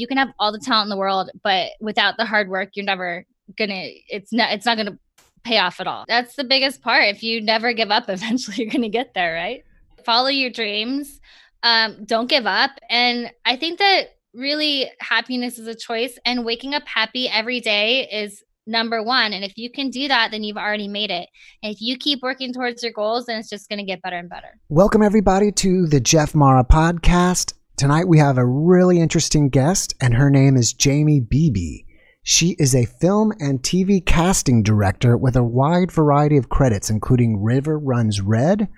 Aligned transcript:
you 0.00 0.06
can 0.06 0.16
have 0.16 0.30
all 0.38 0.50
the 0.50 0.58
talent 0.58 0.86
in 0.86 0.90
the 0.90 0.96
world, 0.96 1.30
but 1.44 1.72
without 1.80 2.16
the 2.16 2.24
hard 2.24 2.48
work, 2.48 2.70
you're 2.74 2.86
never 2.86 3.26
gonna. 3.58 3.84
It's 4.08 4.32
not. 4.32 4.52
It's 4.52 4.64
not 4.64 4.78
gonna 4.78 4.98
pay 5.44 5.58
off 5.58 5.78
at 5.78 5.86
all. 5.86 6.04
That's 6.08 6.36
the 6.36 6.44
biggest 6.44 6.80
part. 6.80 7.04
If 7.04 7.22
you 7.22 7.40
never 7.40 7.72
give 7.72 7.90
up, 7.90 8.04
eventually 8.08 8.56
you're 8.56 8.72
gonna 8.72 8.88
get 8.88 9.12
there, 9.14 9.34
right? 9.34 9.62
Follow 10.04 10.28
your 10.28 10.50
dreams. 10.50 11.20
Um, 11.62 12.04
don't 12.06 12.28
give 12.28 12.46
up. 12.46 12.70
And 12.88 13.30
I 13.44 13.56
think 13.56 13.78
that 13.80 14.16
really 14.32 14.90
happiness 15.00 15.58
is 15.58 15.66
a 15.66 15.74
choice, 15.74 16.18
and 16.24 16.44
waking 16.44 16.74
up 16.74 16.86
happy 16.86 17.28
every 17.28 17.60
day 17.60 18.08
is 18.10 18.42
number 18.66 19.02
one. 19.02 19.32
And 19.32 19.44
if 19.44 19.52
you 19.56 19.70
can 19.70 19.90
do 19.90 20.08
that, 20.08 20.30
then 20.30 20.44
you've 20.44 20.56
already 20.56 20.88
made 20.88 21.10
it. 21.10 21.28
And 21.62 21.74
if 21.74 21.80
you 21.80 21.98
keep 21.98 22.22
working 22.22 22.52
towards 22.52 22.82
your 22.82 22.92
goals, 22.92 23.26
then 23.26 23.38
it's 23.38 23.50
just 23.50 23.68
going 23.68 23.78
to 23.78 23.84
get 23.84 24.00
better 24.00 24.16
and 24.16 24.28
better. 24.28 24.58
Welcome, 24.68 25.02
everybody, 25.02 25.50
to 25.52 25.86
the 25.86 25.98
Jeff 25.98 26.34
Mara 26.34 26.64
podcast. 26.64 27.54
Tonight 27.80 28.08
we 28.08 28.18
have 28.18 28.36
a 28.36 28.44
really 28.44 29.00
interesting 29.00 29.48
guest, 29.48 29.94
and 30.02 30.12
her 30.12 30.28
name 30.28 30.54
is 30.54 30.74
Jaimie 30.74 31.26
Beebe. 31.26 31.84
She 32.22 32.54
is 32.58 32.74
a 32.74 32.84
film 32.84 33.32
and 33.40 33.62
TV 33.62 34.04
casting 34.04 34.62
director 34.62 35.16
with 35.16 35.34
a 35.34 35.42
wide 35.42 35.90
variety 35.90 36.36
of 36.36 36.50
credits, 36.50 36.90
including 36.90 37.42
River 37.42 37.78
Runs 37.78 38.20
Red, 38.20 38.68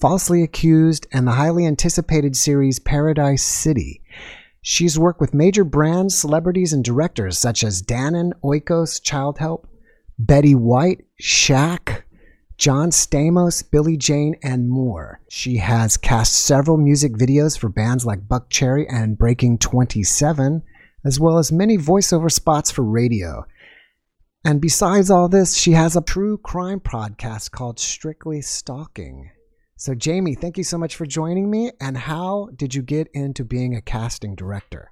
Falsely 0.00 0.42
Accused, 0.42 1.06
and 1.12 1.26
the 1.26 1.32
highly 1.32 1.66
anticipated 1.66 2.34
series 2.34 2.78
Paradise 2.78 3.44
City. 3.44 4.00
She's 4.62 4.98
worked 4.98 5.20
with 5.20 5.34
major 5.34 5.62
brands, 5.62 6.16
celebrities, 6.16 6.72
and 6.72 6.82
directors 6.82 7.36
such 7.36 7.62
as 7.62 7.82
Dannon, 7.82 8.30
Oikos, 8.42 9.02
Childhelp, 9.02 9.66
Betty 10.18 10.54
White, 10.54 11.04
Shaq, 11.22 12.04
John 12.58 12.90
Stamos, 12.90 13.62
Billy 13.70 13.98
Jayne, 13.98 14.36
and 14.42 14.70
more. 14.70 15.20
She 15.28 15.58
has 15.58 15.98
cast 15.98 16.32
several 16.32 16.78
music 16.78 17.12
videos 17.12 17.58
for 17.58 17.68
bands 17.68 18.06
like 18.06 18.26
Buckcherry 18.26 18.86
and 18.88 19.18
Breaking 19.18 19.58
27, 19.58 20.62
as 21.04 21.20
well 21.20 21.36
as 21.36 21.52
many 21.52 21.76
voiceover 21.76 22.32
spots 22.32 22.70
for 22.70 22.82
radio. 22.82 23.44
And 24.42 24.60
besides 24.60 25.10
all 25.10 25.28
this, 25.28 25.56
she 25.56 25.72
has 25.72 25.96
a 25.96 26.00
true 26.00 26.38
crime 26.38 26.80
podcast 26.80 27.50
called 27.50 27.78
Strictly 27.78 28.40
Stalking. 28.40 29.30
So, 29.76 29.92
Jaimie, 29.92 30.38
thank 30.38 30.56
you 30.56 30.64
so 30.64 30.78
much 30.78 30.96
for 30.96 31.04
joining 31.04 31.50
me. 31.50 31.72
And 31.78 31.98
how 31.98 32.48
did 32.56 32.74
you 32.74 32.80
get 32.80 33.08
into 33.12 33.44
being 33.44 33.74
a 33.74 33.82
casting 33.82 34.34
director? 34.34 34.90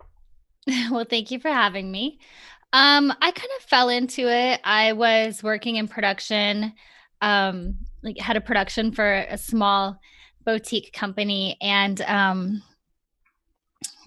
Well, 0.91 1.05
thank 1.09 1.31
you 1.31 1.41
for 1.41 1.51
having 1.51 1.91
me. 1.91 2.19
Um, 2.73 3.13
I 3.21 3.31
kind 3.31 3.51
of 3.59 3.65
fell 3.65 3.89
into 3.89 4.29
it. 4.29 4.61
I 4.65 4.93
was 4.95 5.43
working 5.43 5.77
in 5.77 5.89
production 5.89 6.73
um, 7.21 7.77
like 8.03 8.19
had 8.19 8.37
a 8.37 8.41
production 8.41 8.93
for 8.93 9.13
a 9.13 9.39
small 9.39 9.99
boutique 10.45 10.93
company 10.93 11.57
and 11.61 12.01
um, 12.03 12.63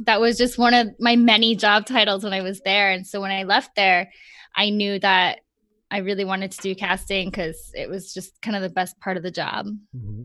that 0.02 0.22
was 0.22 0.38
just 0.38 0.58
one 0.58 0.74
of 0.74 0.90
my 1.00 1.16
many 1.16 1.56
job 1.56 1.86
titles 1.86 2.24
when 2.24 2.34
I 2.34 2.42
was 2.42 2.62
there. 2.62 2.92
And 2.92 3.06
so 3.06 3.22
when 3.22 3.32
I 3.32 3.44
left 3.44 3.76
there, 3.76 4.12
I 4.56 4.70
knew 4.70 5.00
that 5.00 5.40
I 5.90 6.00
really 6.00 6.26
wanted 6.26 6.52
to 6.52 6.58
do 6.62 6.76
casting 6.76 7.30
because 7.30 7.72
it 7.74 7.90
was 7.90 8.14
just 8.14 8.42
kind 8.42 8.56
of 8.56 8.62
the 8.62 8.70
best 8.70 9.00
part 9.00 9.18
of 9.18 9.24
the 9.24 9.32
job. 9.32 9.68
Mm-hmm. 9.96 10.24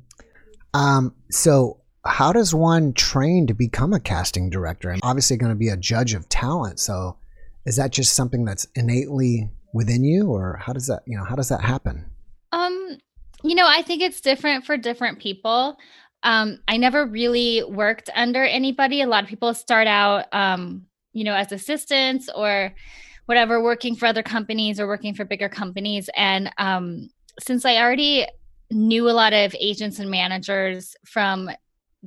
Um, 0.75 1.15
so 1.31 1.81
how 2.05 2.33
does 2.33 2.55
one 2.55 2.93
train 2.95 3.47
to 3.47 3.55
become 3.55 3.93
a 3.93 4.01
casting 4.01 4.51
director? 4.51 4.91
I'm 4.91 5.01
obviously 5.03 5.37
going 5.37 5.53
to 5.53 5.57
be 5.59 5.69
a 5.69 5.77
judge 5.77 6.15
of 6.15 6.29
talent. 6.29 6.81
So 6.81 7.17
is 7.65 7.77
that 7.77 7.93
just 7.93 8.15
something 8.15 8.45
that's 8.45 8.67
innately 8.75 9.51
within 9.73 10.05
you 10.05 10.31
or 10.31 10.59
how 10.61 10.73
does 10.73 10.89
that, 10.89 11.03
you 11.07 11.17
know, 11.17 11.25
how 11.25 11.37
does 11.37 11.49
that 11.49 11.61
happen? 11.61 12.11
Um, 12.53 12.99
you 13.43 13.55
know, 13.55 13.67
I 13.67 13.83
think 13.83 14.03
it's 14.03 14.21
different 14.21 14.65
for 14.65 14.77
different 14.77 15.19
people. 15.19 15.77
Um, 16.23 16.61
I 16.69 16.77
never 16.77 17.07
really 17.07 17.65
worked 17.65 18.09
under 18.15 18.45
anybody. 18.45 19.03
A 19.03 19.07
lot 19.07 19.25
of 19.25 19.29
people 19.29 19.53
start 19.55 19.89
out, 19.89 20.33
um, 20.33 20.87
you 21.13 21.25
know, 21.25 21.35
as 21.35 21.51
assistants 21.51 22.29
or 22.35 22.73
whatever, 23.27 23.63
working 23.63 23.97
for 23.97 24.07
other 24.07 24.23
companies 24.23 24.79
or 24.79 24.87
working 24.87 25.15
for 25.15 25.25
bigger 25.25 25.49
companies. 25.49 26.09
And 26.17 26.51
um, 26.59 27.11
since 27.41 27.65
I 27.65 27.79
already 27.79 28.27
knew 28.71 29.09
a 29.09 29.13
lot 29.13 29.33
of 29.33 29.55
agents 29.59 29.99
and 29.99 30.11
managers 30.11 30.95
from 31.05 31.51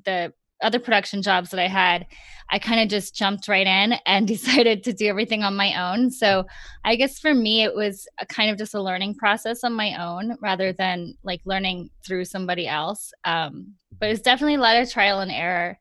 the 0.03 0.33
other 0.61 0.79
production 0.79 1.21
jobs 1.21 1.49
that 1.51 1.59
I 1.59 1.67
had, 1.67 2.05
I 2.49 2.59
kind 2.59 2.79
of 2.79 2.89
just 2.89 3.15
jumped 3.15 3.47
right 3.47 3.65
in 3.65 3.93
and 4.05 4.27
decided 4.27 4.83
to 4.83 4.93
do 4.93 5.07
everything 5.07 5.43
on 5.43 5.55
my 5.55 5.91
own. 5.91 6.11
So 6.11 6.45
I 6.83 6.95
guess 6.95 7.19
for 7.19 7.33
me, 7.33 7.63
it 7.63 7.75
was 7.75 8.07
a 8.19 8.25
kind 8.25 8.51
of 8.51 8.57
just 8.57 8.73
a 8.73 8.81
learning 8.81 9.15
process 9.15 9.63
on 9.63 9.73
my 9.73 10.01
own 10.01 10.37
rather 10.41 10.73
than 10.73 11.15
like 11.23 11.41
learning 11.45 11.89
through 12.05 12.25
somebody 12.25 12.67
else. 12.67 13.11
Um, 13.23 13.73
but 13.99 14.09
it's 14.09 14.21
definitely 14.21 14.55
a 14.55 14.59
lot 14.59 14.77
of 14.77 14.89
trial 14.89 15.19
and 15.19 15.31
error. 15.31 15.77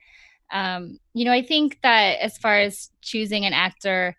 Um, 0.52 0.98
you 1.14 1.24
know, 1.24 1.32
I 1.32 1.42
think 1.42 1.78
that 1.82 2.20
as 2.20 2.38
far 2.38 2.58
as 2.58 2.91
choosing 3.00 3.44
an 3.44 3.52
actor, 3.52 4.16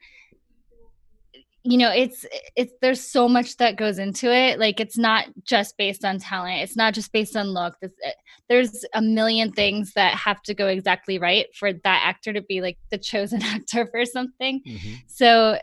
you 1.66 1.80
know 1.80 1.92
it's 1.92 2.26
it's 2.56 2.74
there's 2.82 3.02
so 3.02 3.28
much 3.28 3.58
that 3.58 3.76
goes 3.76 3.98
into 3.98 4.32
it. 4.32 4.60
Like 4.60 4.80
it's 4.80 4.98
not 4.98 5.26
just 5.44 5.76
based 5.78 6.06
on 6.06 6.20
talent. 6.20 6.62
It's 6.62 6.76
not 6.78 6.94
just 6.94 7.12
based 7.12 7.36
on 7.36 7.48
look 7.48 7.76
there's, 7.82 7.94
eh, 8.04 8.12
there's 8.48 8.86
a 8.94 9.02
million 9.02 9.52
things 9.52 9.94
that 9.94 10.14
have 10.14 10.42
to 10.44 10.54
go 10.54 10.68
exactly 10.68 11.18
right 11.18 11.48
for 11.56 11.74
that 11.74 12.02
actor 12.06 12.32
to 12.34 12.42
be 12.42 12.62
like 12.62 12.78
the 12.92 13.00
chosen 13.00 13.42
actor 13.44 13.88
for 13.88 14.06
something. 14.06 14.62
Mm-hmm. 14.66 14.94
so 15.08 15.58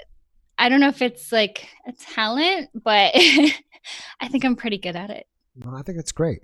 i 0.58 0.68
don't 0.68 0.80
know 0.80 0.88
if 0.88 1.02
it's 1.02 1.32
like 1.32 1.66
a 1.86 1.92
talent 1.92 2.68
but 2.74 3.12
i 4.20 4.28
think 4.28 4.44
i'm 4.44 4.56
pretty 4.56 4.78
good 4.78 4.96
at 4.96 5.10
it. 5.10 5.26
Well 5.64 5.76
i 5.76 5.82
think 5.82 5.98
that's 5.98 6.12
great. 6.12 6.40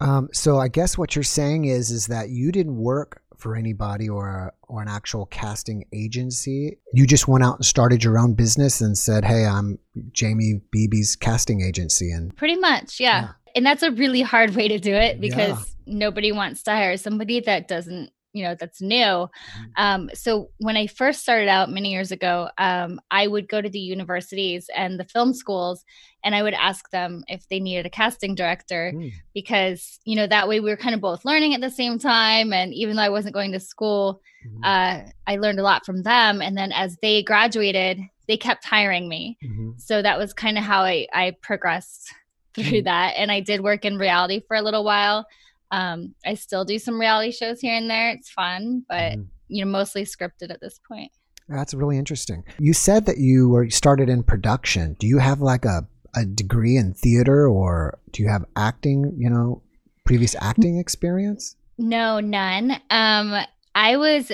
Um, 0.00 0.28
so 0.32 0.58
i 0.58 0.68
guess 0.68 0.96
what 0.96 1.16
you're 1.16 1.22
saying 1.22 1.64
is 1.64 1.90
is 1.90 2.06
that 2.06 2.28
you 2.28 2.52
didn't 2.52 2.76
work 2.76 3.22
for 3.38 3.56
anybody 3.56 4.08
or 4.08 4.52
or 4.62 4.82
an 4.82 4.88
actual 4.88 5.26
casting 5.26 5.84
agency. 5.92 6.78
You 6.92 7.06
just 7.06 7.28
went 7.28 7.44
out 7.44 7.56
and 7.56 7.64
started 7.64 8.02
your 8.02 8.18
own 8.18 8.34
business 8.34 8.80
and 8.80 8.96
said, 8.96 9.24
"Hey, 9.24 9.44
I'm 9.44 9.78
Jaimie 10.12 10.62
Beebe's 10.70 11.16
casting 11.16 11.62
agency." 11.62 12.10
And 12.10 12.36
pretty 12.36 12.56
much, 12.56 13.00
yeah. 13.00 13.22
yeah. 13.22 13.28
And 13.56 13.64
that's 13.64 13.82
a 13.82 13.90
really 13.92 14.22
hard 14.22 14.54
way 14.54 14.68
to 14.68 14.78
do 14.78 14.92
it 14.92 15.20
because 15.20 15.74
yeah. 15.86 15.94
nobody 15.94 16.32
wants 16.32 16.62
to 16.64 16.72
hire 16.72 16.96
somebody 16.96 17.40
that 17.40 17.68
doesn't 17.68 18.10
you 18.34 18.42
know 18.44 18.54
that's 18.58 18.82
new 18.82 18.96
mm-hmm. 18.96 19.64
um, 19.76 20.10
so 20.12 20.50
when 20.58 20.76
i 20.76 20.86
first 20.86 21.22
started 21.22 21.48
out 21.48 21.70
many 21.70 21.90
years 21.90 22.12
ago 22.12 22.50
um, 22.58 23.00
i 23.10 23.26
would 23.26 23.48
go 23.48 23.62
to 23.62 23.70
the 23.70 23.78
universities 23.78 24.68
and 24.76 25.00
the 25.00 25.04
film 25.04 25.32
schools 25.32 25.84
and 26.22 26.34
i 26.34 26.42
would 26.42 26.52
ask 26.52 26.90
them 26.90 27.24
if 27.28 27.48
they 27.48 27.60
needed 27.60 27.86
a 27.86 27.90
casting 27.90 28.34
director 28.34 28.92
mm. 28.94 29.10
because 29.32 29.98
you 30.04 30.16
know 30.16 30.26
that 30.26 30.48
way 30.48 30.60
we 30.60 30.68
were 30.68 30.76
kind 30.76 30.94
of 30.94 31.00
both 31.00 31.24
learning 31.24 31.54
at 31.54 31.60
the 31.62 31.70
same 31.70 31.98
time 31.98 32.52
and 32.52 32.74
even 32.74 32.96
though 32.96 33.02
i 33.02 33.08
wasn't 33.08 33.32
going 33.32 33.52
to 33.52 33.60
school 33.60 34.20
mm-hmm. 34.46 34.64
uh, 34.64 35.08
i 35.26 35.36
learned 35.36 35.60
a 35.60 35.62
lot 35.62 35.86
from 35.86 36.02
them 36.02 36.42
and 36.42 36.58
then 36.58 36.72
as 36.72 36.98
they 37.00 37.22
graduated 37.22 37.98
they 38.26 38.36
kept 38.36 38.64
hiring 38.64 39.08
me 39.08 39.38
mm-hmm. 39.42 39.70
so 39.76 40.02
that 40.02 40.18
was 40.18 40.34
kind 40.34 40.58
of 40.58 40.64
how 40.64 40.82
i, 40.82 41.06
I 41.14 41.36
progressed 41.40 42.12
through 42.54 42.64
mm. 42.64 42.84
that 42.84 43.14
and 43.16 43.30
i 43.30 43.40
did 43.40 43.60
work 43.60 43.84
in 43.84 43.96
reality 43.96 44.42
for 44.46 44.56
a 44.56 44.62
little 44.62 44.84
while 44.84 45.24
um, 45.70 46.14
I 46.24 46.34
still 46.34 46.64
do 46.64 46.78
some 46.78 47.00
reality 47.00 47.32
shows 47.32 47.60
here 47.60 47.74
and 47.74 47.90
there. 47.90 48.10
It's 48.10 48.30
fun, 48.30 48.84
but 48.88 49.12
mm. 49.12 49.26
you 49.48 49.64
know, 49.64 49.70
mostly 49.70 50.04
scripted 50.04 50.50
at 50.50 50.60
this 50.60 50.80
point. 50.86 51.10
That's 51.48 51.74
really 51.74 51.98
interesting. 51.98 52.44
You 52.58 52.72
said 52.72 53.06
that 53.06 53.18
you 53.18 53.48
were 53.48 53.68
started 53.70 54.08
in 54.08 54.22
production. 54.22 54.96
Do 54.98 55.06
you 55.06 55.18
have 55.18 55.40
like 55.40 55.64
a, 55.64 55.86
a 56.16 56.24
degree 56.24 56.76
in 56.76 56.94
theater 56.94 57.46
or 57.46 57.98
do 58.12 58.22
you 58.22 58.28
have 58.28 58.44
acting, 58.56 59.14
you 59.18 59.28
know, 59.28 59.62
previous 60.04 60.34
acting 60.40 60.78
experience? 60.78 61.56
No, 61.76 62.20
none. 62.20 62.72
Um, 62.90 63.44
I 63.74 63.96
was 63.96 64.32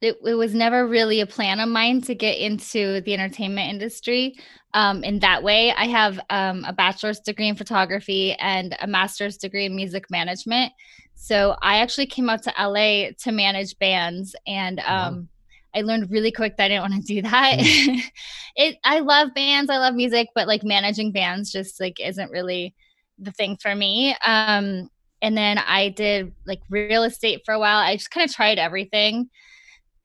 it, 0.00 0.18
it, 0.24 0.34
was 0.34 0.54
never 0.54 0.86
really 0.86 1.20
a 1.20 1.26
plan 1.26 1.60
of 1.60 1.68
mine 1.68 2.00
to 2.02 2.14
get 2.14 2.38
into 2.38 3.00
the 3.02 3.14
entertainment 3.14 3.70
industry 3.70 4.36
um, 4.74 5.02
in 5.02 5.18
that 5.20 5.42
way. 5.42 5.72
I 5.72 5.86
have 5.86 6.20
um, 6.28 6.64
a 6.64 6.72
bachelor's 6.72 7.20
degree 7.20 7.48
in 7.48 7.56
photography 7.56 8.34
and 8.34 8.76
a 8.80 8.86
master's 8.86 9.36
degree 9.38 9.64
in 9.64 9.74
music 9.74 10.10
management. 10.10 10.72
So 11.14 11.56
I 11.62 11.78
actually 11.78 12.06
came 12.06 12.28
out 12.28 12.42
to 12.42 12.52
LA 12.58 13.12
to 13.20 13.32
manage 13.32 13.78
bands 13.78 14.36
and 14.46 14.80
um, 14.80 15.28
I 15.74 15.80
learned 15.80 16.10
really 16.10 16.30
quick 16.30 16.56
that 16.56 16.64
I 16.64 16.68
didn't 16.68 16.90
want 16.90 17.06
to 17.06 17.14
do 17.14 17.22
that. 17.22 17.58
Mm. 17.58 18.00
it 18.56 18.76
I 18.84 19.00
love 19.00 19.34
bands, 19.34 19.70
I 19.70 19.78
love 19.78 19.94
music, 19.94 20.28
but 20.34 20.46
like 20.46 20.62
managing 20.62 21.12
bands 21.12 21.50
just 21.50 21.80
like 21.80 21.98
isn't 22.00 22.30
really 22.30 22.74
the 23.18 23.32
thing 23.32 23.56
for 23.56 23.74
me. 23.74 24.14
Um, 24.24 24.90
and 25.22 25.36
then 25.36 25.58
I 25.58 25.88
did 25.88 26.32
like 26.46 26.60
real 26.68 27.02
estate 27.02 27.42
for 27.46 27.54
a 27.54 27.58
while. 27.58 27.78
I 27.78 27.96
just 27.96 28.10
kind 28.10 28.28
of 28.28 28.34
tried 28.34 28.58
everything 28.58 29.30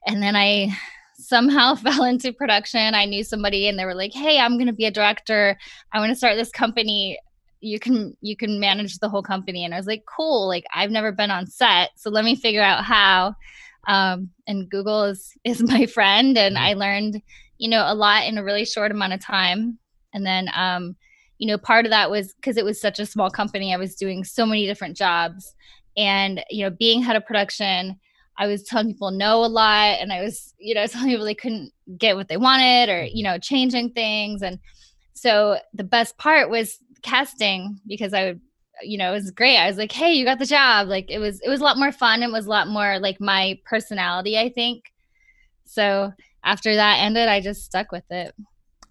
and 0.07 0.21
then 0.21 0.36
I 0.36 0.75
somehow 1.21 1.75
fell 1.86 2.03
into 2.03 2.33
production. 2.33 2.95
I 2.95 3.06
knew 3.06 3.24
somebody 3.24 3.68
and 3.68 3.77
they 3.77 3.86
were 3.86 3.95
like, 3.95 4.13
"Hey, 4.13 4.39
I'm 4.39 4.57
going 4.57 4.68
to 4.68 4.74
be 4.74 4.86
a 4.86 4.92
director. 4.92 5.57
I 5.92 6.00
want 6.00 6.12
to 6.12 6.15
start 6.15 6.38
this 6.38 6.51
company. 6.51 7.18
You 7.62 7.80
can 7.80 8.15
you 8.21 8.36
can 8.36 8.59
manage 8.59 9.00
the 9.00 9.09
whole 9.09 9.24
company." 9.24 9.63
And 9.63 9.74
I 9.74 9.77
was 9.77 9.88
like, 9.88 10.03
"Cool. 10.06 10.48
Like 10.48 10.65
I've 10.74 10.92
never 10.92 11.12
been 11.12 11.31
on 11.31 11.48
set, 11.48 11.92
so 11.95 12.09
let 12.09 12.25
me 12.25 12.36
figure 12.36 12.62
out 12.62 12.83
how." 12.83 13.36
Um, 13.88 14.30
and 14.48 14.69
Google 14.69 15.06
is 15.06 15.33
is 15.44 15.62
my 15.62 15.86
friend, 15.86 16.38
and 16.38 16.57
I 16.57 16.74
learned 16.74 17.21
you 17.57 17.69
know 17.69 17.83
a 17.86 17.95
lot 17.95 18.25
in 18.25 18.38
a 18.38 18.44
really 18.44 18.65
short 18.65 18.92
amount 18.92 19.13
of 19.13 19.24
time. 19.24 19.77
And 20.13 20.25
then 20.25 20.50
um, 20.56 20.95
you 21.38 21.48
know 21.48 21.57
part 21.57 21.86
of 21.86 21.92
that 21.92 22.12
was 22.12 22.33
because 22.33 22.57
it 22.57 22.65
was 22.65 22.81
such 22.81 23.00
a 23.00 23.06
small 23.06 23.30
company. 23.30 23.74
I 23.74 23.77
was 23.77 23.95
doing 23.95 24.24
so 24.24 24.45
many 24.45 24.65
different 24.65 24.98
jobs, 24.98 25.56
and 25.95 26.44
you 26.50 26.65
know 26.65 26.71
being 26.71 27.01
head 27.01 27.15
of 27.15 27.25
production 27.25 28.00
I 28.38 28.48
was 28.48 28.63
telling 28.63 28.94
people 28.94 29.12
no 29.12 29.44
a 29.44 29.48
lot 29.48 30.00
and 30.00 30.12
I 30.12 30.22
was, 30.22 30.54
you 30.57 30.74
know, 30.74 30.88
telling 30.88 31.10
people 31.10 31.25
they 31.25 31.36
couldn't 31.36 31.72
get 31.98 32.16
what 32.16 32.28
they 32.28 32.38
wanted 32.38 32.89
or, 32.89 33.04
you 33.04 33.24
mm-hmm. 33.24 33.33
know, 33.33 33.38
changing 33.38 33.92
things. 33.92 34.42
And 34.42 34.60
so 35.13 35.60
the 35.74 35.83
best 35.83 36.18
part 36.18 36.50
was 36.50 36.80
casting 37.01 37.80
because 37.88 38.13
I 38.13 38.25
would, 38.25 38.42
you 38.81 38.98
know, 38.98 39.12
it 39.12 39.13
was 39.16 39.31
great. 39.31 39.57
I 39.57 39.68
was 39.68 39.78
like, 39.78 39.92
hey, 39.92 40.13
you 40.13 40.25
got 40.25 40.39
the 40.39 40.45
job. 40.45 40.88
Like 40.88 41.12
it 41.12 41.19
was, 41.19 41.39
it 41.42 41.50
was 41.50 41.60
a 41.60 41.63
lot 41.63 41.78
more 41.78 41.92
fun. 41.92 42.24
It 42.24 42.31
was 42.31 42.48
a 42.48 42.50
lot 42.50 42.68
more 42.68 43.00
like 43.00 43.19
my 43.19 43.60
personality, 43.66 44.39
I 44.39 44.50
think. 44.50 44.92
So 45.66 46.12
after 46.44 46.75
that 46.75 46.98
ended, 47.00 47.27
I 47.27 47.42
just 47.42 47.63
stuck 47.63 47.92
with 47.92 48.10
it. 48.10 48.34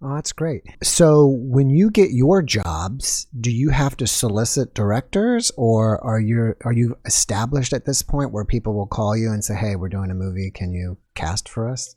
Oh, 0.03 0.15
that's 0.15 0.33
great. 0.33 0.63
So, 0.83 1.27
when 1.27 1.69
you 1.69 1.91
get 1.91 2.11
your 2.11 2.41
jobs, 2.41 3.27
do 3.39 3.51
you 3.51 3.69
have 3.69 3.99
to 3.99 4.07
solicit 4.07 4.73
directors, 4.73 5.53
or 5.59 6.03
are 6.03 6.19
you 6.19 6.55
are 6.65 6.73
you 6.73 6.97
established 7.05 7.75
at 7.75 7.85
this 7.85 8.01
point 8.01 8.33
where 8.33 8.47
people 8.47 8.73
will 8.73 8.87
call 8.87 9.15
you 9.15 9.31
and 9.31 9.45
say, 9.45 9.55
"Hey, 9.55 9.77
we're 9.77 9.91
doing 9.91 10.11
a 10.11 10.15
movie. 10.15 10.51
Can 10.51 10.73
you 10.73 10.97
cast 11.15 11.51
for 11.51 11.69
us?" 11.69 11.97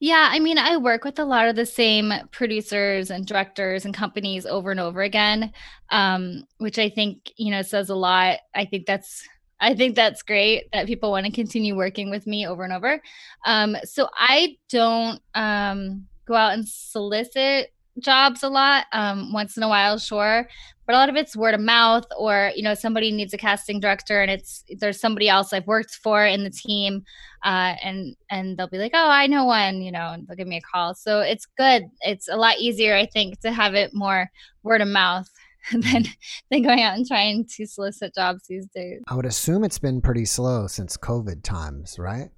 Yeah, 0.00 0.28
I 0.32 0.40
mean, 0.40 0.58
I 0.58 0.76
work 0.76 1.04
with 1.04 1.20
a 1.20 1.24
lot 1.24 1.48
of 1.48 1.54
the 1.54 1.66
same 1.66 2.12
producers 2.32 3.12
and 3.12 3.24
directors 3.24 3.84
and 3.84 3.94
companies 3.94 4.44
over 4.44 4.72
and 4.72 4.80
over 4.80 5.00
again, 5.00 5.52
um, 5.90 6.42
which 6.58 6.80
I 6.80 6.90
think 6.90 7.32
you 7.36 7.52
know 7.52 7.62
says 7.62 7.90
a 7.90 7.94
lot. 7.94 8.40
I 8.56 8.64
think 8.64 8.86
that's 8.86 9.22
I 9.60 9.74
think 9.74 9.94
that's 9.94 10.22
great 10.22 10.64
that 10.72 10.88
people 10.88 11.12
want 11.12 11.26
to 11.26 11.32
continue 11.32 11.76
working 11.76 12.10
with 12.10 12.26
me 12.26 12.44
over 12.46 12.64
and 12.64 12.72
over. 12.72 13.00
Um, 13.46 13.76
so 13.84 14.08
I 14.18 14.56
don't. 14.68 15.20
Um, 15.34 16.08
go 16.26 16.34
out 16.34 16.52
and 16.52 16.68
solicit 16.68 17.72
jobs 18.00 18.42
a 18.42 18.48
lot 18.48 18.86
um, 18.92 19.32
once 19.32 19.56
in 19.56 19.62
a 19.62 19.68
while 19.68 19.98
sure 19.98 20.48
but 20.86 20.94
a 20.94 20.98
lot 20.98 21.08
of 21.08 21.16
it's 21.16 21.36
word 21.36 21.54
of 21.54 21.60
mouth 21.60 22.04
or 22.18 22.50
you 22.54 22.62
know 22.62 22.74
somebody 22.74 23.10
needs 23.12 23.32
a 23.32 23.38
casting 23.38 23.80
director 23.80 24.20
and 24.20 24.30
it's 24.30 24.64
there's 24.78 25.00
somebody 25.00 25.28
else 25.28 25.52
i've 25.52 25.66
worked 25.66 25.94
for 25.94 26.24
in 26.26 26.44
the 26.44 26.50
team 26.50 27.04
uh, 27.44 27.74
and 27.82 28.16
and 28.30 28.56
they'll 28.56 28.68
be 28.68 28.78
like 28.78 28.92
oh 28.94 29.08
i 29.08 29.26
know 29.26 29.44
one 29.44 29.82
you 29.82 29.92
know 29.92 30.12
and 30.12 30.26
they'll 30.26 30.36
give 30.36 30.48
me 30.48 30.56
a 30.56 30.60
call. 30.60 30.94
So 30.94 31.20
it's 31.20 31.46
good. 31.58 31.84
It's 32.00 32.28
a 32.28 32.36
lot 32.36 32.58
easier 32.58 32.96
i 32.96 33.06
think 33.06 33.40
to 33.40 33.52
have 33.52 33.74
it 33.74 33.92
more 33.92 34.30
word 34.62 34.80
of 34.80 34.88
mouth 34.88 35.28
than 35.72 36.04
than 36.50 36.62
going 36.62 36.80
out 36.80 36.96
and 36.96 37.06
trying 37.06 37.46
to 37.56 37.66
solicit 37.66 38.14
jobs 38.14 38.44
these 38.48 38.66
days. 38.74 39.02
I 39.08 39.14
would 39.14 39.26
assume 39.26 39.64
it's 39.64 39.78
been 39.78 40.00
pretty 40.00 40.24
slow 40.24 40.66
since 40.66 40.96
covid 40.96 41.42
times 41.42 41.98
right 41.98 42.30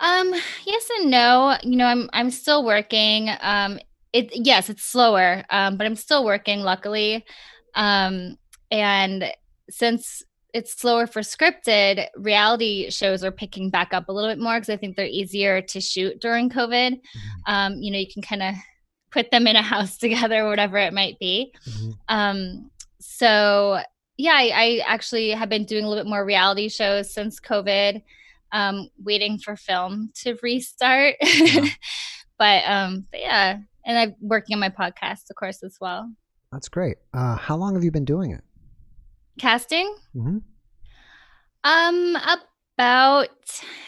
um, 0.00 0.34
yes 0.66 0.90
and 0.98 1.10
no. 1.10 1.56
You 1.62 1.76
know, 1.76 1.86
I'm 1.86 2.10
I'm 2.12 2.30
still 2.30 2.64
working. 2.64 3.30
Um, 3.40 3.78
it 4.12 4.30
yes, 4.34 4.70
it's 4.70 4.84
slower. 4.84 5.44
Um, 5.50 5.76
but 5.76 5.86
I'm 5.86 5.96
still 5.96 6.24
working. 6.24 6.60
Luckily, 6.60 7.24
um, 7.74 8.36
and 8.70 9.32
since 9.70 10.22
it's 10.54 10.78
slower 10.78 11.06
for 11.06 11.20
scripted, 11.20 12.06
reality 12.16 12.90
shows 12.90 13.22
are 13.22 13.30
picking 13.30 13.70
back 13.70 13.92
up 13.92 14.08
a 14.08 14.12
little 14.12 14.30
bit 14.30 14.38
more 14.38 14.56
because 14.56 14.70
I 14.70 14.76
think 14.76 14.96
they're 14.96 15.06
easier 15.06 15.60
to 15.60 15.80
shoot 15.80 16.20
during 16.20 16.48
COVID. 16.48 16.92
Mm-hmm. 16.92 17.52
Um, 17.52 17.74
you 17.82 17.92
know, 17.92 17.98
you 17.98 18.06
can 18.12 18.22
kind 18.22 18.42
of 18.42 18.54
put 19.10 19.30
them 19.30 19.46
in 19.46 19.56
a 19.56 19.62
house 19.62 19.96
together, 19.98 20.44
or 20.44 20.48
whatever 20.48 20.78
it 20.78 20.92
might 20.92 21.18
be. 21.18 21.52
Mm-hmm. 21.68 21.90
Um, 22.08 22.70
so 23.00 23.80
yeah, 24.16 24.32
I, 24.34 24.50
I 24.52 24.82
actually 24.86 25.30
have 25.30 25.48
been 25.48 25.64
doing 25.64 25.84
a 25.84 25.88
little 25.88 26.02
bit 26.02 26.10
more 26.10 26.24
reality 26.24 26.68
shows 26.68 27.12
since 27.12 27.38
COVID 27.38 28.02
um, 28.52 28.88
waiting 29.02 29.38
for 29.38 29.56
film 29.56 30.10
to 30.22 30.36
restart. 30.42 31.16
Yeah. 31.22 31.66
but, 32.38 32.64
um, 32.66 33.06
but 33.10 33.20
yeah, 33.20 33.58
and 33.84 33.98
I'm 33.98 34.14
working 34.20 34.54
on 34.54 34.60
my 34.60 34.68
podcast, 34.68 35.30
of 35.30 35.36
course, 35.36 35.62
as 35.62 35.76
well. 35.80 36.10
That's 36.52 36.68
great. 36.68 36.96
Uh, 37.12 37.36
how 37.36 37.56
long 37.56 37.74
have 37.74 37.84
you 37.84 37.90
been 37.90 38.04
doing 38.04 38.32
it? 38.32 38.42
Casting? 39.38 39.94
Mm-hmm. 40.16 40.38
Um, 41.64 42.16
about 42.76 43.28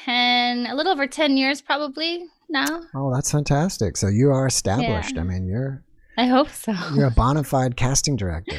10, 0.04 0.66
a 0.66 0.74
little 0.74 0.92
over 0.92 1.06
10 1.06 1.36
years 1.36 1.62
probably 1.62 2.24
now. 2.48 2.82
Oh, 2.94 3.12
that's 3.12 3.30
fantastic. 3.30 3.96
So 3.96 4.08
you 4.08 4.30
are 4.30 4.46
established. 4.46 5.14
Yeah. 5.14 5.22
I 5.22 5.24
mean, 5.24 5.46
you're. 5.46 5.82
I 6.18 6.26
hope 6.26 6.50
so. 6.50 6.74
You're 6.94 7.06
a 7.06 7.10
bona 7.12 7.44
fide 7.44 7.76
casting 7.76 8.16
director. 8.16 8.58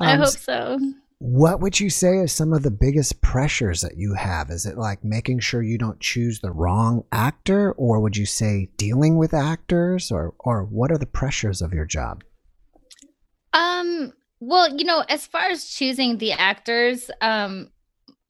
Um, 0.00 0.08
I 0.08 0.16
hope 0.16 0.28
so 0.28 0.78
what 1.20 1.60
would 1.60 1.80
you 1.80 1.90
say 1.90 2.18
is 2.18 2.32
some 2.32 2.52
of 2.52 2.62
the 2.62 2.70
biggest 2.70 3.20
pressures 3.20 3.80
that 3.80 3.96
you 3.96 4.14
have? 4.14 4.50
Is 4.50 4.66
it 4.66 4.78
like 4.78 5.02
making 5.02 5.40
sure 5.40 5.62
you 5.62 5.76
don't 5.76 5.98
choose 6.00 6.40
the 6.40 6.52
wrong 6.52 7.04
actor, 7.10 7.72
or 7.72 8.00
would 8.00 8.16
you 8.16 8.26
say 8.26 8.70
dealing 8.76 9.18
with 9.18 9.34
actors, 9.34 10.12
or 10.12 10.34
or 10.38 10.64
what 10.64 10.92
are 10.92 10.98
the 10.98 11.06
pressures 11.06 11.60
of 11.60 11.72
your 11.72 11.86
job? 11.86 12.22
Um. 13.52 14.12
Well, 14.40 14.76
you 14.76 14.84
know, 14.84 15.02
as 15.08 15.26
far 15.26 15.48
as 15.48 15.68
choosing 15.68 16.18
the 16.18 16.30
actors, 16.30 17.10
um, 17.20 17.72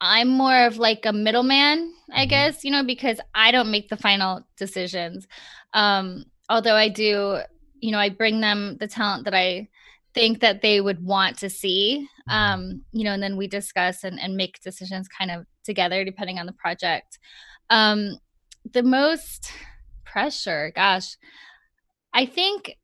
I'm 0.01 0.27
more 0.27 0.65
of 0.65 0.77
like 0.77 1.05
a 1.05 1.13
middleman, 1.13 1.93
I 2.11 2.21
mm-hmm. 2.21 2.29
guess. 2.29 2.63
You 2.63 2.71
know, 2.71 2.83
because 2.83 3.19
I 3.35 3.51
don't 3.51 3.69
make 3.69 3.89
the 3.89 3.97
final 3.97 4.41
decisions. 4.57 5.27
Um, 5.75 6.25
although 6.49 6.75
I 6.75 6.89
do, 6.89 7.37
you 7.81 7.91
know, 7.91 7.99
I 7.99 8.09
bring 8.09 8.41
them 8.41 8.77
the 8.79 8.87
talent 8.87 9.25
that 9.25 9.35
I 9.35 9.69
think 10.13 10.39
that 10.39 10.61
they 10.61 10.81
would 10.81 11.03
want 11.03 11.37
to 11.37 11.49
see 11.49 12.07
mm-hmm. 12.29 12.33
um 12.33 12.81
you 12.91 13.03
know 13.03 13.13
and 13.13 13.23
then 13.23 13.37
we 13.37 13.47
discuss 13.47 14.03
and, 14.03 14.19
and 14.19 14.35
make 14.35 14.61
decisions 14.61 15.07
kind 15.07 15.31
of 15.31 15.45
together 15.63 16.03
depending 16.03 16.39
on 16.39 16.45
the 16.45 16.53
project 16.53 17.19
um 17.69 18.17
the 18.71 18.83
most 18.83 19.51
pressure 20.05 20.71
gosh 20.75 21.15
i 22.13 22.25
think 22.25 22.77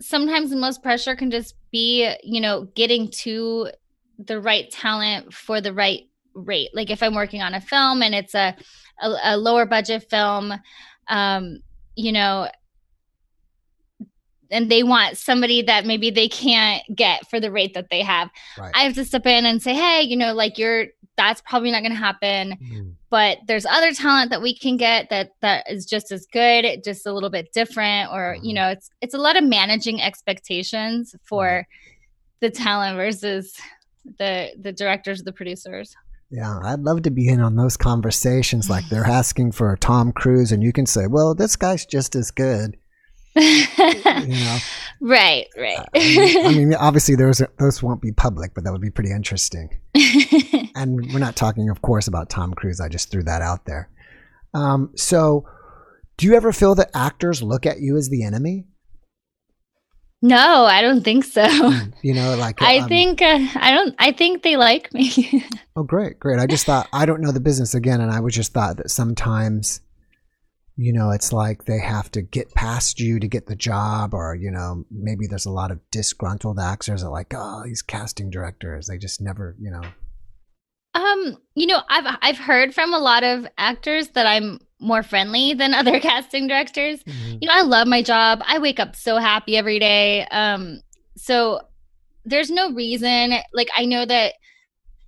sometimes 0.00 0.50
the 0.50 0.56
most 0.56 0.82
pressure 0.82 1.14
can 1.14 1.30
just 1.30 1.54
be 1.70 2.14
you 2.22 2.40
know 2.40 2.64
getting 2.74 3.10
to 3.10 3.70
the 4.18 4.40
right 4.40 4.70
talent 4.70 5.32
for 5.32 5.60
the 5.60 5.72
right 5.72 6.02
rate 6.34 6.70
like 6.72 6.90
if 6.90 7.02
i'm 7.02 7.14
working 7.14 7.42
on 7.42 7.54
a 7.54 7.60
film 7.60 8.02
and 8.02 8.14
it's 8.14 8.34
a 8.34 8.56
a, 9.02 9.14
a 9.24 9.36
lower 9.36 9.66
budget 9.66 10.08
film 10.08 10.52
um 11.08 11.58
you 11.96 12.12
know 12.12 12.48
and 14.54 14.70
they 14.70 14.82
want 14.82 15.18
somebody 15.18 15.62
that 15.62 15.84
maybe 15.84 16.10
they 16.10 16.28
can't 16.28 16.82
get 16.94 17.28
for 17.28 17.40
the 17.40 17.50
rate 17.50 17.74
that 17.74 17.90
they 17.90 18.02
have. 18.02 18.30
Right. 18.56 18.72
I 18.74 18.84
have 18.84 18.94
to 18.94 19.04
step 19.04 19.26
in 19.26 19.44
and 19.44 19.62
say, 19.62 19.74
hey, 19.74 20.02
you 20.02 20.16
know, 20.16 20.32
like 20.32 20.56
you're 20.56 20.86
that's 21.16 21.40
probably 21.42 21.70
not 21.70 21.82
going 21.82 21.92
to 21.92 21.98
happen. 21.98 22.56
Mm. 22.60 22.94
But 23.10 23.38
there's 23.46 23.66
other 23.66 23.92
talent 23.92 24.30
that 24.30 24.42
we 24.42 24.56
can 24.56 24.76
get 24.76 25.10
that 25.10 25.30
that 25.42 25.70
is 25.70 25.86
just 25.86 26.10
as 26.10 26.26
good, 26.32 26.82
just 26.84 27.06
a 27.06 27.12
little 27.12 27.30
bit 27.30 27.52
different, 27.52 28.10
or 28.12 28.36
mm. 28.36 28.36
you 28.36 28.48
mm-hmm. 28.48 28.54
know, 28.54 28.68
it's 28.70 28.90
it's 29.00 29.14
a 29.14 29.18
lot 29.18 29.36
of 29.36 29.44
managing 29.44 30.00
expectations 30.00 31.14
for 31.24 31.46
mm. 31.46 31.64
the 32.40 32.50
talent 32.50 32.96
versus 32.96 33.54
the 34.18 34.50
the 34.60 34.72
directors, 34.72 35.22
the 35.22 35.32
producers. 35.32 35.94
Yeah, 36.30 36.58
I'd 36.64 36.80
love 36.80 37.02
to 37.02 37.10
be 37.10 37.28
in 37.28 37.40
on 37.40 37.54
those 37.54 37.76
conversations. 37.76 38.68
Like 38.68 38.88
they're 38.88 39.04
asking 39.06 39.52
for 39.52 39.72
a 39.72 39.78
Tom 39.78 40.12
Cruise, 40.12 40.50
and 40.50 40.62
you 40.62 40.72
can 40.72 40.86
say, 40.86 41.06
"Well, 41.06 41.34
this 41.34 41.56
guy's 41.56 41.86
just 41.86 42.16
as 42.16 42.30
good." 42.30 42.76
You 43.36 44.44
know? 44.44 44.58
Right, 45.00 45.48
right. 45.58 45.86
I, 45.94 45.98
mean, 45.98 46.46
I 46.46 46.52
mean, 46.52 46.74
obviously, 46.78 47.14
those 47.14 47.42
those 47.58 47.82
won't 47.82 48.00
be 48.00 48.10
public, 48.12 48.54
but 48.54 48.64
that 48.64 48.72
would 48.72 48.80
be 48.80 48.90
pretty 48.90 49.10
interesting. 49.10 49.68
and 50.74 51.12
we're 51.12 51.18
not 51.18 51.36
talking, 51.36 51.68
of 51.68 51.82
course, 51.82 52.08
about 52.08 52.30
Tom 52.30 52.54
Cruise. 52.54 52.80
I 52.80 52.88
just 52.88 53.10
threw 53.10 53.22
that 53.24 53.42
out 53.42 53.66
there. 53.66 53.90
Um, 54.54 54.92
so, 54.96 55.46
do 56.16 56.26
you 56.26 56.34
ever 56.34 56.52
feel 56.52 56.74
that 56.76 56.90
actors 56.94 57.42
look 57.42 57.66
at 57.66 57.80
you 57.80 57.98
as 57.98 58.08
the 58.08 58.24
enemy? 58.24 58.66
No, 60.22 60.64
I 60.64 60.80
don't 60.80 61.02
think 61.02 61.24
so. 61.24 61.46
Hmm, 61.46 61.90
you 62.02 62.14
know, 62.14 62.36
like 62.36 62.62
I 62.62 62.78
um, 62.78 62.88
think 62.88 63.20
uh, 63.20 63.46
I 63.56 63.72
don't. 63.72 63.94
I 63.98 64.12
think 64.12 64.42
they 64.42 64.56
like 64.56 64.94
me. 64.94 65.44
oh, 65.76 65.82
great, 65.82 66.18
great. 66.18 66.38
I 66.38 66.46
just 66.46 66.64
thought 66.64 66.88
I 66.94 67.04
don't 67.04 67.20
know 67.20 67.32
the 67.32 67.40
business 67.40 67.74
again, 67.74 68.00
and 68.00 68.10
I 68.10 68.20
was 68.20 68.34
just 68.34 68.54
thought 68.54 68.78
that 68.78 68.90
sometimes 68.90 69.82
you 70.76 70.92
know, 70.92 71.10
it's 71.10 71.32
like 71.32 71.64
they 71.64 71.78
have 71.78 72.10
to 72.12 72.22
get 72.22 72.54
past 72.54 72.98
you 72.98 73.20
to 73.20 73.28
get 73.28 73.46
the 73.46 73.54
job, 73.54 74.12
or, 74.12 74.34
you 74.34 74.50
know, 74.50 74.84
maybe 74.90 75.26
there's 75.26 75.46
a 75.46 75.50
lot 75.50 75.70
of 75.70 75.78
disgruntled 75.90 76.58
actors 76.58 77.02
that 77.02 77.10
like, 77.10 77.32
oh, 77.34 77.62
these 77.64 77.82
casting 77.82 78.30
directors, 78.30 78.86
they 78.86 78.98
just 78.98 79.20
never, 79.20 79.56
you 79.60 79.70
know. 79.70 79.82
Um, 80.94 81.38
you 81.54 81.66
know, 81.66 81.80
I've 81.88 82.18
I've 82.22 82.38
heard 82.38 82.74
from 82.74 82.94
a 82.94 82.98
lot 82.98 83.24
of 83.24 83.46
actors 83.58 84.08
that 84.10 84.26
I'm 84.26 84.60
more 84.80 85.02
friendly 85.02 85.54
than 85.54 85.74
other 85.74 86.00
casting 86.00 86.48
directors. 86.48 87.02
Mm-hmm. 87.02 87.38
You 87.40 87.48
know, 87.48 87.54
I 87.54 87.62
love 87.62 87.86
my 87.86 88.02
job. 88.02 88.42
I 88.46 88.58
wake 88.58 88.80
up 88.80 88.96
so 88.96 89.18
happy 89.18 89.56
every 89.56 89.78
day. 89.78 90.26
Um, 90.26 90.80
so 91.16 91.60
there's 92.24 92.50
no 92.50 92.72
reason 92.72 93.34
like 93.52 93.68
I 93.76 93.84
know 93.84 94.06
that 94.06 94.34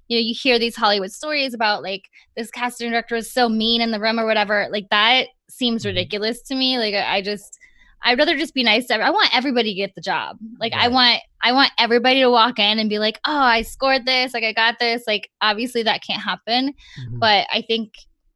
you 0.08 0.16
know, 0.16 0.22
you 0.22 0.34
hear 0.34 0.58
these 0.58 0.76
Hollywood 0.76 1.12
stories 1.12 1.54
about 1.54 1.82
like 1.82 2.08
this 2.36 2.50
casting 2.50 2.90
director 2.90 3.16
is 3.16 3.32
so 3.32 3.48
mean 3.48 3.80
in 3.80 3.90
the 3.90 4.00
room 4.00 4.20
or 4.20 4.26
whatever. 4.26 4.68
Like 4.70 4.88
that 4.90 5.28
seems 5.48 5.82
mm-hmm. 5.82 5.88
ridiculous 5.88 6.42
to 6.42 6.54
me. 6.54 6.78
Like 6.78 6.94
I 6.94 7.22
just 7.22 7.58
I'd 8.02 8.18
rather 8.18 8.36
just 8.36 8.54
be 8.54 8.62
nice 8.62 8.86
to 8.86 8.94
every- 8.94 9.06
I 9.06 9.10
want 9.10 9.34
everybody 9.36 9.70
to 9.70 9.76
get 9.76 9.94
the 9.94 10.00
job. 10.00 10.38
Like 10.60 10.72
right. 10.72 10.84
I 10.84 10.88
want 10.88 11.20
I 11.42 11.52
want 11.52 11.72
everybody 11.78 12.20
to 12.20 12.30
walk 12.30 12.58
in 12.58 12.78
and 12.78 12.88
be 12.88 12.98
like, 12.98 13.18
"Oh, 13.26 13.36
I 13.36 13.62
scored 13.62 14.06
this. 14.06 14.32
Like 14.32 14.44
I 14.44 14.52
got 14.52 14.78
this." 14.78 15.04
Like 15.06 15.30
obviously 15.40 15.82
that 15.82 16.02
can't 16.02 16.22
happen, 16.22 16.68
mm-hmm. 17.00 17.18
but 17.18 17.46
I 17.52 17.62
think 17.62 17.94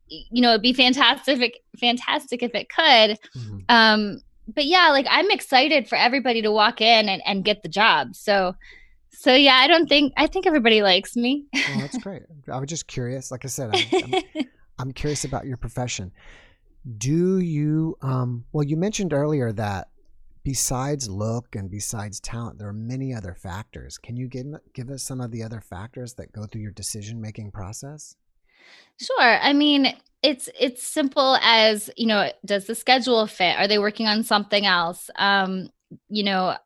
you 0.08 0.42
know, 0.42 0.50
it'd 0.50 0.62
be 0.62 0.72
fantastic 0.72 1.60
fantastic 1.78 2.42
if 2.42 2.54
it 2.54 2.68
could. 2.68 3.18
Mm-hmm. 3.36 3.58
Um 3.68 4.20
but 4.52 4.66
yeah, 4.66 4.88
like 4.90 5.06
I'm 5.08 5.30
excited 5.30 5.88
for 5.88 5.96
everybody 5.96 6.42
to 6.42 6.50
walk 6.50 6.80
in 6.80 7.08
and, 7.08 7.22
and 7.24 7.44
get 7.44 7.62
the 7.62 7.68
job. 7.68 8.16
So 8.16 8.56
So 9.20 9.34
yeah, 9.34 9.56
I 9.56 9.66
don't 9.66 9.86
think 9.86 10.14
I 10.16 10.26
think 10.28 10.46
everybody 10.46 10.80
likes 10.80 11.14
me. 11.14 11.44
well, 11.52 11.80
that's 11.80 11.98
great. 12.02 12.22
I 12.50 12.58
was 12.58 12.70
just 12.70 12.86
curious. 12.86 13.30
Like 13.30 13.44
I 13.44 13.48
said, 13.48 13.68
I'm, 13.74 14.02
I'm, 14.02 14.44
I'm 14.78 14.92
curious 14.92 15.26
about 15.26 15.44
your 15.44 15.58
profession. 15.58 16.10
Do 16.96 17.38
you? 17.38 17.98
Um, 18.00 18.46
well, 18.54 18.64
you 18.64 18.78
mentioned 18.78 19.12
earlier 19.12 19.52
that 19.52 19.88
besides 20.42 21.06
look 21.06 21.54
and 21.54 21.70
besides 21.70 22.18
talent, 22.18 22.58
there 22.58 22.68
are 22.68 22.72
many 22.72 23.12
other 23.12 23.34
factors. 23.34 23.98
Can 23.98 24.16
you 24.16 24.26
give 24.26 24.46
give 24.72 24.88
us 24.88 25.02
some 25.02 25.20
of 25.20 25.32
the 25.32 25.42
other 25.42 25.60
factors 25.60 26.14
that 26.14 26.32
go 26.32 26.46
through 26.46 26.62
your 26.62 26.72
decision 26.72 27.20
making 27.20 27.50
process? 27.50 28.16
Sure. 28.98 29.38
I 29.38 29.52
mean, 29.52 29.94
it's 30.22 30.48
it's 30.58 30.82
simple 30.82 31.36
as 31.42 31.90
you 31.94 32.06
know, 32.06 32.30
does 32.46 32.64
the 32.64 32.74
schedule 32.74 33.26
fit? 33.26 33.58
Are 33.58 33.68
they 33.68 33.78
working 33.78 34.06
on 34.06 34.24
something 34.24 34.64
else? 34.64 35.10
Um, 35.16 35.68
you 36.08 36.24
know, 36.24 36.56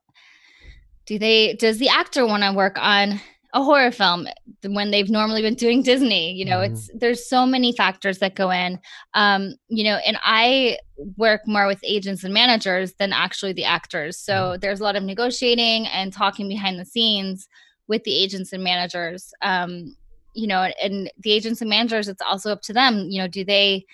do 1.06 1.18
they 1.18 1.54
does 1.54 1.78
the 1.78 1.88
actor 1.88 2.26
want 2.26 2.42
to 2.42 2.52
work 2.52 2.76
on 2.78 3.20
a 3.54 3.62
horror 3.62 3.92
film 3.92 4.26
when 4.66 4.90
they've 4.90 5.08
normally 5.08 5.40
been 5.40 5.54
doing 5.54 5.80
Disney. 5.80 6.32
You 6.32 6.44
know, 6.44 6.58
mm-hmm. 6.58 6.74
it's 6.74 6.90
there's 6.92 7.28
so 7.28 7.46
many 7.46 7.72
factors 7.72 8.18
that 8.18 8.34
go 8.34 8.50
in. 8.50 8.80
Um, 9.14 9.54
you 9.68 9.84
know, 9.84 9.96
and 10.04 10.18
I 10.22 10.78
work 11.16 11.42
more 11.46 11.66
with 11.68 11.78
agents 11.84 12.24
and 12.24 12.34
managers 12.34 12.94
than 12.94 13.12
actually 13.12 13.52
the 13.52 13.64
actors. 13.64 14.18
So 14.18 14.32
mm-hmm. 14.32 14.60
there's 14.60 14.80
a 14.80 14.82
lot 14.82 14.96
of 14.96 15.04
negotiating 15.04 15.86
and 15.86 16.12
talking 16.12 16.48
behind 16.48 16.80
the 16.80 16.84
scenes 16.84 17.48
with 17.86 18.02
the 18.02 18.14
agents 18.14 18.52
and 18.52 18.64
managers. 18.64 19.32
Um, 19.40 19.96
you 20.34 20.48
know, 20.48 20.68
and 20.82 21.10
the 21.20 21.30
agents 21.30 21.60
and 21.60 21.70
managers, 21.70 22.08
it's 22.08 22.22
also 22.22 22.50
up 22.50 22.62
to 22.62 22.72
them. 22.72 23.06
You 23.08 23.22
know, 23.22 23.28
do 23.28 23.44
they 23.44 23.86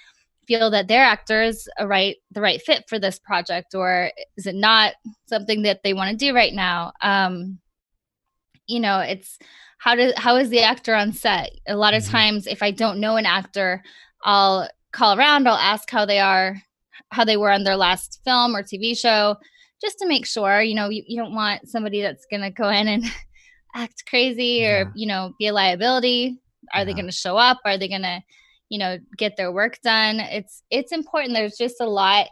feel 0.58 0.70
that 0.70 0.88
their 0.88 1.02
actor 1.02 1.42
is 1.42 1.68
a 1.78 1.86
right 1.86 2.16
the 2.32 2.40
right 2.40 2.60
fit 2.60 2.84
for 2.88 2.98
this 2.98 3.18
project, 3.18 3.74
or 3.74 4.10
is 4.36 4.46
it 4.46 4.54
not 4.54 4.94
something 5.26 5.62
that 5.62 5.82
they 5.82 5.94
want 5.94 6.10
to 6.10 6.16
do 6.16 6.34
right 6.34 6.52
now? 6.52 6.92
Um, 7.02 7.60
you 8.70 8.80
know 8.80 9.00
it's 9.00 9.38
how 9.78 9.94
does 9.94 10.12
how 10.16 10.36
is 10.36 10.48
the 10.48 10.60
actor 10.60 10.94
on 10.94 11.12
set 11.12 11.50
a 11.66 11.76
lot 11.76 11.92
of 11.92 12.02
mm-hmm. 12.02 12.12
times 12.12 12.46
if 12.46 12.62
i 12.62 12.70
don't 12.70 13.00
know 13.00 13.16
an 13.16 13.26
actor 13.26 13.82
i'll 14.24 14.68
call 14.92 15.18
around 15.18 15.46
i'll 15.48 15.56
ask 15.56 15.90
how 15.90 16.06
they 16.06 16.20
are 16.20 16.56
how 17.10 17.24
they 17.24 17.36
were 17.36 17.50
on 17.50 17.64
their 17.64 17.76
last 17.76 18.20
film 18.24 18.54
or 18.54 18.62
tv 18.62 18.96
show 18.96 19.36
just 19.80 19.98
to 19.98 20.06
make 20.06 20.24
sure 20.24 20.62
you 20.62 20.74
know 20.74 20.88
you, 20.88 21.02
you 21.06 21.20
don't 21.20 21.34
want 21.34 21.68
somebody 21.68 22.00
that's 22.00 22.26
going 22.30 22.42
to 22.42 22.50
go 22.50 22.68
in 22.68 22.86
and 22.88 23.04
act 23.74 24.04
crazy 24.08 24.64
or 24.64 24.78
yeah. 24.78 24.84
you 24.94 25.06
know 25.06 25.34
be 25.38 25.48
a 25.48 25.52
liability 25.52 26.38
are 26.72 26.80
yeah. 26.80 26.84
they 26.84 26.92
going 26.92 27.06
to 27.06 27.12
show 27.12 27.36
up 27.36 27.58
are 27.64 27.76
they 27.76 27.88
going 27.88 28.02
to 28.02 28.20
you 28.70 28.78
know 28.78 28.98
get 29.16 29.36
their 29.36 29.52
work 29.52 29.78
done 29.82 30.20
it's 30.20 30.62
it's 30.70 30.92
important 30.92 31.34
there's 31.34 31.58
just 31.58 31.80
a 31.80 31.86
lot 31.86 32.28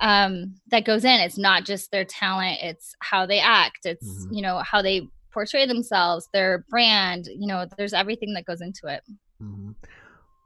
um 0.00 0.54
that 0.68 0.84
goes 0.84 1.04
in 1.04 1.20
it's 1.20 1.38
not 1.38 1.64
just 1.64 1.92
their 1.92 2.04
talent 2.04 2.58
it's 2.62 2.96
how 2.98 3.24
they 3.24 3.38
act 3.38 3.86
it's 3.86 4.24
mm-hmm. 4.24 4.34
you 4.34 4.42
know 4.42 4.58
how 4.58 4.82
they 4.82 5.08
portray 5.34 5.66
themselves, 5.66 6.28
their 6.32 6.64
brand, 6.70 7.26
you 7.26 7.46
know, 7.46 7.66
there's 7.76 7.92
everything 7.92 8.32
that 8.34 8.46
goes 8.46 8.62
into 8.62 8.86
it. 8.86 9.02
Mm-hmm. 9.42 9.72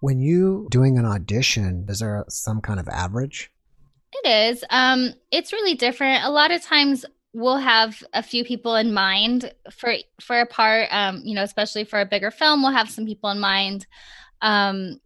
When 0.00 0.18
you 0.18 0.66
doing 0.70 0.98
an 0.98 1.04
audition, 1.04 1.84
is 1.88 2.00
there 2.00 2.24
some 2.28 2.60
kind 2.60 2.80
of 2.80 2.88
average? 2.88 3.52
It 4.12 4.26
is. 4.26 4.64
Um, 4.70 5.12
it's 5.30 5.52
really 5.52 5.74
different. 5.74 6.24
A 6.24 6.30
lot 6.30 6.50
of 6.50 6.62
times 6.62 7.04
we'll 7.34 7.58
have 7.58 8.02
a 8.14 8.22
few 8.22 8.42
people 8.44 8.74
in 8.74 8.94
mind 8.94 9.52
for 9.70 9.94
for 10.20 10.40
a 10.40 10.46
part. 10.46 10.88
Um, 10.90 11.20
you 11.24 11.34
know, 11.34 11.42
especially 11.42 11.84
for 11.84 12.00
a 12.00 12.06
bigger 12.06 12.30
film, 12.30 12.62
we'll 12.62 12.72
have 12.72 12.90
some 12.90 13.04
people 13.04 13.28
in 13.30 13.38
mind. 13.38 13.86
Um, 14.40 15.00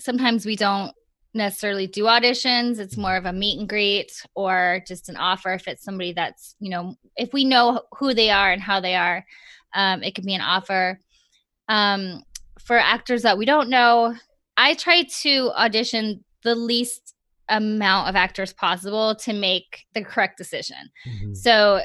sometimes 0.00 0.46
we 0.46 0.56
don't 0.56 0.92
necessarily 1.34 1.86
do 1.86 2.04
auditions. 2.04 2.78
It's 2.78 2.96
more 2.96 3.16
of 3.16 3.26
a 3.26 3.32
meet 3.32 3.58
and 3.58 3.68
greet 3.68 4.12
or 4.34 4.82
just 4.86 5.08
an 5.08 5.16
offer 5.16 5.52
if 5.52 5.68
it's 5.68 5.84
somebody 5.84 6.12
that's, 6.12 6.56
you 6.58 6.70
know, 6.70 6.96
if 7.16 7.32
we 7.32 7.44
know 7.44 7.82
who 7.96 8.14
they 8.14 8.30
are 8.30 8.50
and 8.50 8.60
how 8.60 8.80
they 8.80 8.96
are, 8.96 9.24
um, 9.74 10.02
it 10.02 10.14
can 10.14 10.24
be 10.24 10.34
an 10.34 10.40
offer. 10.40 10.98
Um, 11.68 12.22
for 12.58 12.76
actors 12.76 13.22
that 13.22 13.38
we 13.38 13.44
don't 13.44 13.70
know, 13.70 14.14
I 14.56 14.74
try 14.74 15.04
to 15.22 15.52
audition 15.56 16.24
the 16.42 16.54
least 16.54 17.14
amount 17.48 18.08
of 18.08 18.16
actors 18.16 18.52
possible 18.52 19.14
to 19.16 19.32
make 19.32 19.84
the 19.94 20.04
correct 20.04 20.38
decision. 20.38 20.90
Mm-hmm. 21.06 21.34
So 21.34 21.80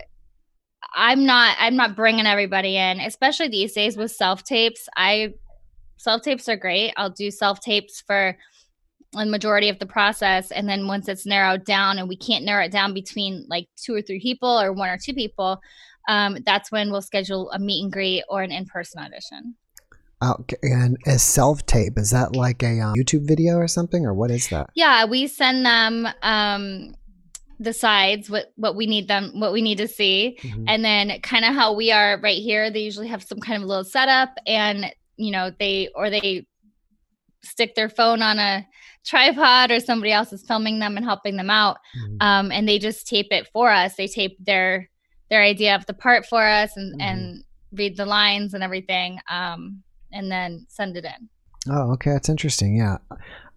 I'm 0.93 1.25
not 1.25 1.57
I'm 1.59 1.75
not 1.75 1.95
bringing 1.95 2.25
everybody 2.25 2.77
in, 2.77 2.99
especially 2.99 3.49
these 3.49 3.73
days 3.73 3.97
with 3.97 4.11
self 4.11 4.43
tapes. 4.43 4.87
I 4.95 5.33
self 6.05 6.21
tapes 6.21 6.47
are 6.47 6.55
great. 6.55 6.93
I'll 6.95 7.09
do 7.09 7.31
self 7.31 7.59
tapes 7.59 8.01
for 8.05 8.37
a 9.17 9.25
majority 9.25 9.69
of 9.69 9.79
the 9.79 9.85
process 9.85 10.51
and 10.51 10.67
then 10.67 10.87
once 10.87 11.07
it's 11.07 11.25
narrowed 11.25 11.63
down 11.63 11.97
and 11.97 12.09
we 12.09 12.17
can't 12.17 12.43
narrow 12.43 12.65
it 12.65 12.71
down 12.71 12.93
between 12.93 13.45
like 13.49 13.67
two 13.77 13.93
or 13.93 14.01
three 14.01 14.19
people 14.19 14.49
or 14.59 14.73
one 14.73 14.89
or 14.89 14.97
two 14.97 15.13
people 15.13 15.61
um, 16.09 16.37
that's 16.45 16.69
when 16.69 16.91
we'll 16.91 17.01
schedule 17.01 17.49
a 17.51 17.59
meet 17.59 17.81
and 17.81 17.93
greet 17.93 18.23
or 18.27 18.41
an 18.41 18.51
in-person 18.51 19.01
audition 19.01 19.55
okay. 20.21 20.57
and 20.63 20.97
a 21.07 21.17
self-tape 21.17 21.97
is 21.97 22.11
that 22.11 22.35
like 22.35 22.61
a 22.61 22.81
um, 22.81 22.93
youtube 22.95 23.25
video 23.25 23.55
or 23.55 23.69
something 23.69 24.05
or 24.05 24.13
what 24.13 24.31
is 24.31 24.49
that 24.49 24.69
yeah 24.75 25.05
we 25.05 25.27
send 25.27 25.65
them 25.65 26.07
um, 26.21 26.93
the 27.57 27.71
sides 27.71 28.29
what 28.29 28.51
what 28.57 28.75
we 28.75 28.85
need 28.85 29.07
them 29.07 29.31
what 29.35 29.53
we 29.53 29.61
need 29.61 29.77
to 29.77 29.87
see 29.87 30.37
mm-hmm. 30.41 30.65
and 30.67 30.83
then 30.83 31.21
kind 31.21 31.45
of 31.45 31.53
how 31.53 31.73
we 31.73 31.89
are 31.89 32.19
right 32.21 32.41
here 32.41 32.69
they 32.69 32.81
usually 32.81 33.07
have 33.07 33.23
some 33.23 33.39
kind 33.39 33.63
of 33.63 33.69
little 33.69 33.85
setup 33.85 34.35
and 34.45 34.93
you 35.17 35.31
know 35.31 35.51
they 35.59 35.89
or 35.95 36.09
they 36.09 36.45
stick 37.45 37.75
their 37.75 37.89
phone 37.89 38.21
on 38.21 38.39
a 38.39 38.67
tripod 39.05 39.71
or 39.71 39.79
somebody 39.79 40.11
else 40.11 40.33
is 40.33 40.43
filming 40.43 40.79
them 40.79 40.97
and 40.97 41.05
helping 41.05 41.37
them 41.37 41.49
out 41.49 41.77
mm-hmm. 41.97 42.17
um, 42.21 42.51
and 42.51 42.67
they 42.67 42.79
just 42.79 43.07
tape 43.07 43.27
it 43.31 43.47
for 43.53 43.71
us. 43.71 43.95
They 43.95 44.07
tape 44.07 44.37
their 44.43 44.89
their 45.29 45.41
idea 45.41 45.75
of 45.75 45.85
the 45.85 45.93
part 45.93 46.25
for 46.25 46.45
us 46.45 46.75
and 46.75 46.93
mm-hmm. 46.93 47.01
and 47.01 47.43
read 47.71 47.97
the 47.97 48.05
lines 48.05 48.53
and 48.53 48.63
everything 48.63 49.19
um, 49.29 49.83
and 50.11 50.31
then 50.31 50.65
send 50.69 50.97
it 50.97 51.05
in. 51.05 51.29
Oh 51.69 51.93
okay. 51.93 52.11
That's 52.11 52.29
interesting. 52.29 52.75
Yeah. 52.75 52.97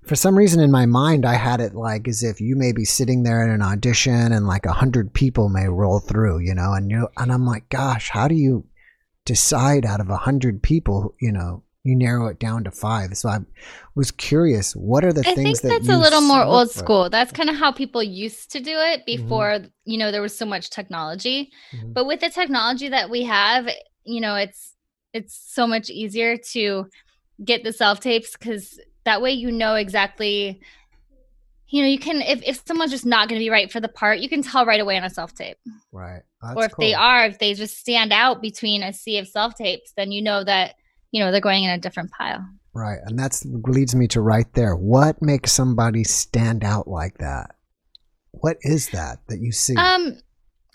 For 0.04 0.16
some 0.16 0.38
reason 0.38 0.60
in 0.60 0.70
my 0.70 0.86
mind 0.86 1.26
i 1.26 1.34
had 1.34 1.60
it 1.60 1.74
like 1.74 2.08
as 2.08 2.22
if 2.22 2.40
you 2.40 2.56
may 2.56 2.72
be 2.72 2.86
sitting 2.86 3.24
there 3.24 3.44
in 3.44 3.50
an 3.50 3.60
audition 3.60 4.32
and 4.32 4.46
like 4.46 4.64
a 4.64 4.72
hundred 4.72 5.12
people 5.12 5.50
may 5.50 5.68
roll 5.68 6.00
through 6.00 6.38
you 6.38 6.54
know 6.54 6.72
and 6.72 6.90
you 6.90 7.08
and 7.18 7.30
i'm 7.30 7.44
like 7.44 7.68
gosh 7.68 8.08
how 8.08 8.26
do 8.26 8.34
you 8.34 8.64
decide 9.28 9.86
out 9.86 10.00
of 10.00 10.08
a 10.08 10.16
hundred 10.16 10.62
people 10.62 11.14
you 11.20 11.30
know 11.30 11.62
you 11.84 11.96
narrow 11.96 12.26
it 12.26 12.38
down 12.38 12.64
to 12.64 12.70
five. 12.70 13.16
So 13.16 13.28
I 13.30 13.38
was 13.94 14.10
curious, 14.10 14.74
what 14.74 15.04
are 15.04 15.12
the 15.12 15.26
I 15.26 15.34
things 15.34 15.60
that 15.60 15.68
I 15.68 15.70
think 15.70 15.86
that's 15.86 15.96
a 15.96 15.98
little 15.98 16.20
more 16.20 16.42
old 16.42 16.70
school. 16.70 17.08
That's 17.08 17.32
kind 17.32 17.48
of 17.48 17.56
how 17.56 17.72
people 17.72 18.02
used 18.02 18.52
to 18.52 18.60
do 18.60 18.72
it 18.72 19.00
mm-hmm. 19.00 19.22
before, 19.22 19.52
mm-hmm. 19.52 19.68
you 19.84 19.96
know, 19.96 20.10
there 20.10 20.20
was 20.20 20.36
so 20.36 20.44
much 20.44 20.68
technology. 20.68 21.50
Mm-hmm. 21.72 21.92
But 21.92 22.06
with 22.06 22.20
the 22.20 22.28
technology 22.28 22.88
that 22.90 23.08
we 23.08 23.24
have, 23.24 23.68
you 24.04 24.20
know, 24.20 24.34
it's 24.34 24.74
it's 25.14 25.34
so 25.34 25.66
much 25.66 25.88
easier 25.88 26.36
to 26.52 26.86
get 27.42 27.64
the 27.64 27.72
self 27.72 28.00
tapes 28.00 28.36
because 28.36 28.78
that 29.04 29.22
way 29.22 29.32
you 29.32 29.50
know 29.50 29.74
exactly 29.74 30.60
you 31.68 31.82
know 31.82 31.88
you 31.88 31.98
can 31.98 32.22
if, 32.22 32.42
if 32.44 32.62
someone's 32.66 32.90
just 32.90 33.06
not 33.06 33.28
going 33.28 33.38
to 33.38 33.44
be 33.44 33.50
right 33.50 33.70
for 33.70 33.80
the 33.80 33.88
part 33.88 34.18
you 34.18 34.28
can 34.28 34.42
tell 34.42 34.64
right 34.64 34.80
away 34.80 34.96
on 34.96 35.04
a 35.04 35.10
self 35.10 35.34
tape. 35.34 35.58
Right. 35.92 36.22
That's 36.42 36.56
or 36.56 36.64
if 36.66 36.72
cool. 36.72 36.84
they 36.84 36.94
are 36.94 37.26
if 37.26 37.38
they 37.38 37.54
just 37.54 37.78
stand 37.78 38.12
out 38.12 38.40
between 38.40 38.82
a 38.82 38.92
sea 38.92 39.18
of 39.18 39.28
self 39.28 39.54
tapes 39.54 39.92
then 39.96 40.12
you 40.12 40.22
know 40.22 40.44
that 40.44 40.76
you 41.10 41.22
know 41.22 41.30
they're 41.30 41.40
going 41.40 41.64
in 41.64 41.70
a 41.70 41.78
different 41.78 42.10
pile. 42.10 42.44
Right 42.74 42.98
and 43.04 43.18
that's 43.18 43.44
leads 43.44 43.94
me 43.94 44.08
to 44.08 44.20
right 44.20 44.52
there. 44.54 44.76
What 44.76 45.20
makes 45.20 45.52
somebody 45.52 46.04
stand 46.04 46.64
out 46.64 46.88
like 46.88 47.18
that? 47.18 47.54
What 48.30 48.56
is 48.62 48.90
that 48.90 49.18
that 49.28 49.40
you 49.40 49.52
see? 49.52 49.76
Um 49.76 50.18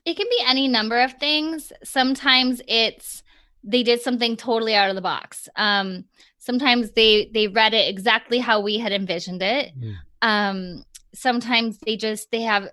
it 0.05 0.17
can 0.17 0.27
be 0.29 0.43
any 0.45 0.67
number 0.67 0.99
of 0.99 1.13
things. 1.13 1.71
Sometimes 1.83 2.61
it's 2.67 3.23
they 3.63 3.81
did 3.81 4.01
something 4.01 4.35
totally 4.35 4.75
out 4.75 4.89
of 4.89 4.95
the 4.95 5.01
box. 5.01 5.49
Um 5.55 6.05
sometimes 6.37 6.91
they 6.91 7.31
they 7.33 7.47
read 7.47 7.73
it 7.73 7.89
exactly 7.89 8.39
how 8.39 8.59
we 8.59 8.77
had 8.77 8.91
envisioned 8.91 9.41
it. 9.41 9.71
Mm. 9.79 9.95
Um 10.23 10.83
sometimes 11.13 11.77
they 11.85 11.95
just 11.95 12.31
they 12.31 12.41
have 12.41 12.67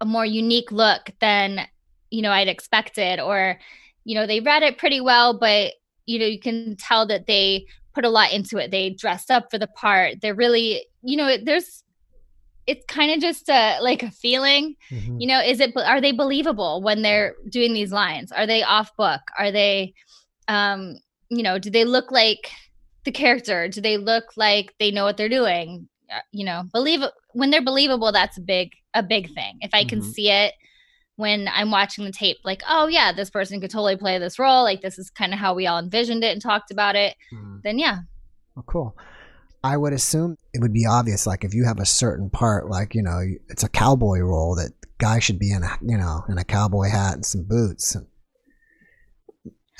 a 0.00 0.04
more 0.04 0.26
unique 0.26 0.72
look 0.72 1.12
than 1.20 1.60
you 2.10 2.20
know 2.20 2.32
i'd 2.32 2.48
expected 2.48 3.20
or 3.20 3.56
you 4.04 4.16
know 4.16 4.26
they 4.26 4.40
read 4.40 4.64
it 4.64 4.76
pretty 4.78 5.00
well 5.00 5.38
but 5.38 5.72
you 6.06 6.18
know 6.18 6.26
you 6.26 6.40
can 6.40 6.74
tell 6.76 7.06
that 7.06 7.26
they 7.28 7.64
put 7.96 8.04
a 8.04 8.10
lot 8.10 8.30
into 8.30 8.58
it. 8.58 8.70
They 8.70 8.90
dressed 8.90 9.30
up 9.30 9.50
for 9.50 9.58
the 9.58 9.66
part. 9.66 10.20
They're 10.20 10.34
really 10.34 10.86
you 11.02 11.16
know 11.16 11.36
there's 11.42 11.82
it's 12.66 12.84
kind 12.86 13.12
of 13.12 13.20
just 13.20 13.48
a 13.48 13.78
like 13.80 14.02
a 14.02 14.10
feeling. 14.10 14.76
Mm-hmm. 14.90 15.20
you 15.20 15.26
know 15.26 15.40
is 15.40 15.60
it 15.60 15.74
are 15.76 16.00
they 16.00 16.12
believable 16.12 16.82
when 16.82 17.02
they're 17.02 17.34
doing 17.48 17.72
these 17.72 17.92
lines? 17.92 18.30
Are 18.30 18.46
they 18.46 18.62
off 18.62 18.94
book? 18.96 19.22
Are 19.38 19.50
they 19.50 19.94
um 20.46 20.96
you 21.30 21.42
know 21.42 21.58
do 21.58 21.70
they 21.70 21.84
look 21.84 22.12
like 22.12 22.50
the 23.04 23.12
character? 23.12 23.66
Do 23.68 23.80
they 23.80 23.96
look 23.96 24.36
like 24.36 24.74
they 24.78 24.90
know 24.90 25.04
what 25.04 25.16
they're 25.16 25.28
doing? 25.30 25.88
uh, 25.95 25.95
you 26.32 26.44
know 26.44 26.64
believe 26.72 27.00
when 27.32 27.50
they're 27.50 27.62
believable 27.62 28.12
that's 28.12 28.38
a 28.38 28.40
big 28.40 28.70
a 28.94 29.02
big 29.02 29.32
thing 29.34 29.58
if 29.60 29.70
i 29.72 29.84
can 29.84 30.00
mm-hmm. 30.00 30.10
see 30.10 30.30
it 30.30 30.54
when 31.16 31.48
I'm 31.48 31.70
watching 31.70 32.04
the 32.04 32.12
tape, 32.12 32.36
like, 32.44 32.62
oh 32.68 32.86
yeah, 32.86 33.12
this 33.12 33.30
person 33.30 33.60
could 33.60 33.70
totally 33.70 33.96
play 33.96 34.18
this 34.18 34.38
role. 34.38 34.62
Like 34.62 34.82
this 34.82 34.98
is 34.98 35.10
kind 35.10 35.32
of 35.32 35.38
how 35.38 35.54
we 35.54 35.66
all 35.66 35.78
envisioned 35.78 36.22
it 36.22 36.32
and 36.32 36.40
talked 36.40 36.70
about 36.70 36.94
it. 36.94 37.16
Mm. 37.34 37.62
Then 37.62 37.78
yeah. 37.78 38.00
Oh, 38.56 38.62
cool. 38.66 38.96
I 39.64 39.76
would 39.76 39.92
assume 39.92 40.36
it 40.52 40.60
would 40.60 40.72
be 40.72 40.86
obvious, 40.86 41.26
like 41.26 41.42
if 41.42 41.54
you 41.54 41.64
have 41.64 41.80
a 41.80 41.86
certain 41.86 42.30
part, 42.30 42.68
like 42.68 42.94
you 42.94 43.02
know, 43.02 43.20
it's 43.48 43.64
a 43.64 43.68
cowboy 43.68 44.20
role 44.20 44.54
that 44.56 44.72
guy 44.98 45.18
should 45.18 45.38
be 45.38 45.52
in 45.52 45.62
a 45.62 45.78
you 45.82 45.96
know 45.96 46.22
in 46.28 46.38
a 46.38 46.44
cowboy 46.44 46.88
hat 46.90 47.14
and 47.14 47.26
some 47.26 47.44
boots. 47.44 47.96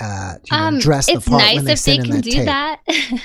uh, 0.01 0.35
you 0.51 0.57
know, 0.57 0.65
um, 0.65 0.79
dress 0.79 1.07
the 1.07 1.21
part 1.21 1.43
nice 1.43 1.57
when 1.57 1.65
they 1.67 1.73
if 1.73 1.85
they 1.85 1.99
can 1.99 2.21
do 2.21 2.31
tape. 2.31 2.47
that. 2.47 2.81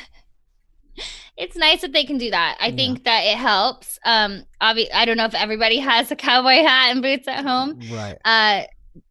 it's 1.37 1.55
nice 1.55 1.81
that 1.81 1.93
they 1.93 2.03
can 2.03 2.17
do 2.17 2.29
that. 2.31 2.57
I 2.59 2.67
yeah. 2.67 2.75
think 2.75 3.03
that 3.05 3.21
it 3.21 3.37
helps. 3.37 3.99
Um, 4.05 4.45
obviously, 4.59 4.93
I 4.93 5.05
don't 5.05 5.17
know 5.17 5.25
if 5.25 5.35
everybody 5.35 5.77
has 5.79 6.11
a 6.11 6.15
cowboy 6.15 6.63
hat 6.63 6.91
and 6.91 7.01
boots 7.01 7.27
at 7.27 7.43
home, 7.43 7.79
right? 7.91 8.17
Uh, 8.25 8.63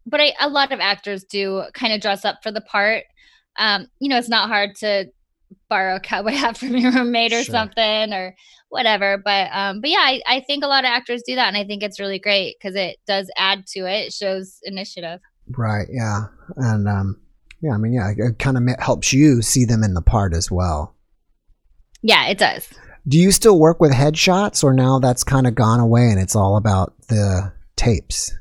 but 0.06 0.20
I, 0.20 0.34
a 0.40 0.48
lot 0.48 0.72
of 0.72 0.80
actors 0.80 1.24
do 1.24 1.64
kind 1.74 1.92
of 1.92 2.00
dress 2.00 2.24
up 2.24 2.42
for 2.42 2.52
the 2.52 2.60
part. 2.60 3.04
Um, 3.56 3.88
you 3.98 4.08
know, 4.08 4.18
it's 4.18 4.28
not 4.28 4.48
hard 4.48 4.76
to 4.76 5.06
borrow 5.68 5.96
a 5.96 6.00
cowboy 6.00 6.30
hat 6.32 6.58
from 6.58 6.76
your 6.76 6.92
roommate 6.92 7.32
or 7.32 7.42
sure. 7.42 7.52
something 7.52 8.12
or 8.12 8.34
whatever. 8.68 9.18
But 9.18 9.50
um, 9.52 9.80
but 9.80 9.90
yeah, 9.90 9.98
I, 10.00 10.20
I 10.26 10.40
think 10.40 10.64
a 10.64 10.68
lot 10.68 10.84
of 10.84 10.88
actors 10.88 11.22
do 11.26 11.34
that, 11.34 11.48
and 11.48 11.56
I 11.56 11.64
think 11.64 11.82
it's 11.82 12.00
really 12.00 12.18
great 12.18 12.56
because 12.58 12.76
it 12.76 12.98
does 13.06 13.30
add 13.36 13.66
to 13.68 13.80
it. 13.80 14.06
It 14.06 14.12
shows 14.12 14.60
initiative. 14.64 15.20
Right. 15.48 15.88
Yeah. 15.90 16.26
And 16.56 16.88
um, 16.88 17.20
yeah, 17.60 17.72
I 17.72 17.76
mean, 17.76 17.92
yeah, 17.92 18.12
it 18.16 18.38
kind 18.38 18.56
of 18.56 18.62
helps 18.78 19.12
you 19.12 19.42
see 19.42 19.64
them 19.64 19.82
in 19.82 19.94
the 19.94 20.02
part 20.02 20.34
as 20.34 20.50
well. 20.50 20.94
Yeah, 22.02 22.28
it 22.28 22.38
does. 22.38 22.68
Do 23.08 23.18
you 23.18 23.32
still 23.32 23.58
work 23.58 23.80
with 23.80 23.92
headshots, 23.92 24.62
or 24.62 24.72
now 24.72 24.98
that's 24.98 25.24
kind 25.24 25.46
of 25.46 25.54
gone 25.54 25.80
away 25.80 26.10
and 26.10 26.20
it's 26.20 26.36
all 26.36 26.56
about 26.56 26.94
the 27.08 27.52
tapes? 27.76 28.32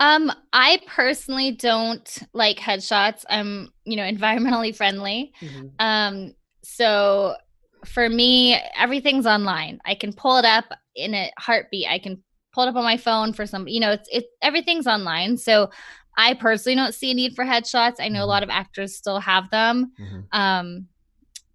Um, 0.00 0.32
I 0.52 0.80
personally 0.86 1.52
don't 1.52 2.18
like 2.32 2.58
headshots. 2.58 3.24
I'm, 3.28 3.72
you 3.84 3.96
know, 3.96 4.02
environmentally 4.10 4.74
friendly. 4.74 5.32
Mm-hmm. 5.40 5.66
Um, 5.78 6.34
so 6.62 7.36
for 7.84 8.08
me, 8.08 8.58
everything's 8.76 9.26
online. 9.26 9.80
I 9.84 9.94
can 9.94 10.12
pull 10.12 10.36
it 10.36 10.44
up 10.44 10.66
in 10.94 11.14
a 11.14 11.30
heartbeat. 11.38 11.86
I 11.88 11.98
can 11.98 12.22
pull 12.52 12.64
it 12.64 12.68
up 12.68 12.76
on 12.76 12.84
my 12.84 12.96
phone 12.96 13.32
for 13.32 13.46
some, 13.46 13.68
you 13.68 13.80
know, 13.80 13.92
it's 13.92 14.08
it 14.10 14.26
everything's 14.42 14.86
online. 14.86 15.36
So 15.36 15.70
I 16.16 16.34
personally 16.34 16.76
don't 16.76 16.94
see 16.94 17.12
a 17.12 17.14
need 17.14 17.34
for 17.34 17.44
headshots. 17.44 17.96
I 18.00 18.08
know 18.08 18.20
a 18.20 18.22
mm-hmm. 18.22 18.28
lot 18.28 18.42
of 18.42 18.50
actors 18.50 18.96
still 18.96 19.20
have 19.20 19.50
them. 19.50 19.92
Mm-hmm. 19.98 20.20
Um, 20.32 20.86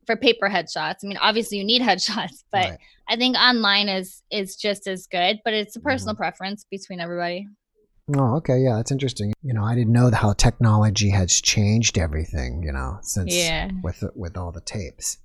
for 0.05 0.15
paper 0.15 0.50
headshots. 0.50 0.97
I 1.03 1.07
mean, 1.07 1.17
obviously 1.17 1.57
you 1.57 1.63
need 1.63 1.81
headshots, 1.89 2.43
but 2.51 2.69
right. 2.69 2.79
I 3.09 3.15
think 3.15 3.35
online 3.38 3.89
is 3.89 4.21
is 4.31 4.55
just 4.55 4.88
as 4.88 5.07
good, 5.07 5.39
but 5.43 5.53
it's 5.53 5.75
a 5.75 5.79
personal 5.79 6.13
mm-hmm. 6.13 6.24
preference 6.24 6.65
between 6.69 7.00
everybody. 7.00 7.47
Oh, 8.15 8.35
okay. 8.35 8.59
Yeah, 8.59 8.75
that's 8.75 8.91
interesting. 8.91 9.33
You 9.41 9.53
know, 9.53 9.63
I 9.63 9.74
didn't 9.74 9.93
know 9.93 10.12
how 10.12 10.33
technology 10.33 11.09
has 11.09 11.41
changed 11.41 11.97
everything, 11.97 12.62
you 12.63 12.71
know, 12.71 13.00
since 13.01 13.33
yeah. 13.33 13.69
with 13.83 14.03
with 14.15 14.38
all 14.38 14.51
the 14.51 14.62
tapes. 14.62 15.17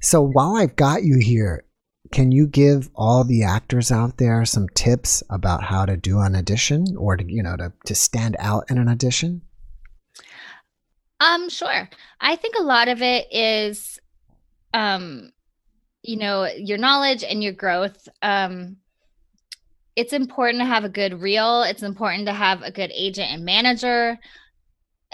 So 0.00 0.22
while 0.22 0.56
I've 0.56 0.76
got 0.76 1.02
you 1.02 1.18
here, 1.18 1.64
can 2.12 2.32
you 2.32 2.46
give 2.46 2.88
all 2.94 3.24
the 3.24 3.42
actors 3.42 3.90
out 3.90 4.18
there 4.18 4.44
some 4.44 4.68
tips 4.70 5.22
about 5.28 5.64
how 5.64 5.84
to 5.84 5.96
do 5.96 6.20
an 6.20 6.36
audition 6.36 6.84
or 6.96 7.16
to, 7.16 7.24
you 7.26 7.42
know, 7.42 7.56
to, 7.56 7.72
to 7.86 7.94
stand 7.94 8.36
out 8.38 8.64
in 8.70 8.78
an 8.78 8.88
audition? 8.88 9.42
Um, 11.18 11.48
sure. 11.48 11.88
I 12.20 12.36
think 12.36 12.54
a 12.58 12.62
lot 12.62 12.88
of 12.88 13.02
it 13.02 13.26
is 13.30 13.98
um 14.76 15.30
you 16.02 16.16
know, 16.16 16.44
your 16.44 16.78
knowledge 16.78 17.24
and 17.24 17.42
your 17.42 17.52
growth. 17.52 18.08
Um 18.22 18.76
it's 19.96 20.12
important 20.12 20.60
to 20.60 20.66
have 20.66 20.84
a 20.84 20.90
good 20.90 21.20
reel. 21.20 21.62
It's 21.62 21.82
important 21.82 22.26
to 22.26 22.32
have 22.32 22.62
a 22.62 22.70
good 22.70 22.92
agent 22.94 23.32
and 23.32 23.44
manager. 23.44 24.18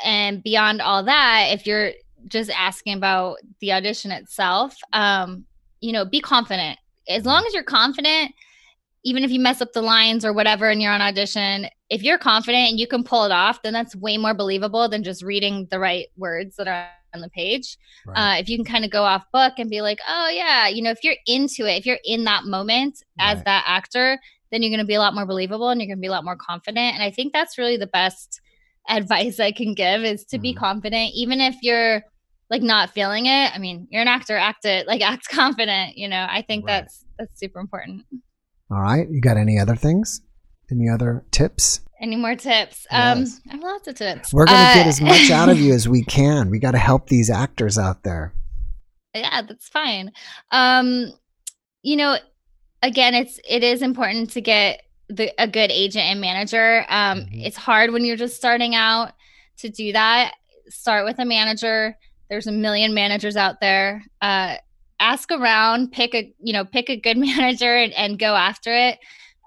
And 0.04 0.42
beyond 0.42 0.82
all 0.82 1.04
that, 1.04 1.50
if 1.52 1.66
you're 1.66 1.92
just 2.26 2.50
asking 2.50 2.94
about 2.94 3.36
the 3.60 3.72
audition 3.72 4.10
itself, 4.10 4.76
um, 4.92 5.44
you 5.80 5.92
know, 5.92 6.04
be 6.04 6.20
confident. 6.20 6.78
As 7.08 7.24
long 7.24 7.44
as 7.46 7.54
you're 7.54 7.62
confident, 7.62 8.32
even 9.04 9.22
if 9.22 9.30
you 9.30 9.38
mess 9.40 9.60
up 9.60 9.72
the 9.72 9.82
lines 9.82 10.24
or 10.24 10.32
whatever 10.32 10.68
and 10.68 10.82
you're 10.82 10.92
on 10.92 11.00
audition, 11.00 11.66
if 11.88 12.02
you're 12.02 12.18
confident 12.18 12.70
and 12.70 12.80
you 12.80 12.86
can 12.88 13.04
pull 13.04 13.24
it 13.24 13.32
off, 13.32 13.62
then 13.62 13.72
that's 13.72 13.94
way 13.94 14.16
more 14.16 14.34
believable 14.34 14.88
than 14.88 15.04
just 15.04 15.22
reading 15.22 15.66
the 15.70 15.78
right 15.78 16.06
words 16.16 16.56
that 16.56 16.68
are 16.68 16.88
on 17.14 17.20
the 17.20 17.28
page. 17.30 17.76
Right. 18.06 18.36
Uh, 18.36 18.40
if 18.40 18.48
you 18.48 18.56
can 18.56 18.64
kind 18.64 18.84
of 18.84 18.90
go 18.90 19.02
off 19.02 19.24
book 19.32 19.54
and 19.58 19.70
be 19.70 19.80
like, 19.80 19.98
oh, 20.08 20.30
yeah, 20.32 20.68
you 20.68 20.82
know, 20.82 20.90
if 20.90 21.02
you're 21.02 21.16
into 21.26 21.66
it, 21.66 21.78
if 21.78 21.86
you're 21.86 21.98
in 22.04 22.24
that 22.24 22.44
moment 22.44 23.02
as 23.18 23.36
right. 23.36 23.44
that 23.44 23.64
actor, 23.66 24.18
then 24.50 24.62
you're 24.62 24.70
going 24.70 24.80
to 24.80 24.86
be 24.86 24.94
a 24.94 25.00
lot 25.00 25.14
more 25.14 25.26
believable 25.26 25.70
and 25.70 25.80
you're 25.80 25.88
going 25.88 25.98
to 25.98 26.00
be 26.00 26.08
a 26.08 26.12
lot 26.12 26.24
more 26.24 26.36
confident. 26.36 26.94
And 26.94 27.02
I 27.02 27.10
think 27.10 27.32
that's 27.32 27.58
really 27.58 27.76
the 27.76 27.86
best 27.86 28.40
advice 28.88 29.40
I 29.40 29.52
can 29.52 29.74
give 29.74 30.02
is 30.02 30.24
to 30.26 30.36
mm-hmm. 30.36 30.42
be 30.42 30.54
confident, 30.54 31.12
even 31.14 31.40
if 31.40 31.56
you're 31.62 32.02
like 32.50 32.62
not 32.62 32.90
feeling 32.90 33.26
it. 33.26 33.54
I 33.54 33.58
mean, 33.58 33.88
you're 33.90 34.02
an 34.02 34.08
actor, 34.08 34.36
act 34.36 34.66
it, 34.66 34.86
like 34.86 35.00
act 35.10 35.28
confident. 35.28 35.96
You 35.96 36.08
know, 36.08 36.26
I 36.28 36.42
think 36.42 36.66
right. 36.66 36.82
that's 36.82 37.04
that's 37.18 37.40
super 37.40 37.58
important. 37.58 38.04
All 38.70 38.80
right. 38.80 39.08
You 39.10 39.20
got 39.20 39.36
any 39.36 39.58
other 39.58 39.76
things? 39.76 40.20
Any 40.70 40.88
other 40.88 41.24
tips? 41.30 41.80
Any 42.02 42.16
more 42.16 42.34
tips? 42.34 42.84
Um, 42.90 43.20
yes. 43.20 43.34
Um, 43.34 43.42
I 43.48 43.52
have 43.52 43.62
lots 43.62 43.88
of 43.88 43.94
tips. 43.94 44.34
We're 44.34 44.46
gonna 44.46 44.58
uh, 44.58 44.74
get 44.74 44.86
as 44.88 45.00
much 45.00 45.30
out 45.30 45.48
of 45.48 45.58
you 45.60 45.72
as 45.72 45.88
we 45.88 46.02
can. 46.02 46.50
We 46.50 46.58
got 46.58 46.72
to 46.72 46.78
help 46.78 47.08
these 47.08 47.30
actors 47.30 47.78
out 47.78 48.02
there. 48.02 48.34
Yeah, 49.14 49.42
that's 49.42 49.68
fine. 49.68 50.10
Um, 50.50 51.12
you 51.82 51.96
know, 51.96 52.16
again, 52.82 53.14
it's 53.14 53.38
it 53.48 53.62
is 53.62 53.82
important 53.82 54.30
to 54.30 54.40
get 54.40 54.82
the, 55.08 55.32
a 55.38 55.46
good 55.46 55.70
agent 55.70 56.06
and 56.06 56.20
manager. 56.20 56.84
Um, 56.88 57.20
mm-hmm. 57.20 57.40
It's 57.40 57.56
hard 57.56 57.92
when 57.92 58.04
you're 58.04 58.16
just 58.16 58.36
starting 58.36 58.74
out 58.74 59.12
to 59.58 59.68
do 59.68 59.92
that. 59.92 60.34
Start 60.68 61.04
with 61.04 61.20
a 61.20 61.24
manager. 61.24 61.96
There's 62.28 62.48
a 62.48 62.52
million 62.52 62.94
managers 62.94 63.36
out 63.36 63.60
there. 63.60 64.02
Uh, 64.20 64.56
ask 64.98 65.30
around, 65.30 65.92
pick 65.92 66.16
a 66.16 66.34
you 66.42 66.52
know 66.52 66.64
pick 66.64 66.90
a 66.90 66.96
good 66.96 67.16
manager 67.18 67.76
and, 67.76 67.92
and 67.92 68.18
go 68.18 68.34
after 68.34 68.74
it. 68.74 68.98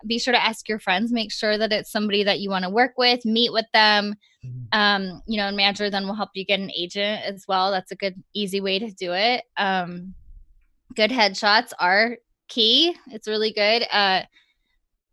Be 0.07 0.19
sure 0.19 0.33
to 0.33 0.43
ask 0.43 0.67
your 0.67 0.79
friends. 0.79 1.11
Make 1.11 1.31
sure 1.31 1.57
that 1.57 1.71
it's 1.71 1.91
somebody 1.91 2.23
that 2.23 2.39
you 2.39 2.49
want 2.49 2.63
to 2.63 2.69
work 2.69 2.93
with. 2.97 3.25
Meet 3.25 3.53
with 3.53 3.65
them. 3.73 4.15
Mm-hmm. 4.45 4.79
Um, 4.79 5.21
you 5.27 5.37
know, 5.37 5.47
and 5.47 5.57
manager 5.57 5.89
then 5.89 6.05
will 6.05 6.15
help 6.15 6.29
you 6.33 6.45
get 6.45 6.59
an 6.59 6.71
agent 6.71 7.23
as 7.23 7.45
well. 7.47 7.71
That's 7.71 7.91
a 7.91 7.95
good 7.95 8.21
easy 8.33 8.61
way 8.61 8.79
to 8.79 8.91
do 8.91 9.13
it. 9.13 9.43
Um, 9.57 10.13
good 10.95 11.11
headshots 11.11 11.71
are 11.79 12.17
key. 12.47 12.95
It's 13.07 13.27
really 13.27 13.51
good. 13.51 13.85
Uh, 13.91 14.23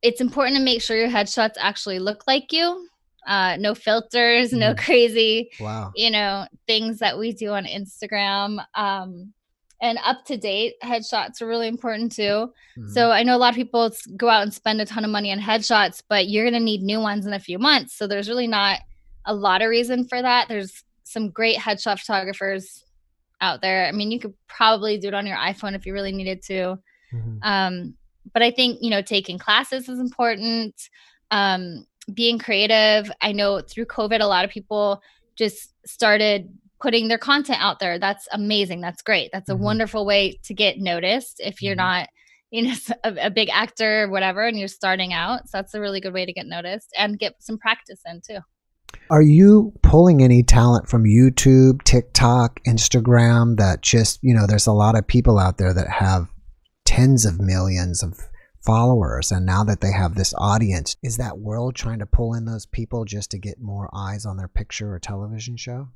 it's 0.02 0.20
important 0.20 0.56
to 0.56 0.62
make 0.62 0.82
sure 0.82 0.96
your 0.96 1.08
headshots 1.08 1.54
actually 1.58 1.98
look 1.98 2.24
like 2.26 2.52
you. 2.52 2.88
Uh, 3.26 3.56
no 3.58 3.74
filters, 3.74 4.52
no 4.52 4.74
crazy, 4.78 5.48
wow. 5.60 5.92
you 5.94 6.10
know, 6.10 6.44
things 6.66 6.98
that 6.98 7.16
we 7.16 7.32
do 7.32 7.52
on 7.52 7.64
Instagram. 7.64 8.64
Um, 8.74 9.32
and 9.82 9.98
up 10.04 10.24
to 10.26 10.36
date 10.36 10.74
headshots 10.82 11.42
are 11.42 11.46
really 11.46 11.66
important 11.66 12.12
too. 12.12 12.22
Mm-hmm. 12.78 12.88
So 12.88 13.10
I 13.10 13.24
know 13.24 13.36
a 13.36 13.38
lot 13.38 13.50
of 13.50 13.56
people 13.56 13.90
go 14.16 14.30
out 14.30 14.44
and 14.44 14.54
spend 14.54 14.80
a 14.80 14.86
ton 14.86 15.04
of 15.04 15.10
money 15.10 15.32
on 15.32 15.40
headshots, 15.40 16.02
but 16.08 16.28
you're 16.28 16.44
going 16.44 16.54
to 16.54 16.60
need 16.60 16.82
new 16.82 17.00
ones 17.00 17.26
in 17.26 17.32
a 17.32 17.40
few 17.40 17.58
months. 17.58 17.98
So 17.98 18.06
there's 18.06 18.28
really 18.28 18.46
not 18.46 18.78
a 19.26 19.34
lot 19.34 19.60
of 19.60 19.68
reason 19.68 20.06
for 20.06 20.22
that. 20.22 20.48
There's 20.48 20.84
some 21.02 21.30
great 21.30 21.58
headshot 21.58 21.98
photographers 21.98 22.84
out 23.40 23.60
there. 23.60 23.86
I 23.86 23.92
mean, 23.92 24.12
you 24.12 24.20
could 24.20 24.34
probably 24.46 24.98
do 24.98 25.08
it 25.08 25.14
on 25.14 25.26
your 25.26 25.36
iPhone 25.36 25.74
if 25.74 25.84
you 25.84 25.92
really 25.92 26.12
needed 26.12 26.42
to. 26.44 26.78
Mm-hmm. 27.12 27.38
Um, 27.42 27.94
but 28.32 28.42
I 28.42 28.52
think, 28.52 28.78
you 28.80 28.90
know, 28.90 29.02
taking 29.02 29.36
classes 29.36 29.88
is 29.88 29.98
important. 29.98 30.74
Um, 31.32 31.86
being 32.14 32.38
creative. 32.38 33.10
I 33.20 33.32
know 33.32 33.60
through 33.60 33.86
COVID, 33.86 34.20
a 34.20 34.26
lot 34.26 34.44
of 34.44 34.50
people 34.50 35.02
just 35.36 35.74
started 35.86 36.48
putting 36.82 37.06
their 37.06 37.18
content 37.18 37.62
out 37.62 37.78
there. 37.78 37.98
That's 37.98 38.26
amazing. 38.32 38.80
That's 38.80 39.02
great. 39.02 39.30
That's 39.32 39.48
a 39.48 39.54
mm-hmm. 39.54 39.62
wonderful 39.62 40.04
way 40.04 40.38
to 40.42 40.52
get 40.52 40.78
noticed 40.78 41.36
if 41.38 41.62
you're 41.62 41.76
mm-hmm. 41.76 42.00
not, 42.00 42.08
you 42.50 42.62
know, 42.62 42.74
a, 43.04 43.26
a, 43.26 43.30
big 43.30 43.48
actor 43.50 44.02
or 44.02 44.10
whatever 44.10 44.44
and 44.44 44.58
you're 44.58 44.68
starting 44.68 45.12
out. 45.12 45.48
So 45.48 45.58
that's 45.58 45.74
a 45.74 45.80
really 45.80 46.00
good 46.00 46.12
way 46.12 46.26
to 46.26 46.32
get 46.32 46.46
noticed 46.46 46.88
and 46.98 47.18
get 47.18 47.36
some 47.38 47.56
practice 47.56 48.00
in 48.04 48.20
too. 48.28 48.40
Are 49.08 49.22
you 49.22 49.72
pulling 49.82 50.22
any 50.22 50.42
talent 50.42 50.88
from 50.88 51.04
YouTube, 51.04 51.82
TikTok, 51.84 52.60
Instagram 52.66 53.56
that 53.58 53.80
just, 53.80 54.18
you 54.22 54.34
know, 54.34 54.46
there's 54.46 54.66
a 54.66 54.72
lot 54.72 54.98
of 54.98 55.06
people 55.06 55.38
out 55.38 55.58
there 55.58 55.72
that 55.72 55.88
have 55.88 56.28
tens 56.84 57.24
of 57.24 57.40
millions 57.40 58.02
of 58.02 58.18
followers 58.64 59.32
and 59.32 59.44
now 59.44 59.64
that 59.64 59.80
they 59.80 59.90
have 59.90 60.14
this 60.14 60.32
audience 60.38 60.96
is 61.02 61.16
that 61.16 61.38
world 61.38 61.74
trying 61.74 61.98
to 61.98 62.06
pull 62.06 62.32
in 62.32 62.44
those 62.44 62.64
people 62.66 63.04
just 63.04 63.30
to 63.32 63.38
get 63.38 63.60
more 63.60 63.90
eyes 63.92 64.24
on 64.24 64.36
their 64.36 64.46
picture 64.46 64.94
or 64.94 65.00
television 65.00 65.56
show 65.56 65.88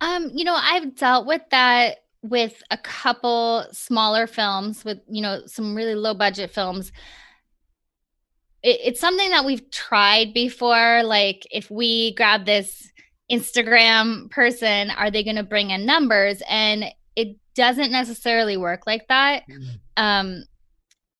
um 0.00 0.30
you 0.34 0.44
know 0.44 0.58
i've 0.60 0.94
dealt 0.96 1.26
with 1.26 1.42
that 1.50 1.98
with 2.22 2.62
a 2.70 2.78
couple 2.78 3.64
smaller 3.70 4.26
films 4.26 4.84
with 4.84 4.98
you 5.08 5.22
know 5.22 5.42
some 5.46 5.74
really 5.74 5.94
low 5.94 6.14
budget 6.14 6.50
films 6.50 6.90
it, 8.62 8.80
it's 8.82 9.00
something 9.00 9.30
that 9.30 9.44
we've 9.44 9.70
tried 9.70 10.32
before 10.32 11.02
like 11.02 11.46
if 11.50 11.70
we 11.70 12.14
grab 12.14 12.44
this 12.46 12.90
instagram 13.30 14.30
person 14.30 14.90
are 14.90 15.10
they 15.10 15.24
going 15.24 15.36
to 15.36 15.42
bring 15.42 15.70
in 15.70 15.86
numbers 15.86 16.42
and 16.48 16.84
it 17.16 17.36
doesn't 17.54 17.92
necessarily 17.92 18.56
work 18.56 18.86
like 18.86 19.06
that. 19.08 19.44
Mm-hmm. 19.48 19.74
Um, 19.96 20.44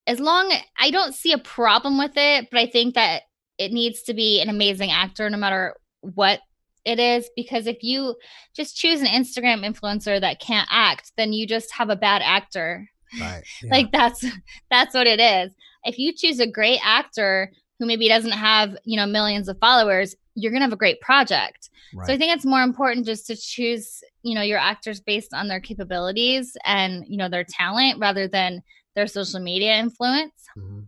as 0.07 0.21
long 0.21 0.53
I 0.79 0.91
don't 0.91 1.15
see 1.15 1.33
a 1.33 1.39
problem 1.39 1.99
with 1.99 2.13
it, 2.17 2.49
but 2.51 2.61
I 2.61 2.67
think 2.67 2.95
that 2.95 3.23
it 3.57 3.73
needs 3.73 4.03
to 4.03 4.15
be 4.15 4.41
an 4.41 4.49
amazing 4.49 4.91
actor 4.91 5.31
no 5.31 5.39
matter 5.39 5.75
what 6.01 6.41
it 6.85 6.99
is 6.99 7.29
because 7.37 7.67
if 7.67 7.83
you 7.83 8.17
just 8.55 8.77
choose 8.77 9.01
an 9.01 9.07
Instagram 9.07 9.65
influencer 9.65 10.21
that 10.21 10.41
can't 10.41 10.69
act, 10.71 11.13
then 11.17 11.33
you 11.33 11.47
just 11.47 11.73
have 11.73 11.91
a 11.91 11.97
bad 11.97 12.23
actor. 12.23 12.89
Right. 13.21 13.45
Yeah. 13.63 13.71
like 13.71 13.93
that's 13.93 14.25
that's 14.71 14.95
what 14.95 15.07
it 15.07 15.21
is. 15.21 15.55
If 15.85 15.99
you 15.99 16.13
choose 16.13 16.41
a 16.41 16.51
great 16.51 16.81
actor 16.83 17.51
who 17.79 17.87
maybe 17.87 18.09
doesn't 18.09 18.33
have 18.33 18.77
you 18.85 18.97
know 18.97 19.07
millions 19.07 19.49
of 19.49 19.59
followers 19.59 20.15
you're 20.35 20.51
going 20.51 20.61
to 20.61 20.65
have 20.65 20.73
a 20.73 20.77
great 20.77 21.01
project 21.01 21.71
right. 21.95 22.07
so 22.07 22.13
i 22.13 22.19
think 22.19 22.35
it's 22.35 22.45
more 22.45 22.63
important 22.63 23.07
just 23.07 23.27
to 23.27 23.37
choose 23.37 24.03
you 24.23 24.35
know 24.35 24.43
your 24.43 24.59
actors 24.59 25.01
based 25.01 25.35
on 25.35 25.49
their 25.49 25.61
capabilities 25.61 26.57
and 26.65 27.05
you 27.09 27.17
know 27.17 27.29
their 27.29 27.45
talent 27.45 27.99
rather 27.99 28.29
than 28.29 28.63
their 28.95 29.07
social 29.07 29.41
media 29.41 29.75
influence 29.75 30.33
mm-hmm. 30.57 30.81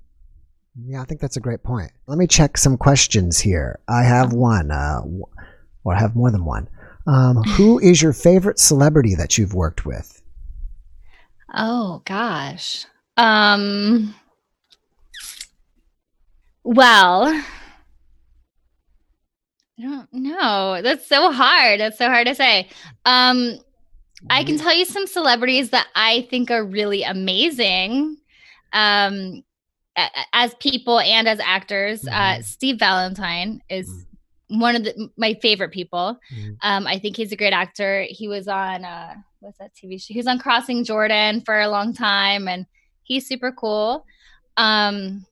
yeah 0.87 1.01
i 1.01 1.05
think 1.05 1.21
that's 1.21 1.37
a 1.37 1.41
great 1.41 1.63
point 1.63 1.91
let 2.07 2.19
me 2.19 2.27
check 2.27 2.57
some 2.57 2.77
questions 2.77 3.39
here 3.39 3.79
i 3.89 4.03
have 4.03 4.33
one 4.33 4.71
uh, 4.71 5.01
or 5.87 5.95
have 5.95 6.15
more 6.15 6.31
than 6.31 6.45
one 6.45 6.69
um, 7.07 7.43
who 7.43 7.79
is 7.79 8.03
your 8.03 8.13
favorite 8.13 8.59
celebrity 8.59 9.15
that 9.15 9.39
you've 9.39 9.55
worked 9.55 9.87
with 9.87 10.21
oh 11.55 12.03
gosh 12.05 12.85
um 13.17 14.15
well, 16.67 17.27
I 17.27 17.43
don't 19.79 20.13
know. 20.13 20.81
That's 20.83 21.07
so 21.07 21.31
hard. 21.31 21.79
That's 21.79 21.97
so 21.97 22.09
hard 22.09 22.27
to 22.27 22.35
say. 22.35 22.69
Um, 23.05 23.59
I 24.29 24.43
can 24.43 24.59
tell 24.59 24.75
you 24.75 24.85
some 24.85 25.07
celebrities 25.07 25.71
that 25.71 25.87
I 25.95 26.27
think 26.29 26.51
are 26.51 26.65
really 26.65 27.05
amazing 27.05 28.17
um, 28.73 29.45
as 30.33 30.55
people 30.55 30.99
and 30.99 31.29
as 31.29 31.39
actors. 31.39 32.05
Uh, 32.05 32.11
mm-hmm. 32.11 32.43
Steve 32.43 32.81
Valentine 32.81 33.63
is 33.69 33.89
mm-hmm. 33.89 34.16
One 34.49 34.77
of 34.77 34.85
the, 34.85 35.11
my 35.17 35.35
favorite 35.35 35.73
people. 35.73 36.19
Mm-hmm. 36.35 36.53
Um, 36.63 36.87
I 36.87 36.99
think 36.99 37.17
he's 37.17 37.33
a 37.33 37.37
great 37.37 37.53
actor. 37.53 38.07
He 38.09 38.29
was 38.29 38.49
on 38.49 38.85
uh, 38.85 39.15
what's 39.41 39.59
that 39.59 39.73
TV 39.75 40.01
show? 40.01 40.13
He 40.13 40.19
was 40.19 40.27
on 40.27 40.39
Crossing 40.39 40.85
Jordan 40.85 41.43
for 41.43 41.61
a 41.61 41.69
long 41.69 41.93
time, 41.93 42.49
and 42.49 42.67
he's 43.03 43.27
super 43.27 43.53
cool. 43.53 44.05
Um, 44.57 45.27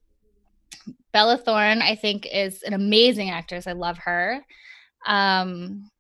Bella 1.13 1.39
Thorne, 1.39 1.81
I 1.81 1.95
think, 1.95 2.27
is 2.33 2.63
an 2.63 2.73
amazing 2.73 3.31
actress. 3.31 3.67
I 3.67 3.73
love 3.73 3.99
her. 3.99 4.45
Um, 5.07 5.91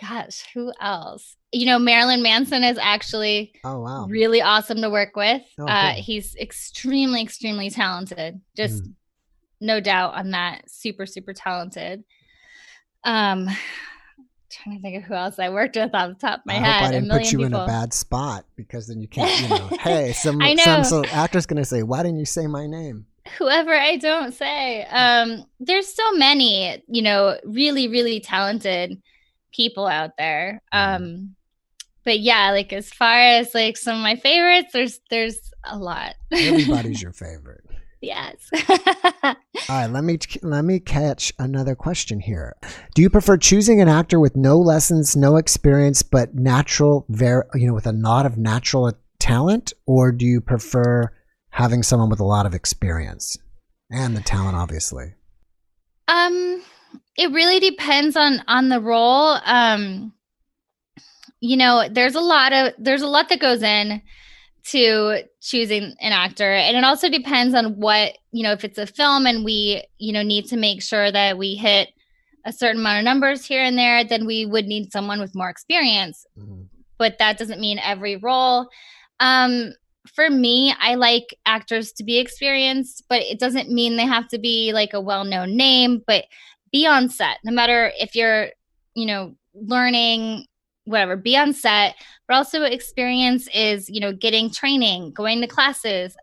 gosh, 0.00 0.44
who 0.54 0.72
else? 0.80 1.36
You 1.52 1.66
know, 1.66 1.78
Marilyn 1.78 2.22
Manson 2.22 2.62
is 2.62 2.78
actually 2.78 3.52
oh 3.64 3.80
wow 3.80 4.06
really 4.06 4.42
awesome 4.42 4.82
to 4.82 4.90
work 4.90 5.16
with. 5.16 5.42
Oh, 5.58 5.66
uh, 5.66 5.92
he's 5.92 6.36
extremely, 6.36 7.22
extremely 7.22 7.70
talented. 7.70 8.40
Just 8.54 8.84
mm. 8.84 8.94
No 9.60 9.80
doubt 9.80 10.14
on 10.14 10.30
that. 10.30 10.70
Super, 10.70 11.06
super 11.06 11.32
talented. 11.32 12.04
Um, 13.04 13.48
trying 14.50 14.76
to 14.76 14.82
think 14.82 14.96
of 14.96 15.02
who 15.02 15.14
else 15.14 15.38
I 15.38 15.50
worked 15.50 15.76
with 15.76 15.94
off 15.94 16.08
the 16.08 16.14
top 16.14 16.40
of 16.40 16.46
my 16.46 16.54
I 16.54 16.58
head. 16.58 16.80
Hope 16.80 16.88
I 16.88 16.90
didn't 16.92 17.10
put 17.10 17.32
you 17.32 17.38
people. 17.38 17.44
in 17.46 17.54
a 17.54 17.66
bad 17.66 17.92
spot 17.92 18.44
because 18.56 18.86
then 18.86 19.00
you 19.00 19.08
can't, 19.08 19.42
you 19.42 19.48
know, 19.48 19.68
hey, 19.80 20.12
some 20.12 20.40
some, 20.58 20.84
some 20.84 21.04
actor's 21.12 21.46
gonna 21.46 21.64
say, 21.64 21.82
"Why 21.82 22.02
didn't 22.02 22.18
you 22.18 22.26
say 22.26 22.46
my 22.46 22.66
name?" 22.66 23.06
whoever 23.36 23.74
I 23.74 23.96
don't 23.96 24.32
say. 24.32 24.84
Um, 24.84 25.44
there's 25.60 25.92
so 25.92 26.12
many, 26.12 26.82
you 26.86 27.02
know, 27.02 27.38
really, 27.44 27.88
really 27.88 28.20
talented 28.20 29.00
people 29.52 29.86
out 29.86 30.12
there. 30.16 30.62
Mm-hmm. 30.72 31.04
Um, 31.04 31.34
but 32.04 32.20
yeah, 32.20 32.52
like 32.52 32.72
as 32.72 32.90
far 32.90 33.18
as 33.18 33.54
like 33.54 33.76
some 33.76 33.96
of 33.96 34.02
my 34.02 34.16
favorites, 34.16 34.70
there's 34.72 35.00
there's 35.10 35.38
a 35.64 35.76
lot. 35.76 36.14
Everybody's 36.32 37.02
your 37.02 37.12
favorite. 37.12 37.47
Yes. 38.00 38.48
All 39.22 39.34
right, 39.68 39.90
let 39.90 40.04
me 40.04 40.18
let 40.42 40.64
me 40.64 40.78
catch 40.78 41.32
another 41.38 41.74
question 41.74 42.20
here. 42.20 42.56
Do 42.94 43.02
you 43.02 43.10
prefer 43.10 43.36
choosing 43.36 43.80
an 43.80 43.88
actor 43.88 44.20
with 44.20 44.36
no 44.36 44.58
lessons, 44.58 45.16
no 45.16 45.36
experience, 45.36 46.02
but 46.02 46.34
natural, 46.34 47.06
very 47.08 47.42
you 47.54 47.66
know, 47.66 47.74
with 47.74 47.86
a 47.86 47.92
lot 47.92 48.24
of 48.24 48.38
natural 48.38 48.92
talent, 49.18 49.72
or 49.86 50.12
do 50.12 50.24
you 50.24 50.40
prefer 50.40 51.12
having 51.50 51.82
someone 51.82 52.08
with 52.08 52.20
a 52.20 52.24
lot 52.24 52.46
of 52.46 52.54
experience 52.54 53.36
and 53.90 54.16
the 54.16 54.20
talent 54.20 54.56
obviously 54.56 55.14
um 56.08 56.62
it 57.16 57.32
really 57.32 57.58
depends 57.58 58.16
on 58.16 58.42
on 58.46 58.68
the 58.68 58.80
role 58.80 59.38
um 59.44 60.12
you 61.40 61.56
know 61.56 61.88
there's 61.90 62.14
a 62.14 62.20
lot 62.20 62.52
of 62.52 62.72
there's 62.78 63.02
a 63.02 63.06
lot 63.06 63.28
that 63.28 63.40
goes 63.40 63.62
in 63.62 64.02
to 64.70 65.22
choosing 65.40 65.94
an 66.00 66.12
actor 66.12 66.52
and 66.52 66.76
it 66.76 66.84
also 66.84 67.08
depends 67.08 67.54
on 67.54 67.78
what 67.78 68.16
you 68.32 68.42
know 68.42 68.52
if 68.52 68.64
it's 68.64 68.78
a 68.78 68.86
film 68.86 69.26
and 69.26 69.44
we 69.44 69.82
you 69.98 70.12
know 70.12 70.22
need 70.22 70.46
to 70.46 70.56
make 70.56 70.82
sure 70.82 71.10
that 71.10 71.38
we 71.38 71.54
hit 71.54 71.88
a 72.44 72.52
certain 72.52 72.80
amount 72.80 72.98
of 72.98 73.04
numbers 73.04 73.44
here 73.44 73.62
and 73.62 73.78
there 73.78 74.04
then 74.04 74.26
we 74.26 74.46
would 74.46 74.66
need 74.66 74.92
someone 74.92 75.20
with 75.20 75.34
more 75.34 75.50
experience 75.50 76.26
mm-hmm. 76.38 76.62
but 76.98 77.18
that 77.18 77.38
doesn't 77.38 77.60
mean 77.60 77.78
every 77.78 78.16
role 78.16 78.68
um 79.20 79.72
for 80.14 80.30
me, 80.30 80.74
I 80.80 80.94
like 80.94 81.36
actors 81.46 81.92
to 81.92 82.04
be 82.04 82.18
experienced, 82.18 83.04
but 83.08 83.20
it 83.22 83.38
doesn't 83.38 83.70
mean 83.70 83.96
they 83.96 84.06
have 84.06 84.28
to 84.28 84.38
be 84.38 84.72
like 84.72 84.94
a 84.94 85.00
well 85.00 85.24
known 85.24 85.56
name, 85.56 86.02
but 86.06 86.24
be 86.72 86.86
on 86.86 87.08
set. 87.08 87.38
No 87.44 87.52
matter 87.52 87.92
if 87.98 88.14
you're, 88.14 88.48
you 88.94 89.06
know, 89.06 89.34
learning, 89.54 90.46
whatever, 90.88 91.16
be 91.16 91.36
on 91.36 91.52
set. 91.52 91.94
But 92.26 92.36
also, 92.36 92.62
experience 92.62 93.48
is, 93.54 93.88
you 93.88 94.00
know, 94.00 94.12
getting 94.12 94.50
training, 94.50 95.12
going 95.12 95.40
to 95.40 95.46
classes, 95.46 96.16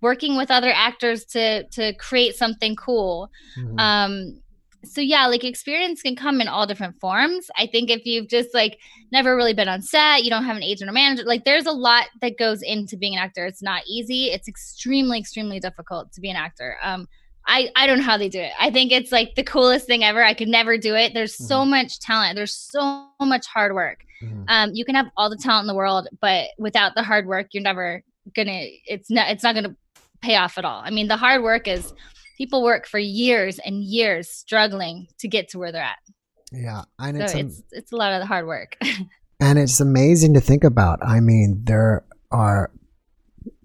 working 0.00 0.36
with 0.36 0.50
other 0.50 0.70
actors 0.74 1.24
to 1.26 1.64
to 1.68 1.94
create 1.94 2.34
something 2.34 2.76
cool. 2.76 3.30
Mm-hmm. 3.58 3.78
Um, 3.78 4.40
so 4.84 5.00
yeah, 5.00 5.26
like 5.26 5.44
experience 5.44 6.02
can 6.02 6.16
come 6.16 6.40
in 6.40 6.48
all 6.48 6.66
different 6.66 6.98
forms. 7.00 7.50
I 7.56 7.66
think 7.66 7.90
if 7.90 8.06
you've 8.06 8.28
just 8.28 8.54
like 8.54 8.78
never 9.12 9.36
really 9.36 9.54
been 9.54 9.68
on 9.68 9.82
set, 9.82 10.22
you 10.22 10.30
don't 10.30 10.44
have 10.44 10.56
an 10.56 10.62
agent 10.62 10.88
or 10.88 10.92
manager, 10.92 11.24
like 11.24 11.44
there's 11.44 11.66
a 11.66 11.72
lot 11.72 12.06
that 12.20 12.38
goes 12.38 12.62
into 12.62 12.96
being 12.96 13.14
an 13.14 13.18
actor. 13.18 13.46
It's 13.46 13.62
not 13.62 13.82
easy. 13.88 14.26
It's 14.26 14.48
extremely, 14.48 15.18
extremely 15.18 15.60
difficult 15.60 16.12
to 16.12 16.20
be 16.20 16.30
an 16.30 16.36
actor. 16.36 16.76
Um, 16.82 17.08
I, 17.48 17.70
I 17.76 17.86
don't 17.86 17.98
know 17.98 18.04
how 18.04 18.18
they 18.18 18.28
do 18.28 18.40
it. 18.40 18.52
I 18.58 18.70
think 18.70 18.92
it's 18.92 19.12
like 19.12 19.34
the 19.36 19.44
coolest 19.44 19.86
thing 19.86 20.02
ever. 20.02 20.22
I 20.22 20.34
could 20.34 20.48
never 20.48 20.76
do 20.78 20.94
it. 20.94 21.14
There's 21.14 21.34
mm-hmm. 21.34 21.46
so 21.46 21.64
much 21.64 22.00
talent. 22.00 22.36
There's 22.36 22.54
so 22.54 23.08
much 23.20 23.46
hard 23.46 23.74
work. 23.74 24.04
Mm-hmm. 24.22 24.44
Um, 24.48 24.70
you 24.74 24.84
can 24.84 24.94
have 24.94 25.06
all 25.16 25.30
the 25.30 25.36
talent 25.36 25.64
in 25.64 25.68
the 25.68 25.74
world, 25.74 26.08
but 26.20 26.48
without 26.58 26.94
the 26.94 27.02
hard 27.02 27.26
work, 27.26 27.48
you're 27.52 27.62
never 27.62 28.02
gonna. 28.34 28.62
It's 28.86 29.10
not. 29.10 29.30
It's 29.30 29.42
not 29.42 29.54
gonna 29.54 29.76
pay 30.20 30.36
off 30.36 30.58
at 30.58 30.64
all. 30.64 30.80
I 30.84 30.90
mean, 30.90 31.08
the 31.08 31.16
hard 31.16 31.42
work 31.42 31.68
is 31.68 31.92
people 32.36 32.62
work 32.62 32.86
for 32.86 32.98
years 32.98 33.58
and 33.58 33.82
years 33.82 34.28
struggling 34.28 35.08
to 35.18 35.28
get 35.28 35.48
to 35.50 35.58
where 35.58 35.72
they're 35.72 35.82
at. 35.82 35.98
Yeah, 36.52 36.82
and 36.98 37.16
so 37.16 37.24
it's 37.24 37.34
it's, 37.34 37.62
it's 37.72 37.92
a 37.92 37.96
lot 37.96 38.12
of 38.12 38.20
the 38.20 38.26
hard 38.26 38.46
work. 38.46 38.76
and 39.40 39.58
it's 39.58 39.80
amazing 39.80 40.34
to 40.34 40.40
think 40.40 40.64
about. 40.64 41.00
I 41.02 41.20
mean, 41.20 41.62
there 41.64 42.04
are 42.30 42.70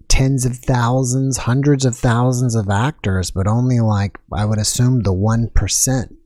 tens 0.08 0.44
of 0.44 0.56
thousands, 0.56 1.38
hundreds 1.38 1.84
of 1.84 1.96
thousands 1.96 2.54
of 2.54 2.68
actors, 2.68 3.30
but 3.30 3.46
only 3.46 3.80
like 3.80 4.18
I 4.32 4.44
would 4.44 4.58
assume 4.58 5.02
the 5.02 5.12
one 5.12 5.48
percent 5.48 6.16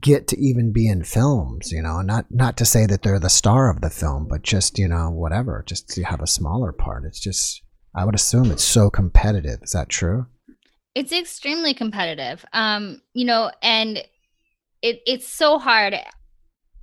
get 0.00 0.28
to 0.28 0.38
even 0.38 0.72
be 0.72 0.88
in 0.88 1.04
films. 1.04 1.70
You 1.72 1.82
know, 1.82 2.00
not 2.00 2.26
not 2.30 2.56
to 2.58 2.64
say 2.64 2.86
that 2.86 3.02
they're 3.02 3.18
the 3.18 3.30
star 3.30 3.70
of 3.70 3.80
the 3.80 3.90
film, 3.90 4.26
but 4.28 4.42
just 4.42 4.78
you 4.78 4.88
know 4.88 5.10
whatever, 5.10 5.64
just 5.66 5.88
to 5.90 6.02
have 6.04 6.20
a 6.20 6.26
smaller 6.26 6.72
part. 6.72 7.04
It's 7.04 7.20
just 7.20 7.62
I 7.94 8.04
would 8.04 8.14
assume 8.14 8.50
it's 8.50 8.64
so 8.64 8.90
competitive. 8.90 9.60
Is 9.62 9.72
that 9.72 9.88
true? 9.88 10.26
It's 10.94 11.12
extremely 11.12 11.74
competitive. 11.74 12.44
Um, 12.52 13.02
you 13.14 13.24
know, 13.24 13.50
and 13.62 13.98
it 14.82 15.00
it's 15.06 15.28
so 15.28 15.58
hard. 15.58 15.94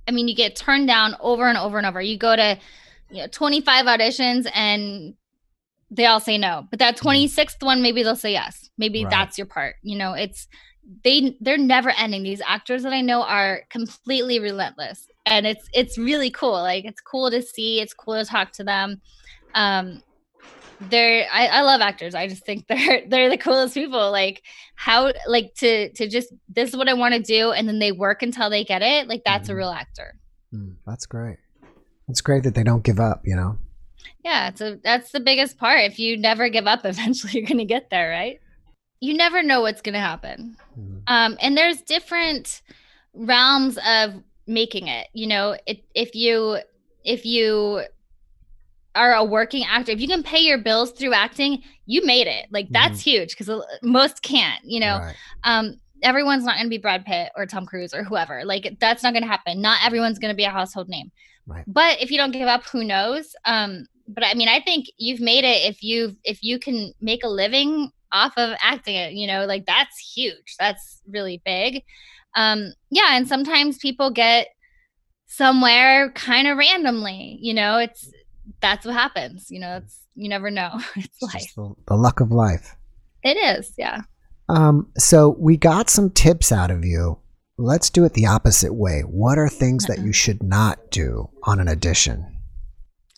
I 0.08 0.10
mean, 0.10 0.28
you 0.28 0.36
get 0.36 0.56
turned 0.56 0.86
down 0.86 1.16
over 1.20 1.48
and 1.48 1.58
over 1.58 1.78
and 1.78 1.86
over. 1.86 2.00
You 2.00 2.18
go 2.18 2.34
to 2.34 2.58
you 3.10 3.22
know 3.22 3.28
25 3.28 3.86
auditions 3.86 4.50
and 4.54 5.14
they 5.90 6.06
all 6.06 6.20
say 6.20 6.38
no. 6.38 6.66
But 6.70 6.80
that 6.80 6.96
26th 6.96 7.58
mm. 7.58 7.66
one 7.66 7.82
maybe 7.82 8.02
they'll 8.02 8.16
say 8.16 8.32
yes. 8.32 8.70
Maybe 8.76 9.04
right. 9.04 9.10
that's 9.10 9.38
your 9.38 9.46
part. 9.46 9.76
You 9.82 9.96
know, 9.96 10.12
it's 10.12 10.48
they 11.04 11.36
they're 11.40 11.58
never 11.58 11.90
ending. 11.90 12.22
These 12.22 12.42
actors 12.46 12.82
that 12.82 12.92
I 12.92 13.00
know 13.00 13.22
are 13.22 13.62
completely 13.70 14.38
relentless. 14.38 15.08
And 15.24 15.46
it's 15.46 15.68
it's 15.72 15.98
really 15.98 16.30
cool. 16.30 16.52
Like 16.52 16.84
it's 16.84 17.00
cool 17.00 17.30
to 17.30 17.42
see, 17.42 17.80
it's 17.80 17.94
cool 17.94 18.14
to 18.14 18.24
talk 18.24 18.52
to 18.52 18.64
them. 18.64 19.00
Um 19.54 20.02
they're 20.80 21.26
I, 21.32 21.46
I 21.46 21.60
love 21.62 21.80
actors 21.80 22.14
i 22.14 22.26
just 22.26 22.44
think 22.44 22.66
they're 22.68 23.02
they're 23.08 23.30
the 23.30 23.38
coolest 23.38 23.74
people 23.74 24.10
like 24.10 24.42
how 24.74 25.12
like 25.26 25.54
to 25.56 25.90
to 25.92 26.08
just 26.08 26.32
this 26.48 26.70
is 26.70 26.76
what 26.76 26.88
i 26.88 26.94
want 26.94 27.14
to 27.14 27.20
do 27.20 27.52
and 27.52 27.66
then 27.66 27.78
they 27.78 27.92
work 27.92 28.22
until 28.22 28.50
they 28.50 28.64
get 28.64 28.82
it 28.82 29.08
like 29.08 29.22
that's 29.24 29.48
mm-hmm. 29.48 29.54
a 29.54 29.56
real 29.56 29.70
actor 29.70 30.18
mm, 30.54 30.74
that's 30.86 31.06
great 31.06 31.38
it's 32.08 32.20
great 32.20 32.42
that 32.42 32.54
they 32.54 32.62
don't 32.62 32.84
give 32.84 33.00
up 33.00 33.22
you 33.24 33.34
know 33.34 33.58
yeah 34.24 34.50
so 34.54 34.76
that's 34.82 35.12
the 35.12 35.20
biggest 35.20 35.56
part 35.56 35.80
if 35.80 35.98
you 35.98 36.16
never 36.16 36.48
give 36.48 36.66
up 36.66 36.80
eventually 36.84 37.32
you're 37.32 37.48
gonna 37.48 37.64
get 37.64 37.88
there 37.90 38.10
right 38.10 38.40
you 39.00 39.14
never 39.14 39.42
know 39.42 39.60
what's 39.60 39.82
gonna 39.82 40.00
happen 40.00 40.56
mm-hmm. 40.78 40.98
um 41.06 41.36
and 41.40 41.56
there's 41.56 41.80
different 41.82 42.62
realms 43.14 43.78
of 43.88 44.22
making 44.46 44.88
it 44.88 45.08
you 45.12 45.26
know 45.26 45.56
it, 45.66 45.84
if 45.94 46.14
you 46.14 46.58
if 47.04 47.24
you 47.24 47.82
are 48.96 49.14
a 49.14 49.24
working 49.24 49.64
actor, 49.64 49.92
if 49.92 50.00
you 50.00 50.08
can 50.08 50.22
pay 50.22 50.40
your 50.40 50.58
bills 50.58 50.90
through 50.90 51.12
acting, 51.12 51.62
you 51.84 52.04
made 52.04 52.26
it. 52.26 52.46
Like 52.50 52.68
that's 52.70 53.00
mm-hmm. 53.00 53.10
huge 53.10 53.36
because 53.36 53.62
most 53.82 54.22
can't. 54.22 54.64
You 54.64 54.80
know, 54.80 54.98
right. 54.98 55.14
um, 55.44 55.78
everyone's 56.02 56.44
not 56.44 56.56
going 56.56 56.66
to 56.66 56.70
be 56.70 56.78
Brad 56.78 57.04
Pitt 57.04 57.30
or 57.36 57.46
Tom 57.46 57.66
Cruise 57.66 57.94
or 57.94 58.02
whoever. 58.02 58.44
Like 58.44 58.76
that's 58.80 59.02
not 59.02 59.12
going 59.12 59.22
to 59.22 59.28
happen. 59.28 59.60
Not 59.60 59.84
everyone's 59.84 60.18
going 60.18 60.32
to 60.32 60.36
be 60.36 60.44
a 60.44 60.50
household 60.50 60.88
name. 60.88 61.12
Right. 61.46 61.64
But 61.66 62.00
if 62.02 62.10
you 62.10 62.16
don't 62.16 62.32
give 62.32 62.48
up, 62.48 62.64
who 62.64 62.82
knows? 62.82 63.36
Um, 63.44 63.86
but 64.08 64.24
I 64.24 64.34
mean, 64.34 64.48
I 64.48 64.60
think 64.60 64.86
you've 64.98 65.20
made 65.20 65.44
it 65.44 65.68
if 65.68 65.82
you 65.82 66.16
if 66.24 66.42
you 66.42 66.58
can 66.58 66.92
make 67.00 67.22
a 67.22 67.28
living 67.28 67.90
off 68.16 68.32
of 68.36 68.56
acting 68.60 68.96
it, 68.96 69.12
you 69.12 69.26
know, 69.26 69.44
like 69.44 69.66
that's 69.66 69.98
huge. 69.98 70.56
That's 70.58 71.02
really 71.08 71.42
big. 71.44 71.82
Um, 72.34 72.72
yeah, 72.90 73.16
and 73.16 73.28
sometimes 73.28 73.78
people 73.78 74.10
get 74.10 74.48
somewhere 75.26 76.10
kind 76.12 76.48
of 76.48 76.56
randomly, 76.56 77.38
you 77.40 77.54
know, 77.54 77.78
it's 77.78 78.10
that's 78.60 78.86
what 78.86 78.94
happens, 78.94 79.50
you 79.50 79.60
know, 79.60 79.76
it's 79.76 80.00
you 80.14 80.28
never 80.28 80.50
know. 80.50 80.70
It's, 80.96 81.06
it's 81.06 81.22
life. 81.22 81.52
The, 81.54 81.74
the 81.88 81.96
luck 81.96 82.20
of 82.20 82.30
life. 82.32 82.74
It 83.22 83.36
is, 83.36 83.72
yeah. 83.76 84.02
Um, 84.48 84.88
so 84.96 85.36
we 85.38 85.56
got 85.56 85.90
some 85.90 86.10
tips 86.10 86.52
out 86.52 86.70
of 86.70 86.84
you. 86.84 87.18
Let's 87.58 87.90
do 87.90 88.04
it 88.04 88.14
the 88.14 88.26
opposite 88.26 88.74
way. 88.74 89.00
What 89.00 89.38
are 89.38 89.48
things 89.48 89.84
uh-uh. 89.84 89.96
that 89.96 90.04
you 90.04 90.12
should 90.12 90.42
not 90.42 90.90
do 90.90 91.30
on 91.42 91.58
an 91.58 91.68
audition? 91.68 92.36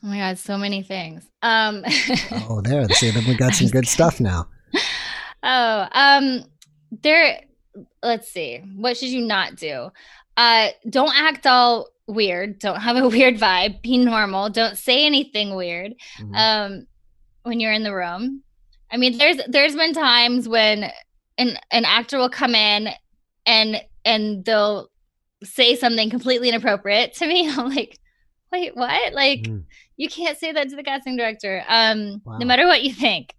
Oh 0.03 0.09
my 0.09 0.19
god, 0.19 0.39
so 0.39 0.57
many 0.57 0.83
things. 0.83 1.25
Um 1.43 1.85
Oh, 2.49 2.61
there. 2.63 2.89
See, 2.91 3.11
then 3.11 3.27
we 3.27 3.35
got 3.35 3.55
some 3.55 3.69
good 3.69 3.87
stuff 3.87 4.21
now. 4.21 4.49
Oh, 5.43 5.87
um 5.93 6.45
there 6.91 7.41
let's 8.03 8.31
see. 8.31 8.59
What 8.77 8.97
should 8.97 9.11
you 9.11 9.25
not 9.25 9.57
do? 9.57 9.91
Uh 10.37 10.69
don't 10.89 11.15
act 11.17 11.47
all 11.47 11.89
weird. 12.07 12.59
Don't 12.59 12.81
have 12.81 12.97
a 12.97 13.09
weird 13.09 13.37
vibe. 13.37 13.83
Be 13.83 13.99
normal. 13.99 14.51
Don't 14.51 14.77
say 14.77 15.07
anything 15.07 15.55
weird. 15.55 15.95
Mm-hmm. 16.21 16.35
Um 16.35 16.87
when 17.43 17.61
you're 17.61 17.73
in 17.73 17.83
the 17.83 17.95
room. 17.95 18.43
I 18.91 18.97
mean, 18.97 19.19
there's 19.19 19.39
there's 19.49 19.77
been 19.77 19.93
times 19.93 20.49
when 20.49 20.91
an 21.37 21.59
an 21.71 21.85
actor 21.85 22.19
will 22.19 22.31
come 22.31 22.55
in 22.55 22.89
and 23.47 23.83
and 24.05 24.45
they'll 24.45 24.91
say 25.45 25.77
something 25.77 26.11
completely 26.11 26.49
inappropriate 26.49 27.15
to 27.15 27.27
me. 27.27 27.49
I'm 27.57 27.69
like, 27.69 27.99
wait, 28.53 28.77
what? 28.77 29.13
Like, 29.13 29.43
mm. 29.43 29.65
You 29.99 30.09
can't 30.09 30.39
say 30.39 30.53
that 30.53 30.71
to 30.71 30.77
the 30.77 30.83
casting 30.83 31.17
director. 31.17 31.63
Um, 31.69 32.23
wow. 32.25 32.39
no 32.39 32.47
matter 32.47 32.67
what 32.67 32.83
you 32.83 32.95
think. 32.95 33.35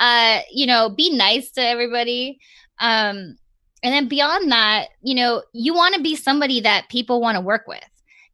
Uh, 0.00 0.40
you 0.50 0.66
know, 0.66 0.88
be 0.88 1.10
nice 1.10 1.50
to 1.52 1.60
everybody. 1.60 2.40
Um, 2.80 3.36
and 3.82 3.94
then 3.94 4.08
beyond 4.08 4.50
that, 4.50 4.88
you 5.02 5.14
know, 5.14 5.42
you 5.52 5.74
want 5.74 5.94
to 5.94 6.02
be 6.02 6.16
somebody 6.16 6.60
that 6.62 6.88
people 6.88 7.20
want 7.20 7.36
to 7.36 7.40
work 7.40 7.68
with. 7.68 7.84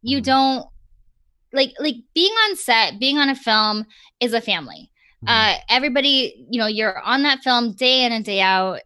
You 0.03 0.19
mm. 0.19 0.25
don't 0.25 0.67
like 1.53 1.73
like 1.79 1.97
being 2.15 2.33
on 2.33 2.57
set, 2.57 2.99
being 2.99 3.19
on 3.19 3.29
a 3.29 3.35
film 3.35 3.85
is 4.21 4.33
a 4.33 4.41
family. 4.41 4.91
Mm. 5.25 5.29
Uh, 5.29 5.59
everybody, 5.69 6.47
you 6.51 6.59
know, 6.59 6.67
you're 6.67 7.01
on 7.01 7.23
that 7.25 7.43
film 7.43 7.73
day 7.73 8.05
in 8.05 8.13
and 8.13 8.25
day 8.25 8.41
out 8.41 8.81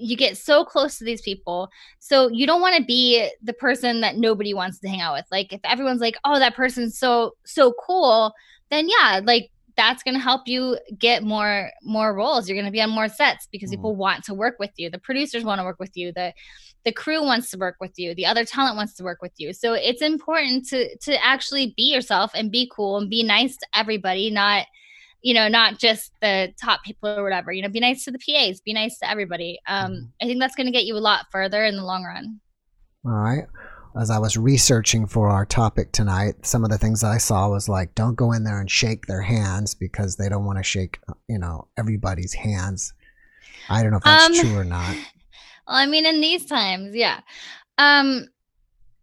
you 0.00 0.16
get 0.16 0.36
so 0.36 0.64
close 0.64 0.98
to 0.98 1.04
these 1.04 1.20
people. 1.20 1.68
So 1.98 2.28
you 2.28 2.46
don't 2.46 2.60
want 2.60 2.76
to 2.76 2.84
be 2.84 3.28
the 3.42 3.52
person 3.52 4.00
that 4.00 4.16
nobody 4.16 4.54
wants 4.54 4.78
to 4.80 4.88
hang 4.88 5.00
out 5.00 5.14
with. 5.14 5.26
Like 5.30 5.52
if 5.52 5.60
everyone's 5.64 6.00
like 6.00 6.16
oh 6.24 6.38
that 6.38 6.56
person's 6.56 6.98
so 6.98 7.34
so 7.44 7.74
cool 7.86 8.32
then 8.70 8.88
yeah 8.88 9.20
like 9.22 9.50
that's 9.76 10.02
going 10.02 10.14
to 10.14 10.20
help 10.20 10.42
you 10.46 10.78
get 10.98 11.22
more 11.22 11.70
more 11.82 12.14
roles. 12.14 12.48
You're 12.48 12.56
going 12.56 12.66
to 12.66 12.72
be 12.72 12.82
on 12.82 12.90
more 12.90 13.08
sets 13.08 13.48
because 13.50 13.70
mm. 13.70 13.74
people 13.74 13.96
want 13.96 14.24
to 14.24 14.34
work 14.34 14.56
with 14.58 14.72
you. 14.76 14.90
The 14.90 14.98
producers 14.98 15.44
want 15.44 15.58
to 15.58 15.64
work 15.64 15.80
with 15.80 15.96
you. 15.96 16.12
The 16.12 16.34
the 16.84 16.92
crew 16.92 17.22
wants 17.22 17.50
to 17.50 17.58
work 17.58 17.76
with 17.80 17.98
you. 17.98 18.14
The 18.14 18.26
other 18.26 18.44
talent 18.44 18.76
wants 18.76 18.94
to 18.94 19.04
work 19.04 19.22
with 19.22 19.32
you. 19.38 19.52
So 19.52 19.72
it's 19.74 20.02
important 20.02 20.68
to 20.68 20.96
to 20.98 21.24
actually 21.24 21.72
be 21.76 21.84
yourself 21.84 22.32
and 22.34 22.50
be 22.50 22.70
cool 22.74 22.98
and 22.98 23.08
be 23.08 23.22
nice 23.22 23.56
to 23.56 23.66
everybody 23.74 24.30
not 24.30 24.66
you 25.22 25.34
know, 25.34 25.48
not 25.48 25.78
just 25.78 26.12
the 26.20 26.52
top 26.60 26.82
people 26.82 27.08
or 27.08 27.22
whatever. 27.22 27.52
You 27.52 27.62
know, 27.62 27.68
be 27.68 27.80
nice 27.80 28.04
to 28.04 28.10
the 28.10 28.18
PAs, 28.18 28.60
be 28.60 28.72
nice 28.72 28.98
to 28.98 29.10
everybody. 29.10 29.60
Um, 29.66 29.92
mm-hmm. 29.92 30.04
I 30.22 30.24
think 30.26 30.40
that's 30.40 30.54
going 30.54 30.66
to 30.66 30.72
get 30.72 30.84
you 30.84 30.96
a 30.96 30.98
lot 30.98 31.26
further 31.30 31.64
in 31.64 31.76
the 31.76 31.84
long 31.84 32.04
run. 32.04 32.40
All 33.04 33.12
right. 33.12 33.44
As 34.00 34.10
I 34.10 34.18
was 34.18 34.36
researching 34.36 35.06
for 35.06 35.28
our 35.28 35.44
topic 35.44 35.90
tonight, 35.90 36.46
some 36.46 36.62
of 36.62 36.70
the 36.70 36.78
things 36.78 37.02
I 37.02 37.18
saw 37.18 37.48
was 37.48 37.68
like, 37.68 37.94
don't 37.94 38.14
go 38.14 38.32
in 38.32 38.44
there 38.44 38.60
and 38.60 38.70
shake 38.70 39.06
their 39.06 39.22
hands 39.22 39.74
because 39.74 40.16
they 40.16 40.28
don't 40.28 40.44
want 40.44 40.58
to 40.58 40.62
shake, 40.62 41.00
you 41.28 41.38
know, 41.38 41.66
everybody's 41.76 42.32
hands. 42.32 42.92
I 43.68 43.82
don't 43.82 43.90
know 43.90 43.96
if 43.96 44.04
that's 44.04 44.38
um, 44.38 44.46
true 44.46 44.58
or 44.58 44.64
not. 44.64 44.96
Well, 45.66 45.76
I 45.76 45.86
mean, 45.86 46.04
in 46.04 46.20
these 46.20 46.46
times, 46.46 46.96
yeah. 46.96 47.20
Um, 47.78 48.26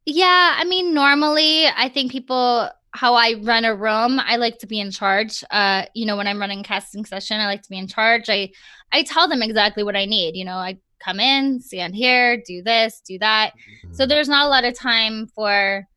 yeah, 0.06 0.56
I 0.58 0.66
mean, 0.66 0.94
normally 0.94 1.66
I 1.66 1.88
think 1.88 2.12
people 2.12 2.70
how 2.98 3.14
I 3.14 3.36
run 3.44 3.64
a 3.64 3.76
room, 3.76 4.20
I 4.20 4.38
like 4.38 4.58
to 4.60 4.68
be 4.68 4.80
in 4.80 4.90
charge. 4.90 5.44
Uh, 5.52 5.86
you 5.94 6.06
know, 6.06 6.18
when 6.18 6.26
I'm 6.26 6.40
running 6.40 6.64
casting 6.64 7.06
session, 7.06 7.40
I 7.40 7.46
like 7.46 7.62
to 7.62 7.70
be 7.70 7.78
in 7.78 7.88
charge. 7.88 8.28
I 8.28 8.50
I 8.92 9.04
tell 9.04 9.28
them 9.28 9.44
exactly 9.44 9.84
what 9.84 9.96
I 9.96 10.06
need. 10.06 10.36
You 10.36 10.46
know, 10.46 10.56
I 10.56 10.80
come 11.00 11.20
in, 11.20 11.62
stand 11.62 11.96
here, 11.96 12.42
do 12.46 12.64
this, 12.64 13.02
do 13.06 13.20
that. 13.20 13.52
Mm-hmm. 13.52 13.94
So 13.94 14.08
there's 14.08 14.28
not 14.28 14.46
a 14.46 14.50
lot 14.50 14.64
of 14.64 14.74
time 14.74 15.28
for 15.28 15.88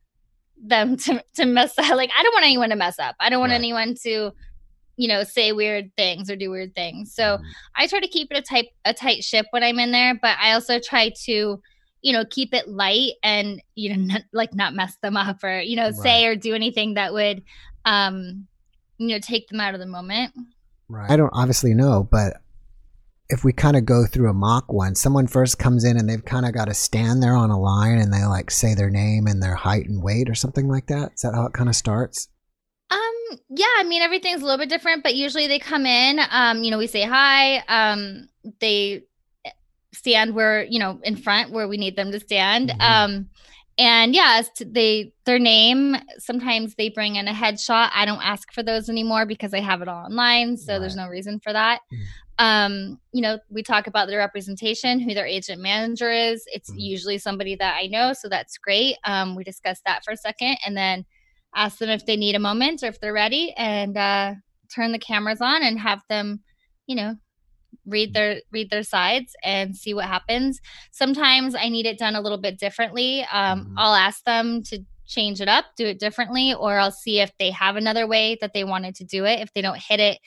them 0.63 0.95
to 1.05 1.23
to 1.35 1.45
mess 1.45 1.73
up. 1.79 1.89
Like 1.89 2.11
I 2.17 2.21
don't 2.21 2.33
want 2.33 2.45
anyone 2.45 2.69
to 2.69 2.75
mess 2.75 2.99
up. 2.99 3.15
I 3.19 3.29
don't 3.29 3.39
want 3.39 3.49
right. 3.49 3.55
anyone 3.55 3.95
to, 4.03 4.31
you 4.95 5.07
know, 5.07 5.23
say 5.23 5.53
weird 5.53 5.91
things 5.97 6.29
or 6.29 6.35
do 6.35 6.51
weird 6.51 6.75
things. 6.75 7.15
So 7.15 7.23
mm-hmm. 7.23 7.43
I 7.77 7.87
try 7.87 7.99
to 7.99 8.07
keep 8.07 8.31
it 8.31 8.37
a 8.37 8.43
tight 8.43 8.67
a 8.85 8.93
tight 8.93 9.23
ship 9.23 9.47
when 9.49 9.63
I'm 9.63 9.79
in 9.79 9.91
there, 9.91 10.19
but 10.21 10.37
I 10.39 10.53
also 10.53 10.79
try 10.79 11.11
to 11.25 11.59
you 12.01 12.13
know 12.13 12.25
keep 12.29 12.53
it 12.53 12.67
light 12.67 13.11
and 13.23 13.61
you 13.75 13.95
know 13.95 14.01
not, 14.13 14.21
like 14.33 14.53
not 14.53 14.73
mess 14.73 14.95
them 15.01 15.17
up 15.17 15.43
or 15.43 15.59
you 15.59 15.75
know 15.75 15.89
right. 15.89 15.95
say 15.95 16.25
or 16.25 16.35
do 16.35 16.53
anything 16.53 16.95
that 16.95 17.13
would 17.13 17.43
um 17.85 18.47
you 18.97 19.09
know 19.09 19.19
take 19.19 19.47
them 19.47 19.59
out 19.59 19.73
of 19.73 19.79
the 19.79 19.85
moment. 19.85 20.33
Right. 20.87 21.09
I 21.09 21.15
don't 21.15 21.31
obviously 21.33 21.73
know 21.73 22.07
but 22.09 22.37
if 23.29 23.45
we 23.45 23.53
kind 23.53 23.77
of 23.77 23.85
go 23.85 24.05
through 24.05 24.29
a 24.29 24.33
mock 24.33 24.73
one 24.73 24.93
someone 24.93 25.25
first 25.25 25.57
comes 25.57 25.85
in 25.85 25.97
and 25.97 26.09
they've 26.09 26.25
kind 26.25 26.45
of 26.45 26.53
got 26.53 26.65
to 26.65 26.73
stand 26.73 27.23
there 27.23 27.35
on 27.35 27.49
a 27.49 27.59
line 27.59 27.97
and 27.97 28.13
they 28.13 28.25
like 28.25 28.51
say 28.51 28.75
their 28.75 28.89
name 28.89 29.25
and 29.25 29.41
their 29.41 29.55
height 29.55 29.87
and 29.87 30.03
weight 30.03 30.29
or 30.29 30.35
something 30.35 30.67
like 30.67 30.87
that? 30.87 31.13
Is 31.15 31.21
that 31.21 31.33
how 31.33 31.45
it 31.45 31.53
kind 31.53 31.69
of 31.69 31.75
starts? 31.75 32.27
Um 32.89 33.39
yeah 33.49 33.65
i 33.77 33.83
mean 33.83 34.01
everything's 34.01 34.41
a 34.41 34.43
little 34.43 34.57
bit 34.57 34.67
different 34.67 35.03
but 35.03 35.15
usually 35.15 35.47
they 35.47 35.59
come 35.59 35.85
in 35.85 36.19
um 36.29 36.63
you 36.63 36.71
know 36.71 36.77
we 36.77 36.87
say 36.87 37.03
hi 37.03 37.63
um 37.69 38.27
they 38.59 39.03
stand 39.93 40.33
where 40.33 40.63
you 40.63 40.79
know 40.79 40.99
in 41.03 41.15
front 41.15 41.51
where 41.51 41.67
we 41.67 41.77
need 41.77 41.95
them 41.95 42.11
to 42.11 42.19
stand 42.19 42.69
mm-hmm. 42.69 42.81
um 42.81 43.29
and 43.77 44.13
yeah 44.13 44.41
they 44.65 45.13
their 45.25 45.39
name 45.39 45.95
sometimes 46.17 46.75
they 46.75 46.89
bring 46.89 47.15
in 47.15 47.27
a 47.27 47.33
headshot 47.33 47.89
i 47.93 48.05
don't 48.05 48.23
ask 48.23 48.51
for 48.53 48.63
those 48.63 48.89
anymore 48.89 49.25
because 49.25 49.53
i 49.53 49.59
have 49.59 49.81
it 49.81 49.87
all 49.87 50.05
online 50.05 50.57
so 50.57 50.73
right. 50.73 50.79
there's 50.79 50.95
no 50.95 51.07
reason 51.07 51.39
for 51.39 51.51
that 51.51 51.81
mm-hmm. 51.93 52.45
um 52.45 52.99
you 53.11 53.21
know 53.21 53.37
we 53.49 53.63
talk 53.63 53.87
about 53.87 54.07
their 54.07 54.19
representation 54.19 54.99
who 54.99 55.13
their 55.13 55.25
agent 55.25 55.61
manager 55.61 56.09
is 56.09 56.43
it's 56.47 56.69
mm-hmm. 56.69 56.79
usually 56.79 57.17
somebody 57.17 57.55
that 57.55 57.77
i 57.81 57.87
know 57.87 58.13
so 58.13 58.29
that's 58.29 58.57
great 58.57 58.95
um 59.03 59.35
we 59.35 59.43
discuss 59.43 59.81
that 59.85 60.03
for 60.03 60.11
a 60.11 60.17
second 60.17 60.57
and 60.65 60.75
then 60.75 61.05
ask 61.55 61.79
them 61.79 61.89
if 61.89 62.05
they 62.05 62.15
need 62.15 62.35
a 62.35 62.39
moment 62.39 62.81
or 62.81 62.87
if 62.87 62.99
they're 62.99 63.13
ready 63.13 63.53
and 63.57 63.97
uh 63.97 64.33
turn 64.73 64.91
the 64.91 64.99
cameras 64.99 65.41
on 65.41 65.63
and 65.63 65.79
have 65.79 66.01
them 66.07 66.41
you 66.87 66.95
know 66.95 67.15
read 67.85 68.13
their 68.13 68.41
read 68.51 68.69
their 68.69 68.83
sides 68.83 69.33
and 69.43 69.75
see 69.75 69.93
what 69.93 70.05
happens. 70.05 70.59
Sometimes 70.91 71.55
i 71.55 71.69
need 71.69 71.85
it 71.85 71.97
done 71.97 72.15
a 72.15 72.21
little 72.21 72.37
bit 72.37 72.59
differently. 72.59 73.25
Um, 73.31 73.65
mm-hmm. 73.65 73.79
i'll 73.79 73.95
ask 73.95 74.23
them 74.23 74.63
to 74.63 74.79
change 75.07 75.41
it 75.41 75.49
up 75.49 75.65
do 75.75 75.85
it 75.85 75.99
differently 75.99 76.53
or 76.53 76.79
i'll 76.79 76.89
see 76.89 77.19
if 77.19 77.37
they 77.37 77.51
have 77.51 77.75
another 77.75 78.07
way 78.07 78.37
that 78.39 78.53
they 78.53 78.63
wanted 78.63 78.95
to 78.95 79.03
do 79.03 79.25
it 79.25 79.41
if 79.41 79.53
they 79.53 79.61
don't 79.61 79.77
hit 79.77 79.99
it 79.99 80.17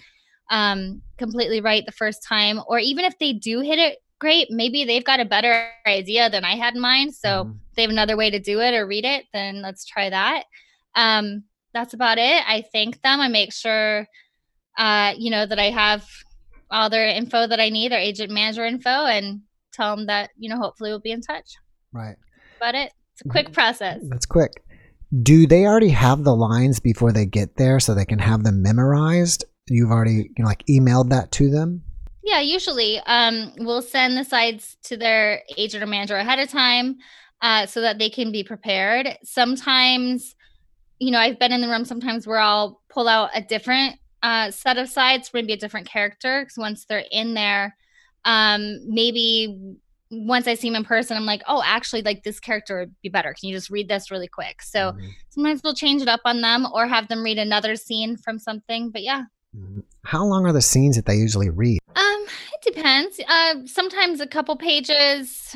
um, 0.50 1.00
completely 1.16 1.62
right 1.62 1.86
the 1.86 1.92
first 1.92 2.22
time 2.22 2.60
or 2.68 2.78
even 2.78 3.06
if 3.06 3.18
they 3.18 3.32
do 3.32 3.60
hit 3.60 3.78
it 3.78 3.98
great 4.18 4.48
maybe 4.50 4.84
they've 4.84 5.04
got 5.04 5.20
a 5.20 5.24
better 5.24 5.68
idea 5.86 6.28
than 6.28 6.44
i 6.44 6.54
had 6.54 6.74
in 6.74 6.82
mind 6.82 7.14
so 7.14 7.28
mm-hmm. 7.28 7.52
they 7.74 7.82
have 7.82 7.90
another 7.90 8.14
way 8.14 8.28
to 8.28 8.38
do 8.38 8.60
it 8.60 8.74
or 8.74 8.86
read 8.86 9.06
it 9.06 9.24
then 9.32 9.62
let's 9.62 9.86
try 9.86 10.10
that. 10.10 10.44
Um, 10.94 11.44
that's 11.72 11.92
about 11.92 12.18
it. 12.18 12.42
I 12.46 12.62
thank 12.72 13.02
them. 13.02 13.20
I 13.20 13.28
make 13.28 13.52
sure 13.52 14.06
uh, 14.78 15.14
you 15.16 15.30
know 15.30 15.46
that 15.46 15.58
i 15.58 15.70
have 15.70 16.06
all 16.74 16.90
their 16.90 17.06
info 17.08 17.46
that 17.46 17.60
I 17.60 17.70
need, 17.70 17.92
their 17.92 18.00
agent 18.00 18.30
manager 18.30 18.64
info, 18.64 18.90
and 18.90 19.42
tell 19.72 19.96
them 19.96 20.06
that 20.06 20.30
you 20.36 20.50
know 20.50 20.58
hopefully 20.58 20.90
we'll 20.90 21.00
be 21.00 21.12
in 21.12 21.20
touch. 21.20 21.54
Right. 21.92 22.16
But 22.60 22.74
it. 22.74 22.92
It's 23.12 23.24
a 23.24 23.28
quick 23.28 23.52
process. 23.52 24.00
That's 24.08 24.26
quick. 24.26 24.50
Do 25.22 25.46
they 25.46 25.66
already 25.66 25.90
have 25.90 26.24
the 26.24 26.34
lines 26.34 26.80
before 26.80 27.12
they 27.12 27.26
get 27.26 27.56
there 27.56 27.78
so 27.78 27.94
they 27.94 28.04
can 28.04 28.18
have 28.18 28.42
them 28.42 28.60
memorized? 28.60 29.44
You've 29.68 29.92
already 29.92 30.32
you 30.36 30.42
know, 30.42 30.46
like 30.46 30.64
emailed 30.68 31.10
that 31.10 31.30
to 31.32 31.48
them. 31.48 31.84
Yeah, 32.24 32.40
usually 32.40 32.98
um, 33.06 33.52
we'll 33.58 33.82
send 33.82 34.16
the 34.16 34.24
sides 34.24 34.76
to 34.84 34.96
their 34.96 35.42
agent 35.56 35.84
or 35.84 35.86
manager 35.86 36.16
ahead 36.16 36.40
of 36.40 36.48
time 36.48 36.96
uh, 37.40 37.66
so 37.66 37.82
that 37.82 37.98
they 37.98 38.10
can 38.10 38.32
be 38.32 38.42
prepared. 38.42 39.16
Sometimes, 39.22 40.34
you 40.98 41.12
know, 41.12 41.18
I've 41.18 41.38
been 41.38 41.52
in 41.52 41.60
the 41.60 41.68
room 41.68 41.84
sometimes 41.84 42.26
where 42.26 42.40
I'll 42.40 42.82
pull 42.88 43.06
out 43.06 43.30
a 43.34 43.42
different 43.42 43.96
uh, 44.24 44.50
set 44.50 44.78
of 44.78 44.88
sides 44.88 45.28
for 45.28 45.36
maybe 45.36 45.52
a 45.52 45.56
different 45.58 45.86
character 45.86 46.40
because 46.40 46.56
once 46.56 46.86
they're 46.86 47.04
in 47.12 47.34
there, 47.34 47.76
um, 48.24 48.80
maybe 48.86 49.76
once 50.10 50.46
I 50.46 50.54
see 50.54 50.68
him 50.68 50.76
in 50.76 50.84
person, 50.84 51.16
I'm 51.16 51.26
like, 51.26 51.42
oh, 51.46 51.62
actually, 51.64 52.00
like 52.00 52.22
this 52.22 52.40
character 52.40 52.78
would 52.80 52.94
be 53.02 53.10
better. 53.10 53.34
Can 53.38 53.50
you 53.50 53.54
just 53.54 53.68
read 53.68 53.86
this 53.86 54.10
really 54.10 54.28
quick? 54.28 54.62
So 54.62 54.92
mm-hmm. 54.92 55.06
sometimes 55.28 55.60
we'll 55.62 55.74
change 55.74 56.00
it 56.00 56.08
up 56.08 56.22
on 56.24 56.40
them 56.40 56.66
or 56.72 56.86
have 56.86 57.08
them 57.08 57.22
read 57.22 57.36
another 57.36 57.76
scene 57.76 58.16
from 58.16 58.38
something. 58.38 58.90
But 58.90 59.02
yeah. 59.02 59.24
Mm-hmm. 59.54 59.80
How 60.04 60.24
long 60.24 60.46
are 60.46 60.52
the 60.52 60.62
scenes 60.62 60.96
that 60.96 61.04
they 61.04 61.16
usually 61.16 61.50
read? 61.50 61.78
Um, 61.94 62.26
it 62.54 62.74
depends. 62.74 63.20
Uh, 63.28 63.66
sometimes 63.66 64.20
a 64.20 64.26
couple 64.26 64.56
pages. 64.56 65.54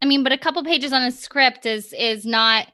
I 0.00 0.06
mean, 0.06 0.22
but 0.22 0.32
a 0.32 0.38
couple 0.38 0.64
pages 0.64 0.94
on 0.94 1.02
a 1.02 1.10
script 1.10 1.66
is 1.66 1.92
is 1.92 2.24
not 2.24 2.66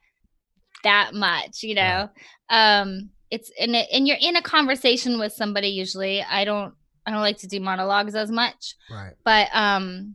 that 0.85 1.15
much, 1.15 1.65
you 1.65 1.75
know. 1.75 2.11
Um, 2.49 3.11
it's 3.33 3.51
in 3.59 3.75
it 3.75 3.89
and 3.93 4.07
you're 4.07 4.19
in 4.21 4.37
a 4.37 4.43
conversation 4.43 5.19
with 5.19 5.33
somebody 5.33 5.69
usually 5.69 6.23
i 6.23 6.45
don't 6.45 6.75
I 7.07 7.11
don't 7.11 7.21
like 7.21 7.39
to 7.39 7.49
do 7.49 7.61
monologues 7.61 8.15
as 8.15 8.31
much. 8.31 8.77
Right. 8.91 9.15
But 9.25 9.49
um, 9.53 10.15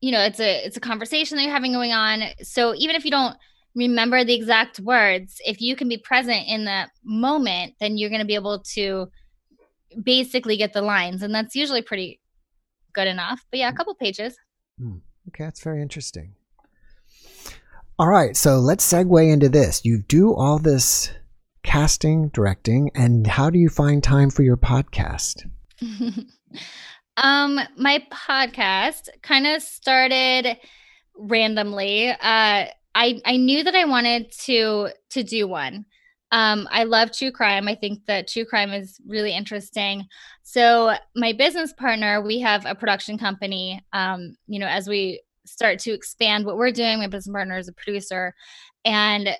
you 0.00 0.12
know, 0.12 0.20
it's 0.20 0.40
a 0.40 0.64
it's 0.64 0.76
a 0.76 0.80
conversation 0.80 1.36
that 1.36 1.44
you're 1.44 1.52
having 1.52 1.72
going 1.72 1.92
on. 1.92 2.22
So 2.42 2.74
even 2.76 2.96
if 2.96 3.04
you 3.04 3.10
don't 3.10 3.36
remember 3.74 4.24
the 4.24 4.34
exact 4.34 4.80
words, 4.80 5.40
if 5.44 5.60
you 5.60 5.76
can 5.76 5.88
be 5.88 5.98
present 5.98 6.46
in 6.46 6.64
the 6.64 6.88
moment, 7.04 7.74
then 7.80 7.96
you're 7.96 8.10
going 8.10 8.20
to 8.20 8.26
be 8.26 8.34
able 8.34 8.60
to 8.74 9.10
basically 10.02 10.56
get 10.56 10.72
the 10.72 10.82
lines, 10.82 11.22
and 11.22 11.34
that's 11.34 11.56
usually 11.56 11.82
pretty 11.82 12.20
good 12.92 13.08
enough. 13.08 13.44
But 13.50 13.60
yeah, 13.60 13.68
a 13.68 13.74
couple 13.74 13.94
pages. 13.94 14.36
Hmm. 14.78 14.98
Okay, 15.28 15.44
that's 15.44 15.62
very 15.62 15.82
interesting. 15.82 16.34
All 17.98 18.08
right, 18.08 18.34
so 18.34 18.58
let's 18.58 18.90
segue 18.90 19.30
into 19.30 19.50
this. 19.50 19.84
You 19.84 19.98
do 19.98 20.34
all 20.34 20.58
this 20.58 21.12
casting, 21.70 22.28
directing, 22.30 22.90
and 22.96 23.28
how 23.28 23.48
do 23.48 23.56
you 23.56 23.68
find 23.68 24.02
time 24.02 24.28
for 24.28 24.42
your 24.42 24.56
podcast? 24.56 25.48
um, 27.16 27.60
my 27.76 28.04
podcast 28.12 29.08
kind 29.22 29.46
of 29.46 29.62
started 29.62 30.56
randomly. 31.16 32.08
Uh, 32.08 32.66
I 32.92 33.22
I 33.24 33.36
knew 33.36 33.62
that 33.62 33.76
I 33.76 33.84
wanted 33.84 34.32
to 34.46 34.88
to 35.10 35.22
do 35.22 35.46
one. 35.46 35.84
Um, 36.32 36.68
I 36.72 36.82
love 36.84 37.12
true 37.12 37.30
crime. 37.30 37.68
I 37.68 37.76
think 37.76 38.04
that 38.06 38.26
true 38.26 38.44
crime 38.44 38.72
is 38.72 39.00
really 39.06 39.32
interesting. 39.32 40.06
So 40.42 40.94
my 41.14 41.32
business 41.32 41.72
partner, 41.72 42.20
we 42.20 42.40
have 42.40 42.66
a 42.66 42.74
production 42.74 43.16
company. 43.16 43.80
Um, 43.92 44.34
you 44.48 44.58
know, 44.58 44.66
as 44.66 44.88
we 44.88 45.22
start 45.46 45.78
to 45.80 45.92
expand 45.92 46.46
what 46.46 46.56
we're 46.56 46.72
doing, 46.72 46.98
my 46.98 47.06
business 47.06 47.32
partner 47.32 47.58
is 47.58 47.68
a 47.68 47.72
producer, 47.72 48.34
and 48.84 49.36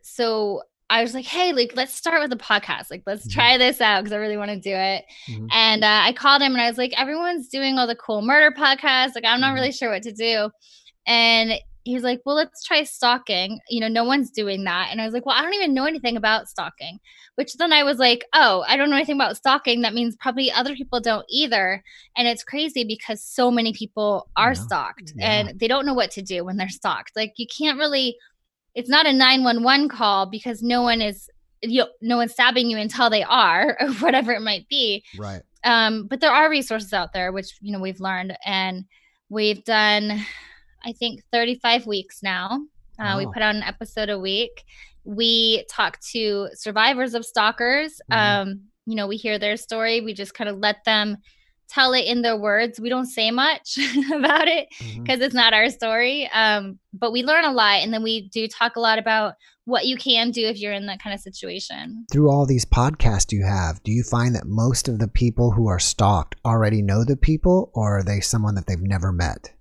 so 0.00 0.62
I 0.94 1.02
was 1.02 1.12
like, 1.12 1.26
hey, 1.26 1.52
like, 1.52 1.72
let's 1.74 1.92
start 1.92 2.22
with 2.22 2.32
a 2.32 2.36
podcast. 2.36 2.88
Like, 2.88 3.02
let's 3.04 3.22
mm-hmm. 3.22 3.34
try 3.34 3.58
this 3.58 3.80
out 3.80 4.04
because 4.04 4.12
I 4.12 4.18
really 4.18 4.36
want 4.36 4.52
to 4.52 4.60
do 4.60 4.70
it. 4.72 5.04
Mm-hmm. 5.28 5.46
And 5.50 5.82
uh, 5.82 6.02
I 6.04 6.12
called 6.12 6.40
him 6.40 6.52
and 6.52 6.60
I 6.60 6.68
was 6.68 6.78
like, 6.78 6.92
everyone's 6.96 7.48
doing 7.48 7.78
all 7.78 7.88
the 7.88 7.96
cool 7.96 8.22
murder 8.22 8.54
podcasts. 8.56 9.16
Like, 9.16 9.24
I'm 9.24 9.40
not 9.40 9.48
mm-hmm. 9.48 9.54
really 9.56 9.72
sure 9.72 9.90
what 9.90 10.04
to 10.04 10.12
do. 10.12 10.50
And 11.04 11.54
he 11.82 11.94
was 11.94 12.04
like, 12.04 12.20
well, 12.24 12.36
let's 12.36 12.62
try 12.62 12.84
stalking. 12.84 13.58
You 13.68 13.80
know, 13.80 13.88
no 13.88 14.04
one's 14.04 14.30
doing 14.30 14.62
that. 14.64 14.90
And 14.92 15.00
I 15.00 15.04
was 15.04 15.12
like, 15.12 15.26
well, 15.26 15.36
I 15.36 15.42
don't 15.42 15.54
even 15.54 15.74
know 15.74 15.84
anything 15.84 16.16
about 16.16 16.48
stalking, 16.48 17.00
which 17.34 17.54
then 17.54 17.72
I 17.72 17.82
was 17.82 17.98
like, 17.98 18.24
oh, 18.32 18.64
I 18.68 18.76
don't 18.76 18.88
know 18.88 18.96
anything 18.96 19.16
about 19.16 19.36
stalking. 19.36 19.82
That 19.82 19.94
means 19.94 20.16
probably 20.20 20.52
other 20.52 20.76
people 20.76 21.00
don't 21.00 21.26
either. 21.28 21.82
And 22.16 22.28
it's 22.28 22.44
crazy 22.44 22.84
because 22.84 23.20
so 23.20 23.50
many 23.50 23.72
people 23.72 24.30
are 24.36 24.54
yeah. 24.54 24.62
stalked 24.62 25.12
yeah. 25.16 25.26
and 25.28 25.58
they 25.58 25.66
don't 25.66 25.86
know 25.86 25.92
what 25.92 26.12
to 26.12 26.22
do 26.22 26.44
when 26.44 26.56
they're 26.56 26.68
stalked. 26.68 27.16
Like, 27.16 27.32
you 27.36 27.46
can't 27.48 27.80
really 27.80 28.16
it's 28.74 28.88
not 28.88 29.06
a 29.06 29.12
911 29.12 29.88
call 29.88 30.26
because 30.26 30.62
no 30.62 30.82
one 30.82 31.00
is 31.00 31.28
you 31.62 31.80
know, 31.80 31.88
no 32.02 32.16
one's 32.18 32.32
stabbing 32.32 32.68
you 32.68 32.76
until 32.76 33.08
they 33.08 33.22
are 33.22 33.76
or 33.80 33.88
whatever 33.94 34.32
it 34.32 34.42
might 34.42 34.68
be. 34.68 35.04
Right. 35.18 35.42
Um 35.64 36.06
but 36.06 36.20
there 36.20 36.32
are 36.32 36.50
resources 36.50 36.92
out 36.92 37.12
there 37.12 37.32
which 37.32 37.56
you 37.60 37.72
know 37.72 37.80
we've 37.80 38.00
learned 38.00 38.36
and 38.44 38.84
we've 39.30 39.64
done 39.64 40.20
i 40.84 40.92
think 40.92 41.22
35 41.32 41.86
weeks 41.86 42.22
now. 42.22 42.60
Uh, 42.98 43.12
oh. 43.14 43.18
we 43.18 43.26
put 43.26 43.42
out 43.42 43.56
an 43.56 43.62
episode 43.62 44.08
a 44.08 44.18
week. 44.18 44.62
We 45.04 45.64
talk 45.70 45.98
to 46.12 46.48
survivors 46.54 47.14
of 47.14 47.24
stalkers. 47.24 48.00
Mm-hmm. 48.10 48.50
um 48.50 48.60
you 48.86 48.96
know 48.96 49.06
we 49.06 49.16
hear 49.16 49.38
their 49.38 49.56
story. 49.56 50.00
We 50.02 50.12
just 50.12 50.34
kind 50.34 50.50
of 50.50 50.58
let 50.58 50.84
them 50.84 51.16
tell 51.68 51.92
it 51.92 52.04
in 52.06 52.22
their 52.22 52.36
words. 52.36 52.80
We 52.80 52.88
don't 52.88 53.06
say 53.06 53.30
much 53.30 53.78
about 54.14 54.48
it 54.48 54.68
because 54.78 54.94
mm-hmm. 54.94 55.22
it's 55.22 55.34
not 55.34 55.52
our 55.52 55.70
story. 55.70 56.28
Um, 56.32 56.78
but 56.92 57.12
we 57.12 57.22
learn 57.22 57.44
a 57.44 57.52
lot. 57.52 57.82
And 57.82 57.92
then 57.92 58.02
we 58.02 58.28
do 58.28 58.46
talk 58.48 58.76
a 58.76 58.80
lot 58.80 58.98
about 58.98 59.34
what 59.64 59.86
you 59.86 59.96
can 59.96 60.30
do 60.30 60.46
if 60.46 60.58
you're 60.58 60.72
in 60.72 60.86
that 60.86 61.02
kind 61.02 61.14
of 61.14 61.20
situation. 61.20 62.06
Through 62.12 62.30
all 62.30 62.46
these 62.46 62.64
podcasts 62.64 63.32
you 63.32 63.44
have, 63.44 63.82
do 63.82 63.92
you 63.92 64.02
find 64.02 64.34
that 64.34 64.46
most 64.46 64.88
of 64.88 64.98
the 64.98 65.08
people 65.08 65.52
who 65.52 65.68
are 65.68 65.78
stalked 65.78 66.36
already 66.44 66.82
know 66.82 67.04
the 67.04 67.16
people 67.16 67.70
or 67.74 67.98
are 67.98 68.02
they 68.02 68.20
someone 68.20 68.54
that 68.56 68.66
they've 68.66 68.80
never 68.80 69.10
met? 69.10 69.52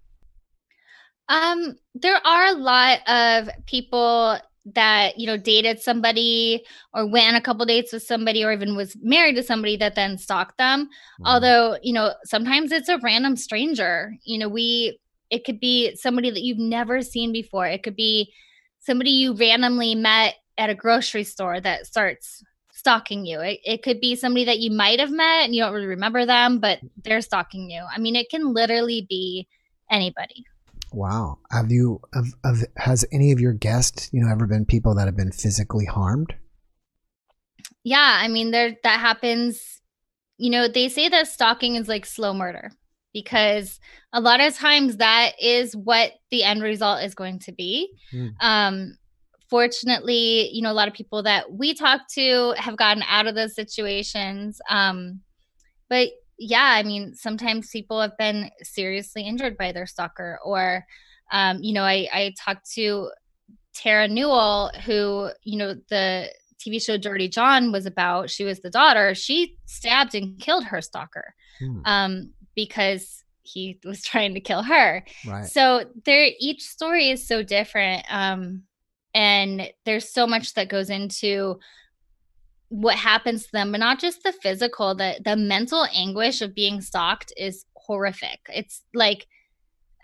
Um, 1.29 1.77
there 1.95 2.19
are 2.25 2.47
a 2.47 2.57
lot 2.57 2.99
of 3.07 3.49
people 3.65 4.37
that 4.65 5.17
you 5.17 5.27
know 5.27 5.37
dated 5.37 5.81
somebody 5.81 6.63
or 6.93 7.05
went 7.05 7.27
on 7.27 7.35
a 7.35 7.41
couple 7.41 7.65
dates 7.65 7.91
with 7.91 8.03
somebody 8.03 8.43
or 8.43 8.53
even 8.53 8.75
was 8.75 8.95
married 9.01 9.35
to 9.35 9.43
somebody 9.43 9.75
that 9.77 9.95
then 9.95 10.17
stalked 10.17 10.57
them. 10.57 10.85
Mm-hmm. 10.85 11.25
although 11.25 11.77
you 11.81 11.93
know 11.93 12.13
sometimes 12.23 12.71
it's 12.71 12.89
a 12.89 12.99
random 12.99 13.35
stranger. 13.35 14.13
You 14.23 14.39
know 14.39 14.49
we 14.49 14.99
it 15.29 15.43
could 15.45 15.59
be 15.59 15.95
somebody 15.95 16.29
that 16.29 16.43
you've 16.43 16.59
never 16.59 17.01
seen 17.01 17.31
before. 17.31 17.65
It 17.65 17.83
could 17.83 17.95
be 17.95 18.33
somebody 18.79 19.09
you 19.11 19.33
randomly 19.33 19.95
met 19.95 20.35
at 20.57 20.69
a 20.69 20.75
grocery 20.75 21.23
store 21.23 21.59
that 21.59 21.87
starts 21.87 22.43
stalking 22.71 23.25
you. 23.25 23.39
It, 23.39 23.59
it 23.63 23.83
could 23.83 23.99
be 23.99 24.15
somebody 24.15 24.45
that 24.45 24.59
you 24.59 24.69
might 24.69 24.99
have 24.99 25.11
met 25.11 25.45
and 25.45 25.55
you 25.55 25.63
don't 25.63 25.73
really 25.73 25.87
remember 25.87 26.25
them 26.25 26.59
but 26.59 26.79
they're 27.03 27.21
stalking 27.21 27.69
you. 27.69 27.83
I 27.93 27.99
mean 27.99 28.15
it 28.15 28.29
can 28.29 28.53
literally 28.53 29.05
be 29.09 29.47
anybody 29.91 30.45
Wow. 30.93 31.39
Have 31.51 31.71
you 31.71 32.01
have, 32.13 32.27
have, 32.45 32.63
has 32.77 33.05
any 33.11 33.31
of 33.31 33.39
your 33.39 33.53
guests, 33.53 34.09
you 34.13 34.21
know, 34.21 34.31
ever 34.31 34.45
been 34.45 34.65
people 34.65 34.95
that 34.95 35.07
have 35.07 35.17
been 35.17 35.31
physically 35.31 35.85
harmed? 35.85 36.35
Yeah, 37.83 38.19
I 38.21 38.27
mean 38.27 38.51
there 38.51 38.75
that 38.83 38.99
happens, 38.99 39.81
you 40.37 40.51
know, 40.51 40.67
they 40.67 40.89
say 40.89 41.09
that 41.09 41.27
stalking 41.27 41.75
is 41.75 41.87
like 41.87 42.05
slow 42.05 42.33
murder 42.33 42.71
because 43.11 43.79
a 44.13 44.21
lot 44.21 44.39
of 44.39 44.55
times 44.55 44.97
that 44.97 45.33
is 45.41 45.75
what 45.75 46.11
the 46.31 46.43
end 46.43 46.61
result 46.61 47.03
is 47.03 47.15
going 47.15 47.39
to 47.39 47.51
be. 47.51 47.91
Mm. 48.13 48.33
Um 48.39 48.97
fortunately, 49.49 50.49
you 50.53 50.61
know, 50.61 50.71
a 50.71 50.73
lot 50.73 50.87
of 50.87 50.93
people 50.93 51.23
that 51.23 51.51
we 51.51 51.73
talk 51.73 52.01
to 52.13 52.53
have 52.57 52.77
gotten 52.77 53.03
out 53.09 53.27
of 53.27 53.33
those 53.33 53.55
situations. 53.55 54.61
Um 54.69 55.21
but 55.89 56.09
yeah, 56.37 56.75
I 56.77 56.83
mean, 56.83 57.13
sometimes 57.13 57.69
people 57.69 58.01
have 58.01 58.17
been 58.17 58.49
seriously 58.61 59.23
injured 59.23 59.57
by 59.57 59.71
their 59.71 59.85
stalker, 59.85 60.39
or, 60.43 60.85
um, 61.31 61.59
you 61.61 61.73
know, 61.73 61.83
I, 61.83 62.07
I 62.13 62.33
talked 62.43 62.71
to 62.73 63.09
Terra 63.73 64.07
Newell, 64.07 64.71
who, 64.85 65.29
you 65.43 65.57
know, 65.57 65.75
the 65.89 66.29
TV 66.59 66.81
show 66.81 66.97
Dirty 66.97 67.27
John 67.27 67.71
was 67.71 67.85
about. 67.85 68.29
She 68.29 68.43
was 68.43 68.61
the 68.61 68.69
daughter. 68.69 69.15
She 69.15 69.57
stabbed 69.65 70.15
and 70.15 70.39
killed 70.39 70.65
her 70.65 70.81
stalker 70.81 71.33
hmm. 71.59 71.79
um, 71.85 72.33
because 72.55 73.23
he 73.43 73.79
was 73.83 74.01
trying 74.03 74.33
to 74.33 74.39
kill 74.39 74.63
her. 74.63 75.03
Right. 75.27 75.45
So 75.45 75.85
there, 76.05 76.29
each 76.39 76.63
story 76.63 77.09
is 77.09 77.27
so 77.27 77.43
different. 77.43 78.05
Um, 78.09 78.63
and 79.13 79.69
there's 79.85 80.11
so 80.11 80.25
much 80.25 80.53
that 80.55 80.69
goes 80.69 80.89
into 80.89 81.59
what 82.73 82.95
happens 82.95 83.43
to 83.43 83.51
them, 83.51 83.71
but 83.71 83.79
not 83.79 83.99
just 83.99 84.23
the 84.23 84.31
physical, 84.31 84.95
the 84.95 85.19
the 85.23 85.35
mental 85.35 85.85
anguish 85.93 86.41
of 86.41 86.55
being 86.55 86.81
stalked 86.81 87.31
is 87.37 87.65
horrific. 87.75 88.39
It's 88.49 88.81
like 88.95 89.27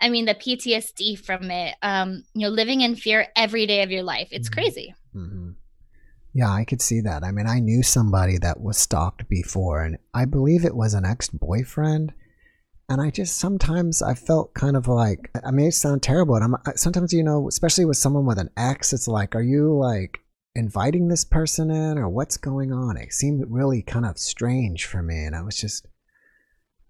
I 0.00 0.08
mean 0.08 0.24
the 0.24 0.36
PTSD 0.36 1.18
from 1.18 1.50
it, 1.50 1.74
um, 1.82 2.22
you 2.32 2.42
know, 2.42 2.48
living 2.48 2.82
in 2.82 2.94
fear 2.94 3.26
every 3.34 3.66
day 3.66 3.82
of 3.82 3.90
your 3.90 4.04
life. 4.04 4.28
It's 4.30 4.48
mm-hmm. 4.48 4.60
crazy. 4.60 4.94
Mm-hmm. 5.16 5.50
Yeah, 6.32 6.52
I 6.52 6.64
could 6.64 6.80
see 6.80 7.00
that. 7.00 7.24
I 7.24 7.32
mean, 7.32 7.48
I 7.48 7.58
knew 7.58 7.82
somebody 7.82 8.38
that 8.38 8.60
was 8.60 8.78
stalked 8.78 9.28
before, 9.28 9.82
and 9.82 9.98
I 10.14 10.26
believe 10.26 10.64
it 10.64 10.76
was 10.76 10.94
an 10.94 11.04
ex 11.04 11.28
boyfriend. 11.28 12.12
And 12.88 13.00
I 13.00 13.10
just 13.10 13.38
sometimes 13.38 14.00
I 14.00 14.14
felt 14.14 14.54
kind 14.54 14.76
of 14.76 14.86
like 14.86 15.30
I 15.44 15.50
may 15.50 15.70
sound 15.70 16.04
terrible, 16.04 16.36
and 16.36 16.44
I'm 16.44 16.76
sometimes 16.76 17.12
you 17.12 17.24
know, 17.24 17.48
especially 17.48 17.84
with 17.84 17.96
someone 17.96 18.26
with 18.26 18.38
an 18.38 18.50
ex, 18.56 18.92
it's 18.92 19.08
like, 19.08 19.34
are 19.34 19.42
you 19.42 19.76
like 19.76 20.20
inviting 20.60 21.08
this 21.08 21.24
person 21.24 21.70
in 21.70 21.98
or 21.98 22.08
what's 22.08 22.36
going 22.36 22.70
on? 22.72 22.96
It 22.96 23.12
seemed 23.12 23.44
really 23.48 23.82
kind 23.82 24.04
of 24.04 24.18
strange 24.18 24.84
for 24.84 25.02
me. 25.02 25.24
And 25.24 25.34
I 25.34 25.42
was 25.42 25.56
just, 25.56 25.86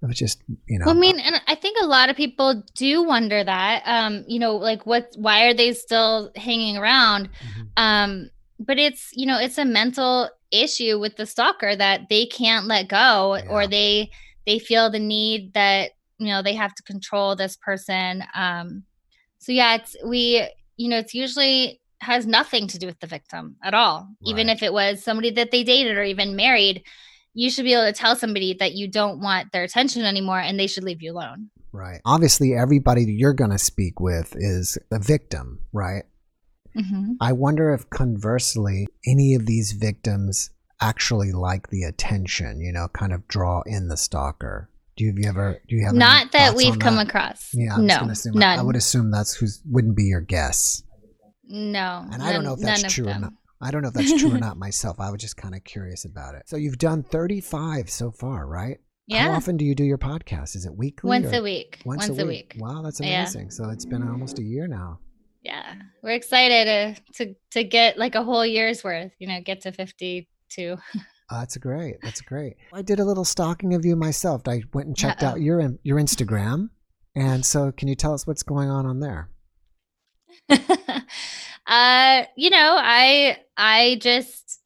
I 0.02 0.06
was 0.06 0.18
just, 0.18 0.42
you 0.66 0.78
know. 0.78 0.86
Well, 0.86 0.96
I 0.96 0.98
mean, 0.98 1.20
and 1.20 1.40
I 1.46 1.54
think 1.54 1.78
a 1.80 1.86
lot 1.86 2.10
of 2.10 2.16
people 2.16 2.62
do 2.74 3.04
wonder 3.04 3.44
that, 3.44 3.82
um, 3.86 4.24
you 4.26 4.40
know, 4.40 4.56
like 4.56 4.84
what, 4.86 5.12
why 5.16 5.44
are 5.44 5.54
they 5.54 5.72
still 5.72 6.32
hanging 6.36 6.76
around? 6.76 7.28
Mm-hmm. 7.28 7.62
Um, 7.76 8.30
but 8.58 8.78
it's, 8.78 9.10
you 9.14 9.26
know, 9.26 9.38
it's 9.38 9.56
a 9.56 9.64
mental 9.64 10.28
issue 10.50 10.98
with 10.98 11.16
the 11.16 11.24
stalker 11.24 11.76
that 11.76 12.08
they 12.10 12.26
can't 12.26 12.66
let 12.66 12.88
go 12.88 13.36
yeah. 13.36 13.48
or 13.48 13.66
they, 13.68 14.10
they 14.46 14.58
feel 14.58 14.90
the 14.90 14.98
need 14.98 15.54
that, 15.54 15.92
you 16.18 16.26
know, 16.26 16.42
they 16.42 16.54
have 16.54 16.74
to 16.74 16.82
control 16.82 17.36
this 17.36 17.56
person. 17.56 18.24
Um, 18.34 18.82
so 19.38 19.52
yeah, 19.52 19.76
it's, 19.76 19.96
we, 20.04 20.46
you 20.76 20.88
know, 20.88 20.98
it's 20.98 21.14
usually 21.14 21.79
has 22.00 22.26
nothing 22.26 22.66
to 22.68 22.78
do 22.78 22.86
with 22.86 22.98
the 23.00 23.06
victim 23.06 23.56
at 23.62 23.74
all. 23.74 24.00
Right. 24.00 24.30
Even 24.30 24.48
if 24.48 24.62
it 24.62 24.72
was 24.72 25.02
somebody 25.02 25.30
that 25.32 25.50
they 25.50 25.62
dated 25.62 25.96
or 25.96 26.02
even 26.02 26.36
married, 26.36 26.82
you 27.34 27.50
should 27.50 27.64
be 27.64 27.74
able 27.74 27.86
to 27.86 27.92
tell 27.92 28.16
somebody 28.16 28.54
that 28.54 28.72
you 28.72 28.88
don't 28.88 29.20
want 29.20 29.52
their 29.52 29.62
attention 29.62 30.02
anymore 30.02 30.40
and 30.40 30.58
they 30.58 30.66
should 30.66 30.84
leave 30.84 31.02
you 31.02 31.12
alone. 31.12 31.50
Right. 31.72 32.00
Obviously, 32.04 32.54
everybody 32.54 33.04
you're 33.04 33.34
going 33.34 33.52
to 33.52 33.58
speak 33.58 34.00
with 34.00 34.34
is 34.36 34.76
a 34.90 34.98
victim, 34.98 35.60
right? 35.72 36.04
Mm-hmm. 36.76 37.12
I 37.20 37.32
wonder 37.32 37.72
if 37.72 37.88
conversely, 37.90 38.88
any 39.06 39.34
of 39.34 39.46
these 39.46 39.72
victims 39.72 40.50
actually 40.80 41.32
like 41.32 41.68
the 41.68 41.82
attention, 41.84 42.60
you 42.60 42.72
know, 42.72 42.88
kind 42.88 43.12
of 43.12 43.28
draw 43.28 43.62
in 43.66 43.88
the 43.88 43.96
stalker. 43.96 44.70
Do 44.96 45.04
you, 45.04 45.10
have 45.10 45.18
you 45.18 45.28
ever, 45.28 45.60
do 45.68 45.76
you 45.76 45.84
have 45.84 45.94
not 45.94 46.32
that 46.32 46.54
we've 46.54 46.78
come 46.78 46.96
that? 46.96 47.08
across? 47.08 47.50
Yeah, 47.54 47.74
I'm 47.74 47.86
no, 47.86 48.12
none. 48.26 48.58
I 48.58 48.62
would 48.62 48.76
assume 48.76 49.10
that's 49.10 49.34
who 49.34 49.46
wouldn't 49.66 49.96
be 49.96 50.04
your 50.04 50.20
guess. 50.20 50.82
No. 51.50 52.06
And 52.12 52.22
I 52.22 52.32
don't 52.32 52.44
know 52.44 52.54
if 52.54 52.60
that's 52.60 52.92
true 52.92 53.08
or 53.08 53.18
not. 53.18 53.32
I 53.60 53.70
don't 53.70 53.82
know 53.82 53.88
if 53.88 53.94
that's 53.94 54.18
true 54.18 54.32
or 54.34 54.38
not 54.38 54.56
myself. 54.56 54.98
I 55.00 55.10
was 55.10 55.20
just 55.20 55.36
kind 55.36 55.54
of 55.54 55.64
curious 55.64 56.06
about 56.06 56.34
it. 56.34 56.48
So 56.48 56.56
you've 56.56 56.78
done 56.78 57.02
35 57.02 57.90
so 57.90 58.10
far, 58.10 58.46
right? 58.46 58.78
Yeah. 59.06 59.28
How 59.28 59.32
often 59.36 59.56
do 59.56 59.64
you 59.64 59.74
do 59.74 59.84
your 59.84 59.98
podcast? 59.98 60.54
Is 60.56 60.64
it 60.64 60.74
weekly? 60.74 61.08
Once 61.08 61.32
a 61.32 61.42
week. 61.42 61.82
Once, 61.84 62.08
a, 62.08 62.24
week. 62.24 62.54
Wow, 62.58 62.80
that's 62.82 63.00
Yeah. 63.00 63.22
amazing. 63.22 63.50
So 63.50 63.68
it's 63.68 63.84
been 63.84 64.02
almost 64.08 64.38
a 64.38 64.42
year 64.42 64.68
now. 64.68 65.00
Yeah. 65.42 65.74
We're 66.02 66.12
excited 66.12 66.96
to, 67.16 67.24
to 67.24 67.34
to 67.50 67.64
get 67.64 67.98
like 67.98 68.14
a 68.14 68.22
whole 68.22 68.46
year's 68.46 68.84
worth, 68.84 69.12
you 69.18 69.26
know, 69.26 69.40
get 69.44 69.62
to 69.62 69.72
52. 69.72 70.72
Uh, 70.72 70.76
that's 71.30 71.56
great. 71.56 71.96
That's 72.02 72.20
great. 72.20 72.56
I 72.72 72.82
did 72.82 73.00
a 73.00 73.04
little 73.04 73.24
stalking 73.24 73.74
of 73.74 73.84
you 73.84 73.96
myself. 73.96 74.42
I 74.46 74.62
went 74.72 74.86
and 74.88 74.96
checked 74.96 75.22
Uh-oh. 75.22 75.30
out 75.30 75.40
your 75.40 75.60
your 75.82 75.98
Instagram, 75.98 76.68
and 77.14 77.44
so 77.44 77.72
can 77.72 77.88
you 77.88 77.96
tell 77.96 78.14
us 78.14 78.26
what's 78.26 78.42
going 78.42 78.70
on 78.70 78.86
on 78.86 79.00
there? 79.00 79.28
uh, 81.66 82.24
you 82.36 82.50
know, 82.50 82.76
I 82.78 83.38
I 83.56 83.98
just 84.00 84.60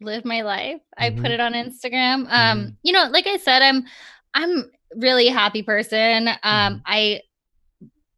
live 0.00 0.24
my 0.24 0.42
life. 0.42 0.80
I 0.96 1.10
Mhm. 1.10 1.22
put 1.22 1.30
it 1.30 1.40
on 1.40 1.52
Instagram. 1.54 2.26
Um, 2.30 2.58
Mhm. 2.58 2.76
you 2.82 2.92
know, 2.92 3.08
like 3.10 3.26
I 3.26 3.36
said, 3.38 3.62
I'm 3.62 3.84
I'm 4.34 4.70
really 4.96 5.28
happy 5.28 5.62
person. 5.62 6.28
Um, 6.28 6.36
Mhm. 6.76 6.82
I 6.86 7.22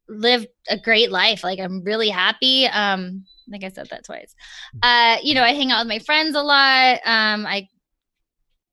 live 0.08 0.46
a 0.68 0.78
great 0.78 1.10
life. 1.10 1.44
Like 1.44 1.58
I'm 1.60 1.82
really 1.84 2.08
happy. 2.08 2.66
Um, 2.66 3.24
I 3.48 3.50
think 3.50 3.64
I 3.64 3.68
said 3.68 3.88
that 3.90 4.04
twice. 4.04 4.34
Uh, 4.82 5.18
you 5.22 5.34
know, 5.34 5.42
I 5.42 5.54
hang 5.54 5.70
out 5.72 5.80
with 5.80 5.88
my 5.88 5.98
friends 6.00 6.36
a 6.36 6.42
lot. 6.42 7.00
Um, 7.04 7.46
I 7.46 7.68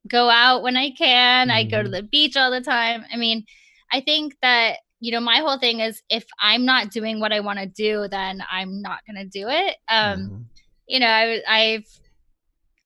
go 0.08 0.30
out 0.30 0.64
when 0.64 0.78
I 0.78 0.92
can. 0.92 1.50
I 1.52 1.64
go 1.64 1.84
to 1.84 1.90
the 1.90 2.04
beach 2.04 2.38
all 2.38 2.52
the 2.52 2.62
time. 2.62 3.06
I 3.12 3.18
mean, 3.18 3.46
I 3.92 4.02
think 4.02 4.36
that 4.42 4.78
you 5.00 5.12
know 5.12 5.20
my 5.20 5.38
whole 5.38 5.60
thing 5.60 5.80
is 5.80 6.02
if 6.10 6.26
I'm 6.42 6.66
not 6.66 6.92
doing 6.92 7.20
what 7.20 7.32
I 7.34 7.40
want 7.40 7.60
to 7.60 7.66
do, 7.68 8.08
then 8.10 8.44
I'm 8.52 8.82
not 8.82 9.00
going 9.06 9.18
to 9.24 9.30
do 9.30 9.48
it. 9.48 9.76
Um, 9.88 10.20
Mhm. 10.20 10.46
you 10.88 11.00
know, 11.00 11.08
I, 11.08 11.42
I've 11.48 11.88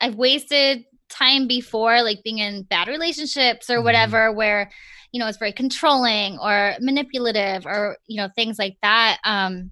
I've 0.01 0.16
wasted 0.16 0.86
time 1.09 1.47
before, 1.47 2.01
like 2.03 2.24
being 2.24 2.39
in 2.39 2.64
bad 2.64 2.88
relationships 2.88 3.70
or 3.70 3.78
Mhm. 3.80 3.84
whatever, 3.84 4.32
where 4.32 4.72
you 5.12 5.20
know 5.20 5.28
it's 5.28 5.38
very 5.38 5.51
controlling 5.53 6.38
or 6.39 6.76
manipulative 6.80 7.66
or 7.66 7.97
you 8.07 8.18
know 8.18 8.30
things 8.36 8.57
like 8.59 8.78
that. 8.82 9.20
Um, 9.24 9.72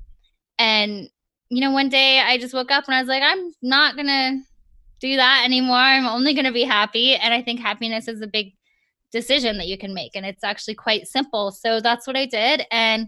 and 0.57 1.09
you 1.49 1.61
know, 1.61 1.71
one 1.71 1.89
day 1.89 2.19
I 2.19 2.37
just 2.37 2.53
woke 2.53 2.71
up 2.71 2.85
and 2.87 2.95
I 2.95 2.99
was 2.99 3.09
like, 3.09 3.23
I'm 3.23 3.51
not 3.61 3.95
gonna 3.95 4.41
do 5.01 5.15
that 5.15 5.43
anymore. 5.45 5.77
I'm 5.77 6.05
only 6.05 6.33
gonna 6.33 6.51
be 6.51 6.63
happy, 6.63 7.15
and 7.15 7.33
I 7.33 7.41
think 7.41 7.59
happiness 7.59 8.07
is 8.07 8.21
a 8.21 8.27
big 8.27 8.53
decision 9.11 9.57
that 9.57 9.67
you 9.67 9.77
can 9.77 9.93
make, 9.93 10.15
and 10.15 10.25
it's 10.25 10.43
actually 10.43 10.75
quite 10.75 11.07
simple. 11.07 11.51
So 11.51 11.79
that's 11.81 12.05
what 12.07 12.15
I 12.15 12.25
did, 12.25 12.63
and 12.71 13.07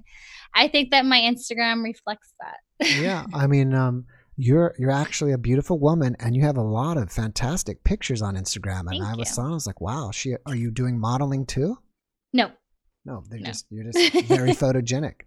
I 0.53 0.67
think 0.67 0.91
that 0.91 1.05
my 1.05 1.19
Instagram 1.19 1.83
reflects 1.83 2.33
that. 2.39 2.87
yeah, 3.01 3.25
I 3.33 3.47
mean, 3.47 3.73
um, 3.73 4.05
you're 4.37 4.73
you're 4.79 4.91
actually 4.91 5.31
a 5.33 5.37
beautiful 5.37 5.77
woman, 5.79 6.15
and 6.19 6.35
you 6.35 6.41
have 6.43 6.57
a 6.57 6.61
lot 6.63 6.97
of 6.97 7.11
fantastic 7.11 7.83
pictures 7.83 8.21
on 8.21 8.35
Instagram. 8.35 8.81
And 8.81 8.89
Thank 8.99 9.03
I 9.03 9.15
was 9.15 9.29
you. 9.29 9.35
saw, 9.35 9.47
I 9.47 9.53
was 9.53 9.67
like, 9.67 9.79
wow, 9.81 10.11
she 10.11 10.35
are 10.45 10.55
you 10.55 10.71
doing 10.71 10.99
modeling 10.99 11.45
too? 11.45 11.77
no, 12.33 12.51
No, 13.05 13.23
they're 13.29 13.39
No. 13.39 13.45
just 13.45 13.65
you're 13.69 13.83
just 13.91 14.13
very 14.27 14.51
photogenic. 14.51 15.21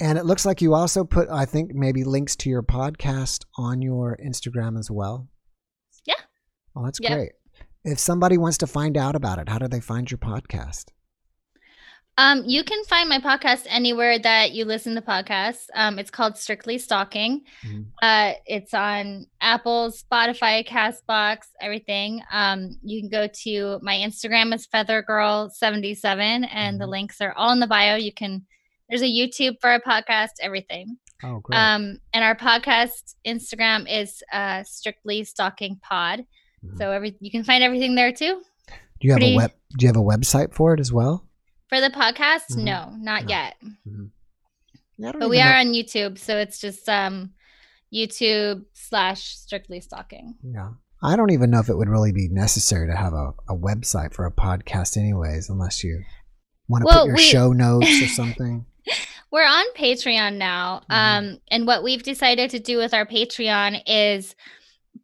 And 0.00 0.16
it 0.16 0.24
looks 0.24 0.46
like 0.46 0.62
you 0.62 0.74
also 0.74 1.02
put, 1.04 1.28
I 1.28 1.44
think, 1.44 1.74
maybe 1.74 2.04
links 2.04 2.36
to 2.36 2.48
your 2.48 2.62
podcast 2.62 3.44
on 3.56 3.82
your 3.82 4.16
Instagram 4.24 4.78
as 4.78 4.90
well. 4.90 5.28
Yeah. 6.04 6.14
Oh, 6.76 6.84
that's 6.84 7.00
Yep. 7.00 7.12
great. 7.12 7.32
If 7.84 7.98
somebody 7.98 8.36
wants 8.38 8.58
to 8.58 8.66
find 8.66 8.96
out 8.96 9.14
about 9.14 9.38
it, 9.38 9.48
how 9.48 9.58
do 9.58 9.68
they 9.68 9.80
find 9.80 10.10
your 10.10 10.18
podcast? 10.18 10.86
Um, 12.20 12.42
you 12.46 12.64
can 12.64 12.82
find 12.86 13.08
my 13.08 13.20
podcast 13.20 13.64
anywhere 13.68 14.18
that 14.18 14.50
you 14.50 14.64
listen 14.64 14.96
to 14.96 15.00
podcasts. 15.00 15.66
Um, 15.72 16.00
it's 16.00 16.10
called 16.10 16.36
Strictly 16.36 16.76
Stalking. 16.78 17.42
Mhm. 17.64 17.86
Uh, 18.02 18.32
it's 18.44 18.74
on 18.74 19.26
Apple, 19.40 19.92
Spotify, 19.92 20.66
Castbox, 20.66 21.42
everything. 21.60 22.20
Um, 22.32 22.76
you 22.82 23.00
can 23.00 23.08
go 23.08 23.28
to 23.44 23.78
my 23.82 23.94
Instagram 23.94 24.52
is 24.52 24.66
FeatherGirl77, 24.66 26.48
and 26.52 26.80
the 26.80 26.86
Mhm. 26.86 26.90
links 26.90 27.20
are 27.20 27.32
all 27.34 27.52
in 27.52 27.60
the 27.60 27.68
bio. 27.68 27.94
You 27.94 28.12
can. 28.12 28.46
There's 28.88 29.02
a 29.02 29.04
YouTube 29.06 29.60
for 29.60 29.70
our 29.70 29.80
podcast, 29.80 30.30
everything. 30.40 30.96
Oh, 31.22 31.38
great. 31.38 31.56
Um, 31.56 31.98
and 32.12 32.24
our 32.24 32.34
podcast 32.34 33.14
Instagram 33.24 33.86
is 33.88 34.24
uh, 34.32 34.64
Strictly 34.64 35.22
Stalking 35.22 35.76
Pod. 35.76 36.24
So 36.76 36.90
every 36.90 37.16
you 37.20 37.30
can 37.30 37.44
find 37.44 37.62
everything 37.62 37.94
there 37.94 38.12
too. 38.12 38.42
do 39.00 39.06
you 39.06 39.12
have 39.12 39.18
pretty- 39.20 39.34
a 39.34 39.38
web? 39.38 39.52
Do 39.78 39.84
you 39.84 39.88
have 39.88 39.96
a 39.96 40.00
website 40.00 40.52
for 40.54 40.74
it 40.74 40.80
as 40.80 40.92
well? 40.92 41.24
For 41.68 41.80
the 41.80 41.90
podcast, 41.90 42.50
Mhm. 42.52 42.64
no, 42.64 42.90
not 42.98 43.24
No. 43.24 43.28
yet. 43.28 43.54
Yeah, 44.96 45.08
I 45.08 45.12
don't 45.12 45.20
but 45.20 45.28
we 45.30 45.40
are 45.40 45.52
know- 45.52 45.60
on 45.70 45.74
YouTube, 45.74 46.18
so 46.18 46.36
it's 46.38 46.58
just 46.60 46.88
um 46.88 47.32
YouTube 47.94 48.64
slash 48.74 49.36
strictly 49.36 49.80
stalking. 49.80 50.34
Yeah. 50.42 50.70
I 51.02 51.14
don't 51.14 51.30
even 51.30 51.50
know 51.50 51.60
if 51.60 51.68
it 51.68 51.76
would 51.76 51.88
really 51.88 52.10
be 52.12 52.28
necessary 52.28 52.88
to 52.88 52.96
have 52.96 53.12
a, 53.12 53.32
a 53.48 53.56
website 53.56 54.12
for 54.12 54.26
a 54.26 54.32
podcast, 54.32 54.96
anyways, 54.96 55.48
unless 55.48 55.84
you 55.84 56.02
want 56.68 56.82
to 56.82 56.86
Well, 56.86 57.00
put 57.02 57.06
your 57.06 57.16
we- 57.16 57.22
show 57.22 57.52
notes 57.52 58.02
or 58.02 58.08
something. 58.08 58.66
We're 59.30 59.46
on 59.46 59.64
Patreon 59.76 60.36
now. 60.38 60.82
Mhm. 60.90 60.94
Um, 60.94 61.38
and 61.50 61.66
what 61.66 61.82
we've 61.84 62.02
decided 62.02 62.50
to 62.50 62.58
do 62.58 62.78
with 62.78 62.94
our 62.94 63.06
Patreon 63.06 63.82
is 63.86 64.34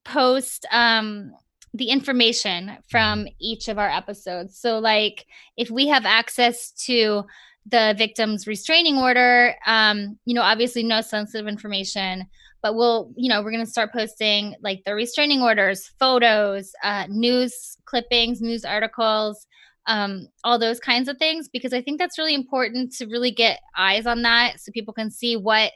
post 0.05 0.67
um 0.73 1.33
the 1.75 1.91
information 1.91 2.79
from 2.89 3.27
each 3.41 3.69
of 3.69 3.79
our 3.79 3.91
episodes. 3.91 4.57
So 4.57 4.79
like 4.79 5.27
if 5.57 5.71
we 5.71 5.89
have 5.89 6.07
access 6.07 6.71
to 6.87 7.25
the 7.67 7.95
victim's 7.99 8.47
restraining 8.47 8.97
order, 8.97 9.55
um, 9.67 10.19
you 10.25 10.35
know, 10.35 10.43
obviously 10.43 10.85
no 10.85 11.01
sensitive 11.01 11.49
information, 11.49 12.27
but 12.63 12.77
we'll, 12.77 13.13
you 13.17 13.29
know, 13.29 13.43
we're 13.43 13.51
gonna 13.51 13.67
start 13.67 13.93
posting 13.93 14.55
like 14.63 14.83
the 14.87 14.95
restraining 14.95 15.43
orders, 15.43 15.91
photos, 15.99 16.73
uh, 16.85 17.07
news 17.09 17.77
clippings, 17.87 18.41
news 18.41 18.65
articles, 18.65 19.47
um, 19.87 20.29
all 20.45 20.59
those 20.59 20.79
kinds 20.81 21.09
of 21.09 21.19
things, 21.19 21.49
because 21.49 21.73
I 21.73 21.83
think 21.83 21.99
that's 21.99 22.19
really 22.19 22.35
important 22.35 22.93
to 22.95 23.07
really 23.07 23.33
get 23.33 23.61
eyes 23.77 24.07
on 24.07 24.23
that 24.23 24.61
so 24.61 24.73
people 24.73 24.95
can 24.95 25.11
see 25.11 25.37
what 25.37 25.73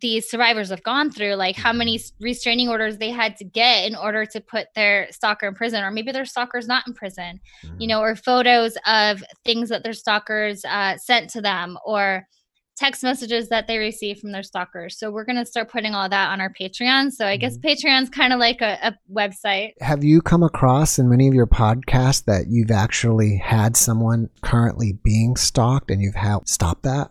these 0.00 0.30
survivors 0.30 0.70
have 0.70 0.82
gone 0.82 1.10
through, 1.10 1.34
like 1.34 1.56
how 1.56 1.72
many 1.72 2.00
restraining 2.20 2.68
orders 2.68 2.98
they 2.98 3.10
had 3.10 3.36
to 3.36 3.44
get 3.44 3.86
in 3.86 3.96
order 3.96 4.24
to 4.26 4.40
put 4.40 4.68
their 4.74 5.08
stalker 5.10 5.46
in 5.48 5.54
prison, 5.54 5.82
or 5.82 5.90
maybe 5.90 6.12
their 6.12 6.24
stalker's 6.24 6.66
not 6.66 6.86
in 6.86 6.94
prison, 6.94 7.40
you 7.78 7.86
know, 7.86 8.00
or 8.00 8.16
photos 8.16 8.76
of 8.86 9.22
things 9.44 9.68
that 9.68 9.82
their 9.82 9.92
stalkers 9.92 10.64
uh, 10.64 10.96
sent 10.96 11.30
to 11.30 11.40
them, 11.40 11.78
or 11.84 12.26
text 12.76 13.02
messages 13.02 13.48
that 13.48 13.66
they 13.66 13.76
received 13.76 14.20
from 14.20 14.30
their 14.30 14.44
stalkers. 14.44 14.96
So 14.96 15.10
we're 15.10 15.24
going 15.24 15.36
to 15.36 15.44
start 15.44 15.68
putting 15.68 15.94
all 15.94 16.08
that 16.08 16.30
on 16.30 16.40
our 16.40 16.52
Patreon. 16.52 17.10
So 17.10 17.26
I 17.26 17.36
guess 17.36 17.58
Patreon's 17.58 18.08
kind 18.08 18.32
of 18.32 18.38
like 18.38 18.60
a, 18.60 18.78
a 18.80 18.94
website. 19.12 19.72
Have 19.80 20.04
you 20.04 20.22
come 20.22 20.44
across 20.44 20.96
in 20.96 21.08
many 21.08 21.26
of 21.26 21.34
your 21.34 21.48
podcasts 21.48 22.24
that 22.26 22.46
you've 22.48 22.70
actually 22.70 23.38
had 23.38 23.76
someone 23.76 24.30
currently 24.42 24.92
being 24.92 25.34
stalked 25.34 25.90
and 25.90 26.00
you've 26.00 26.14
helped 26.14 26.48
stop 26.48 26.82
that? 26.82 27.10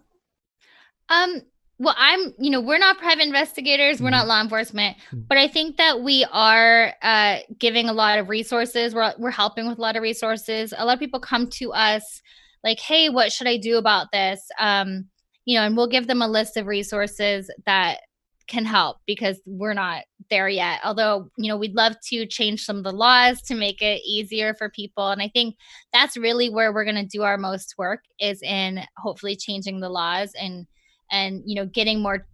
Um, 1.09 1.41
well, 1.79 1.95
I'm, 1.97 2.33
you 2.39 2.49
know, 2.49 2.59
we're 2.59 2.79
not 2.79 2.97
private 2.97 3.23
investigators, 3.25 4.01
we're 4.01 4.09
not 4.09 4.27
law 4.27 4.41
enforcement, 4.41 4.97
Mhm. 5.11 5.27
but 5.27 5.37
I 5.37 5.47
think 5.47 5.77
that 5.77 6.01
we 6.01 6.25
are 6.31 6.93
uh, 7.01 7.37
giving 7.59 7.87
a 7.87 7.93
lot 7.93 8.17
of 8.19 8.29
resources. 8.29 8.95
We're 8.95 9.13
we're 9.19 9.31
helping 9.31 9.67
with 9.67 9.77
a 9.77 9.81
lot 9.81 9.95
of 9.95 10.01
resources. 10.01 10.73
A 10.75 10.85
lot 10.85 10.93
of 10.93 10.99
people 10.99 11.19
come 11.19 11.49
to 11.51 11.73
us 11.73 12.21
like, 12.63 12.79
"Hey, 12.79 13.09
what 13.09 13.31
should 13.31 13.47
I 13.47 13.57
do 13.57 13.77
about 13.77 14.11
this?" 14.11 14.41
Um, 14.59 15.09
you 15.45 15.57
know, 15.57 15.65
and 15.65 15.77
we'll 15.77 15.87
give 15.87 16.07
them 16.07 16.21
a 16.21 16.27
list 16.27 16.57
of 16.57 16.65
resources 16.67 17.49
that 17.65 17.99
can 18.47 18.65
help 18.65 18.97
because 19.05 19.39
we're 19.45 19.73
not 19.73 20.03
there 20.29 20.47
yet. 20.49 20.79
Although, 20.83 21.29
you 21.37 21.49
know, 21.49 21.57
we'd 21.57 21.75
love 21.75 21.95
to 22.09 22.25
change 22.25 22.63
some 22.63 22.77
of 22.77 22.83
the 22.85 22.91
laws 22.91 23.41
to 23.43 23.55
make 23.55 23.81
it 23.81 24.01
easier 24.05 24.53
for 24.55 24.69
people, 24.69 25.09
and 25.09 25.21
I 25.21 25.27
think 25.27 25.55
that's 25.93 26.17
really 26.17 26.49
where 26.49 26.73
we're 26.73 26.85
going 26.85 26.95
to 26.95 27.05
do 27.05 27.23
our 27.23 27.37
most 27.37 27.75
work 27.77 28.03
is 28.19 28.41
in 28.41 28.83
hopefully 28.97 29.35
changing 29.35 29.79
the 29.79 29.89
laws 29.89 30.31
and 30.33 30.65
and 31.11 31.41
you 31.45 31.55
know 31.55 31.65
getting 31.65 32.01
more 32.01 32.25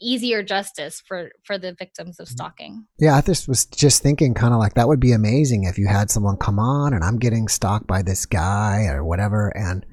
easier 0.00 0.42
justice 0.42 1.02
for 1.06 1.30
for 1.44 1.58
the 1.58 1.72
victims 1.72 2.20
of 2.20 2.28
stalking. 2.28 2.86
Yeah, 2.98 3.16
I 3.16 3.20
just 3.22 3.48
was 3.48 3.64
just 3.64 4.02
thinking 4.02 4.34
kind 4.34 4.52
of 4.52 4.60
like 4.60 4.74
that 4.74 4.88
would 4.88 5.00
be 5.00 5.12
amazing 5.12 5.64
if 5.64 5.78
you 5.78 5.88
had 5.88 6.10
someone 6.10 6.36
come 6.36 6.58
on 6.58 6.92
and 6.92 7.02
I'm 7.02 7.18
getting 7.18 7.48
stalked 7.48 7.86
by 7.86 8.02
this 8.02 8.26
guy 8.26 8.86
or 8.86 9.04
whatever 9.04 9.48
and 9.56 9.84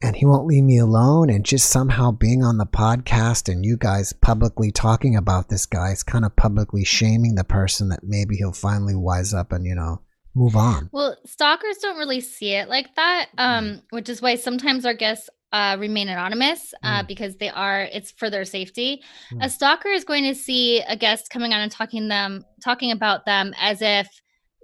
and 0.00 0.14
he 0.14 0.24
won't 0.24 0.46
leave 0.46 0.62
me 0.62 0.78
alone 0.78 1.28
and 1.28 1.44
just 1.44 1.70
somehow 1.70 2.12
being 2.12 2.42
on 2.44 2.56
the 2.58 2.66
podcast 2.66 3.52
and 3.52 3.64
you 3.64 3.76
guys 3.76 4.12
publicly 4.12 4.70
talking 4.70 5.16
about 5.16 5.48
this 5.48 5.66
guy 5.66 5.90
is 5.90 6.04
kind 6.04 6.24
of 6.24 6.36
publicly 6.36 6.84
shaming 6.84 7.34
the 7.34 7.44
person 7.44 7.88
that 7.88 8.00
maybe 8.04 8.36
he'll 8.36 8.52
finally 8.52 8.94
wise 8.94 9.34
up 9.34 9.52
and 9.52 9.66
you 9.66 9.74
know 9.74 10.00
move 10.34 10.54
on. 10.54 10.88
well 10.92 11.16
stalkers 11.26 11.78
don't 11.78 11.98
really 11.98 12.20
see 12.20 12.52
it 12.52 12.68
like 12.68 12.94
that 12.94 13.28
um 13.38 13.82
which 13.90 14.08
is 14.08 14.22
why 14.22 14.36
sometimes 14.36 14.86
our 14.86 14.94
guests 14.94 15.28
uh, 15.52 15.76
remain 15.78 16.08
anonymous 16.08 16.74
uh, 16.82 17.02
Mm. 17.02 17.08
because 17.08 17.36
they 17.36 17.48
are 17.48 17.82
it's 17.82 18.10
for 18.12 18.28
their 18.30 18.44
safety. 18.44 19.02
Mm. 19.32 19.44
a 19.44 19.48
stalker 19.48 19.88
is 19.88 20.04
going 20.04 20.24
to 20.24 20.34
see 20.34 20.80
a 20.82 20.96
guest 20.96 21.30
coming 21.30 21.52
on 21.52 21.60
and 21.60 21.72
talking 21.72 22.08
them 22.08 22.44
talking 22.62 22.90
about 22.92 23.24
them 23.24 23.54
as 23.60 23.80
if 23.80 24.08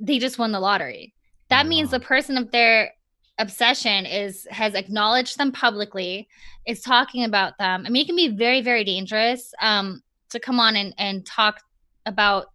they 0.01 0.18
just 0.18 0.39
won 0.39 0.53
the 0.53 0.61
lottery. 0.61 1.14
That 1.51 1.66
means 1.66 1.91
the 1.91 2.01
person 2.01 2.37
of 2.37 2.51
their 2.51 2.93
obsession 3.39 4.07
is 4.07 4.47
has 4.51 4.74
acknowledged 4.74 5.39
them 5.39 5.53
publicly 5.53 6.28
is 6.66 6.80
talking 6.80 7.24
about 7.24 7.57
them. 7.59 7.85
I 7.87 7.91
mean 7.91 8.03
it 8.03 8.07
can 8.07 8.16
be 8.16 8.28
very 8.28 8.61
very 8.61 8.85
dangerous 8.85 9.53
um 9.61 10.03
to 10.30 10.41
come 10.41 10.61
on 10.61 10.76
and 10.76 10.95
and 10.99 11.24
talk 11.24 11.61
about 12.07 12.47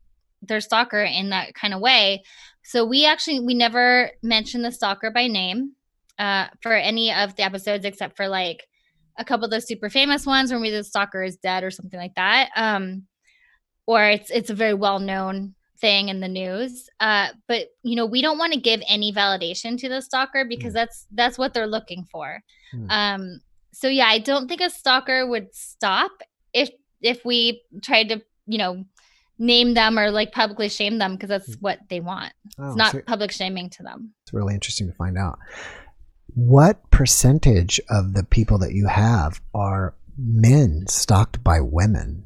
their 0.41 0.61
stalker 0.61 1.01
in 1.01 1.29
that 1.31 1.53
kind 1.53 1.73
of 1.73 1.81
way. 1.81 2.23
So 2.63 2.85
we 2.85 3.05
actually 3.05 3.39
we 3.39 3.53
never 3.55 4.11
mention 4.21 4.61
the 4.61 4.71
stalker 4.71 5.11
by 5.11 5.27
name 5.27 5.73
uh, 6.19 6.47
for 6.61 6.73
any 6.73 7.11
of 7.11 7.35
the 7.35 7.43
episodes 7.43 7.85
except 7.85 8.15
for 8.15 8.27
like 8.27 8.67
a 9.17 9.25
couple 9.25 9.45
of 9.45 9.51
the 9.51 9.61
super 9.61 9.89
famous 9.89 10.25
ones 10.25 10.51
where 10.51 10.59
maybe 10.59 10.75
the 10.75 10.83
stalker 10.83 11.23
is 11.23 11.37
dead 11.37 11.63
or 11.63 11.71
something 11.71 11.99
like 11.99 12.15
that. 12.15 12.49
Um, 12.55 13.07
or 13.87 14.03
it's 14.03 14.29
it's 14.29 14.49
a 14.51 14.53
very 14.53 14.75
well 14.75 14.99
known 14.99 15.55
thing 15.81 16.09
in 16.09 16.19
the 16.19 16.27
news. 16.27 16.89
Uh, 16.99 17.29
but 17.47 17.67
you 17.83 17.95
know, 17.95 18.05
we 18.05 18.21
don't 18.21 18.37
want 18.37 18.53
to 18.53 18.59
give 18.59 18.81
any 18.87 19.11
validation 19.11 19.77
to 19.79 19.89
the 19.89 20.01
stalker 20.01 20.45
because 20.45 20.71
mm. 20.71 20.75
that's 20.75 21.07
that's 21.11 21.37
what 21.37 21.53
they're 21.53 21.67
looking 21.67 22.05
for. 22.11 22.41
Mm. 22.73 22.91
Um, 22.91 23.41
so 23.73 23.87
yeah, 23.87 24.07
I 24.07 24.19
don't 24.19 24.47
think 24.47 24.61
a 24.61 24.69
stalker 24.69 25.25
would 25.25 25.53
stop 25.55 26.11
if 26.53 26.69
if 27.01 27.23
we 27.25 27.63
tried 27.81 28.09
to, 28.09 28.21
you 28.45 28.57
know, 28.57 28.85
name 29.37 29.73
them 29.73 29.97
or 29.97 30.11
like 30.11 30.33
publicly 30.33 30.69
shame 30.69 30.97
them 30.97 31.13
because 31.13 31.29
that's 31.29 31.55
mm. 31.55 31.61
what 31.61 31.79
they 31.89 31.99
want. 31.99 32.33
Oh, 32.59 32.67
it's 32.67 32.75
not 32.75 32.91
so 32.91 33.01
public 33.01 33.31
shaming 33.31 33.69
to 33.71 33.83
them. 33.83 34.13
It's 34.23 34.33
really 34.33 34.53
interesting 34.53 34.87
to 34.87 34.93
find 34.93 35.17
out. 35.17 35.39
What 36.35 36.89
percentage 36.91 37.79
of 37.89 38.13
the 38.13 38.23
people 38.23 38.57
that 38.59 38.73
you 38.73 38.87
have 38.87 39.41
are 39.53 39.95
men 40.17 40.85
stalked 40.87 41.43
by 41.43 41.61
women? 41.61 42.25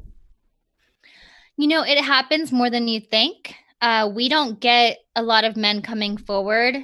You 1.56 1.68
know, 1.68 1.82
it 1.84 2.02
happens 2.02 2.52
more 2.52 2.70
than 2.70 2.88
you 2.88 3.00
think. 3.00 3.54
Uh, 3.80 4.10
we 4.12 4.28
don't 4.28 4.60
get 4.60 4.98
a 5.14 5.22
lot 5.22 5.44
of 5.44 5.56
men 5.56 5.82
coming 5.82 6.16
forward 6.16 6.76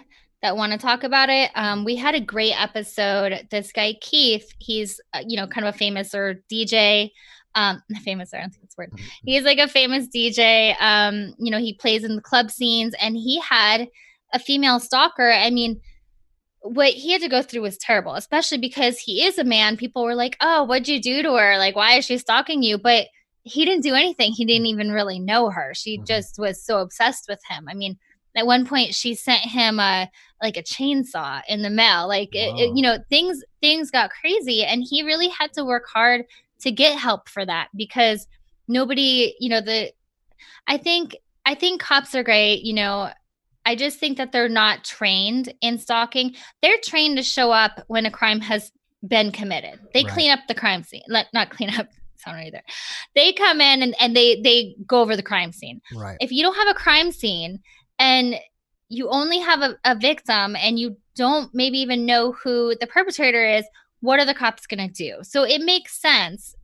that 0.43 0.57
want 0.57 0.73
to 0.73 0.79
talk 0.79 1.05
about 1.05 1.29
it. 1.29 1.51
Um, 1.55 1.85
we 1.85 1.97
had 1.97 2.14
a 2.14 2.21
great 2.21 2.55
episode. 2.61 3.49
This 3.51 3.73
guy 3.73 3.95
Keith, 4.01 4.53
he's 4.59 5.01
uh, 5.12 5.23
you 5.27 5.37
know 5.37 5.47
kind 5.47 5.66
of 5.66 5.75
a 5.75 5.79
famous 5.79 6.14
or 6.14 6.43
DJ. 6.51 7.11
Um, 7.55 7.83
famous, 8.05 8.33
I 8.33 8.41
don't 8.41 8.51
think 8.51 8.64
it's 8.64 8.77
word. 8.77 8.93
Mm-hmm. 8.93 9.07
He's 9.25 9.43
like 9.43 9.59
a 9.59 9.68
famous 9.68 10.07
DJ. 10.09 10.81
Um, 10.81 11.35
you 11.39 11.51
know, 11.51 11.59
he 11.59 11.75
plays 11.75 12.05
in 12.05 12.16
the 12.16 12.23
club 12.23 12.51
scenes, 12.51 12.95
and 13.01 13.16
he 13.16 13.41
had 13.41 13.89
a 14.33 14.39
female 14.39 14.79
stalker. 14.79 15.31
I 15.31 15.51
mean, 15.51 15.81
what 16.63 16.91
he 16.91 17.13
had 17.13 17.23
to 17.23 17.29
go 17.29 17.43
through 17.43 17.63
was 17.63 17.79
terrible, 17.79 18.15
especially 18.15 18.59
because 18.59 18.99
he 18.99 19.25
is 19.25 19.39
a 19.39 19.45
man. 19.45 19.77
People 19.77 20.05
were 20.05 20.15
like, 20.15 20.37
"Oh, 20.41 20.65
what'd 20.65 20.89
you 20.89 21.01
do 21.01 21.23
to 21.23 21.35
her? 21.35 21.59
Like, 21.59 21.77
why 21.77 21.95
is 21.95 22.05
she 22.05 22.19
stalking 22.19 22.63
you?" 22.63 22.79
But 22.79 23.07
he 23.43 23.65
didn't 23.65 23.83
do 23.83 23.95
anything. 23.95 24.33
He 24.33 24.45
didn't 24.45 24.67
even 24.67 24.91
really 24.91 25.19
know 25.19 25.51
her. 25.51 25.73
She 25.75 25.97
mm-hmm. 25.97 26.05
just 26.05 26.39
was 26.39 26.63
so 26.63 26.81
obsessed 26.81 27.27
with 27.29 27.41
him. 27.49 27.67
I 27.69 27.75
mean, 27.75 27.99
at 28.37 28.47
one 28.47 28.67
point 28.67 28.95
she 28.95 29.15
sent 29.15 29.41
him 29.41 29.81
a 29.81 30.11
like 30.43 30.57
a 30.57 30.63
chainsaw 30.63 31.43
in 31.49 31.63
the 31.63 31.71
mail. 31.71 32.09
Like 32.09 32.35
it, 32.35 32.59
it, 32.59 32.77
you 32.77 32.83
know, 32.83 32.99
things 33.09 33.43
things 33.61 33.91
got 33.91 34.11
crazy 34.11 34.65
and 34.65 34.85
he 34.89 35.03
really 35.03 35.29
had 35.29 35.53
to 35.55 35.65
work 35.65 35.87
hard 35.93 36.25
to 36.61 36.71
get 36.71 36.99
help 36.99 37.29
for 37.29 37.45
that 37.45 37.69
because 37.75 38.27
nobody, 38.69 39.35
you 39.41 39.49
know, 39.49 39.61
the 39.61 39.93
I 40.67 40.77
think 40.77 41.17
I 41.45 41.55
think 41.55 41.81
cops 41.81 42.15
are 42.15 42.23
great, 42.23 42.63
you 42.63 42.75
know, 42.75 43.11
I 43.67 43.75
just 43.75 43.99
think 43.99 44.17
that 44.19 44.33
they're 44.33 44.49
not 44.49 44.85
trained 44.85 45.53
in 45.61 45.79
stalking. 45.79 46.35
They're 46.63 46.79
trained 46.83 47.19
to 47.19 47.23
show 47.23 47.53
up 47.53 47.85
when 47.89 48.07
a 48.07 48.11
crime 48.11 48.41
has 48.41 48.73
been 49.07 49.33
committed. 49.33 49.81
They 49.95 50.05
right. 50.05 50.13
clean 50.13 50.31
up 50.31 50.41
the 50.49 50.55
crime 50.55 50.83
scene. 50.83 51.03
Let 51.09 51.27
not 51.33 51.51
clean 51.51 51.71
up 51.71 51.89
sound 52.17 52.41
either. 52.41 52.63
They 53.15 53.33
come 53.33 53.61
in 53.61 53.83
and, 53.83 53.95
and 54.01 54.17
they 54.17 54.41
they 54.41 54.77
go 54.87 55.01
over 55.01 55.17
the 55.17 55.23
crime 55.23 55.53
scene. 55.53 55.81
Right. 55.95 56.17
If 56.21 56.33
you 56.33 56.43
don't 56.43 56.57
have 56.57 56.69
a 56.69 56.79
crime 56.79 57.13
scene 57.13 57.61
and 57.99 58.37
you 58.89 59.09
only 59.09 59.39
have 59.39 59.61
a, 59.63 59.77
a 59.85 59.95
victim 59.95 60.57
and 60.57 60.79
you 60.79 60.97
don't 61.17 61.55
maybe 61.55 61.79
even 61.79 62.07
know 62.07 62.33
who 62.33 62.75
the 62.81 62.87
perpetrator 62.87 63.45
is, 63.45 63.65
what 64.01 64.19
are 64.19 64.27
the 64.27 64.35
cops 64.35 64.67
gonna 64.67 64.89
do? 64.89 65.19
So 65.23 65.45
it 65.45 65.61
makes 65.61 66.01
sense 66.01 66.55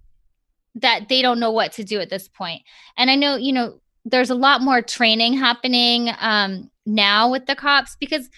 that 0.74 1.08
they 1.08 1.22
don't 1.22 1.40
know 1.40 1.52
what 1.52 1.72
to 1.72 1.84
do 1.84 2.00
at 2.00 2.10
this 2.10 2.28
point. 2.28 2.62
And 2.98 3.10
I 3.10 3.14
know, 3.14 3.36
you 3.36 3.52
know, 3.52 3.80
there's 4.06 4.30
a 4.30 4.34
lot 4.34 4.62
more 4.62 4.80
training 4.80 5.34
happening 5.34 6.10
um, 6.20 6.70
now 6.86 7.30
with 7.30 7.46
the 7.46 7.56
cops 7.56 7.96
because 7.98 8.30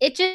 it 0.00 0.16
just 0.16 0.32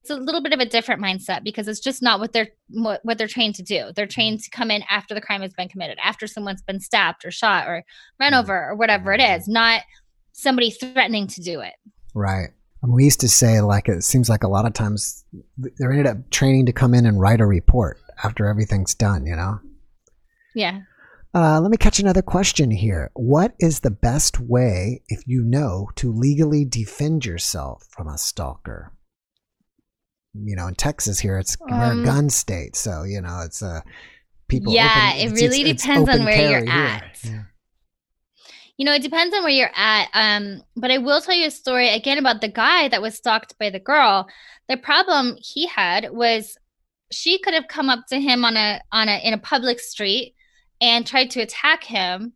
it's 0.00 0.10
a 0.10 0.16
little 0.16 0.40
bit 0.40 0.52
of 0.52 0.60
a 0.60 0.64
different 0.64 1.02
mindset 1.02 1.44
because 1.44 1.68
it's 1.68 1.80
just 1.80 2.02
not 2.02 2.18
what 2.18 2.32
they're 2.32 2.48
what, 2.70 3.00
what 3.04 3.18
they're 3.18 3.28
trained 3.28 3.54
to 3.56 3.62
do. 3.62 3.90
They're 3.94 4.06
trained 4.06 4.40
to 4.40 4.50
come 4.50 4.70
in 4.70 4.82
after 4.88 5.14
the 5.14 5.20
crime 5.20 5.42
has 5.42 5.52
been 5.52 5.68
committed, 5.68 5.98
after 6.02 6.26
someone's 6.26 6.62
been 6.62 6.80
stabbed 6.80 7.24
or 7.24 7.30
shot 7.30 7.68
or 7.68 7.84
run 8.18 8.32
mm. 8.32 8.40
over 8.40 8.70
or 8.70 8.74
whatever 8.74 9.12
it 9.12 9.20
is, 9.20 9.46
not 9.46 9.82
somebody 10.32 10.70
threatening 10.70 11.26
to 11.26 11.42
do 11.42 11.60
it. 11.60 11.74
Right. 12.14 12.48
we 12.82 13.04
used 13.04 13.20
to 13.20 13.28
say 13.28 13.60
like 13.60 13.88
it 13.88 14.02
seems 14.02 14.30
like 14.30 14.44
a 14.44 14.48
lot 14.48 14.66
of 14.66 14.72
times 14.72 15.24
they're 15.56 15.90
ended 15.90 16.06
up 16.06 16.30
training 16.30 16.66
to 16.66 16.72
come 16.72 16.94
in 16.94 17.04
and 17.04 17.20
write 17.20 17.40
a 17.40 17.46
report 17.46 17.98
after 18.24 18.46
everything's 18.46 18.94
done, 18.94 19.26
you 19.26 19.36
know? 19.36 19.60
Yeah. 20.54 20.80
Uh, 21.34 21.60
let 21.60 21.70
me 21.70 21.76
catch 21.76 21.98
another 21.98 22.22
question 22.22 22.70
here. 22.70 23.10
What 23.14 23.54
is 23.58 23.80
the 23.80 23.90
best 23.90 24.40
way, 24.40 25.02
if 25.08 25.26
you 25.26 25.42
know, 25.44 25.88
to 25.96 26.10
legally 26.10 26.64
defend 26.64 27.26
yourself 27.26 27.86
from 27.90 28.08
a 28.08 28.16
stalker? 28.16 28.92
you 30.44 30.56
know, 30.56 30.66
in 30.66 30.74
Texas 30.74 31.18
here, 31.18 31.38
it's 31.38 31.56
um, 31.70 32.02
a 32.02 32.04
gun 32.04 32.30
state, 32.30 32.76
so 32.76 33.02
you 33.02 33.20
know, 33.20 33.40
it's 33.44 33.62
uh, 33.62 33.80
people. 34.48 34.72
Yeah, 34.72 35.12
open, 35.14 35.20
it 35.20 35.40
really 35.40 35.62
it's, 35.62 35.82
depends 35.82 36.08
it's 36.08 36.18
on 36.18 36.24
where 36.24 36.50
you're 36.50 36.68
at. 36.68 37.18
Yeah. 37.24 37.42
You 38.76 38.84
know, 38.84 38.94
it 38.94 39.02
depends 39.02 39.34
on 39.34 39.42
where 39.42 39.52
you're 39.52 39.72
at. 39.74 40.08
Um, 40.14 40.62
but 40.76 40.92
I 40.92 40.98
will 40.98 41.20
tell 41.20 41.34
you 41.34 41.48
a 41.48 41.50
story 41.50 41.88
again 41.88 42.18
about 42.18 42.40
the 42.40 42.48
guy 42.48 42.88
that 42.88 43.02
was 43.02 43.16
stalked 43.16 43.58
by 43.58 43.70
the 43.70 43.80
girl. 43.80 44.28
The 44.68 44.76
problem 44.76 45.36
he 45.40 45.66
had 45.66 46.10
was 46.12 46.56
she 47.10 47.40
could 47.40 47.54
have 47.54 47.66
come 47.68 47.90
up 47.90 48.06
to 48.10 48.20
him 48.20 48.44
on 48.44 48.56
a 48.56 48.80
on 48.92 49.08
a 49.08 49.18
in 49.24 49.34
a 49.34 49.38
public 49.38 49.80
street 49.80 50.34
and 50.80 51.06
tried 51.06 51.30
to 51.30 51.40
attack 51.40 51.84
him 51.84 52.32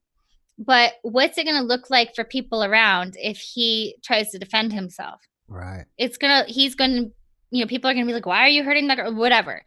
but 0.59 0.93
what's 1.03 1.39
it 1.39 1.45
going 1.45 1.57
to 1.57 1.63
look 1.63 1.91
like 1.91 2.15
for 2.15 2.25
people 2.25 2.63
around 2.63 3.17
if 3.19 3.39
he 3.39 3.97
tries 4.03 4.31
to 4.31 4.39
defend 4.39 4.73
himself 4.73 5.21
right 5.49 5.85
it's 5.99 6.17
going 6.19 6.45
to 6.45 6.53
he's 6.53 6.75
going 6.75 6.93
to 6.93 7.11
you 7.53 7.63
know, 7.63 7.69
people 7.69 7.89
are 7.89 7.95
going 7.95 8.05
to 8.05 8.11
be 8.11 8.15
like, 8.15 8.27
why 8.27 8.41
are 8.41 8.49
you 8.49 8.65
hurting 8.65 8.89
that 8.89 8.99
or 8.99 9.15
whatever. 9.15 9.63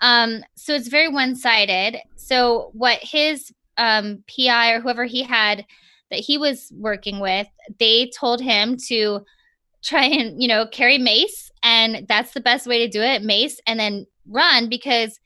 Um, 0.00 0.42
so 0.56 0.74
it's 0.74 0.88
very 0.88 1.08
one 1.08 1.36
sided. 1.36 1.98
So 2.16 2.70
what 2.74 2.98
his 3.00 3.52
um, 3.78 4.24
PI 4.28 4.72
or 4.72 4.80
whoever 4.80 5.04
he 5.04 5.22
had 5.22 5.64
that 6.10 6.18
he 6.18 6.36
was 6.36 6.70
working 6.76 7.20
with, 7.20 7.46
they 7.78 8.10
told 8.18 8.40
him 8.40 8.76
to 8.88 9.24
try 9.84 10.04
and, 10.04 10.42
you 10.42 10.48
know, 10.48 10.66
carry 10.66 10.98
mace. 10.98 11.50
And 11.62 12.06
that's 12.08 12.32
the 12.32 12.40
best 12.40 12.66
way 12.66 12.84
to 12.84 12.90
do 12.90 13.00
it 13.00 13.22
mace 13.22 13.60
and 13.66 13.78
then 13.78 14.06
run 14.26 14.68
because 14.68 15.18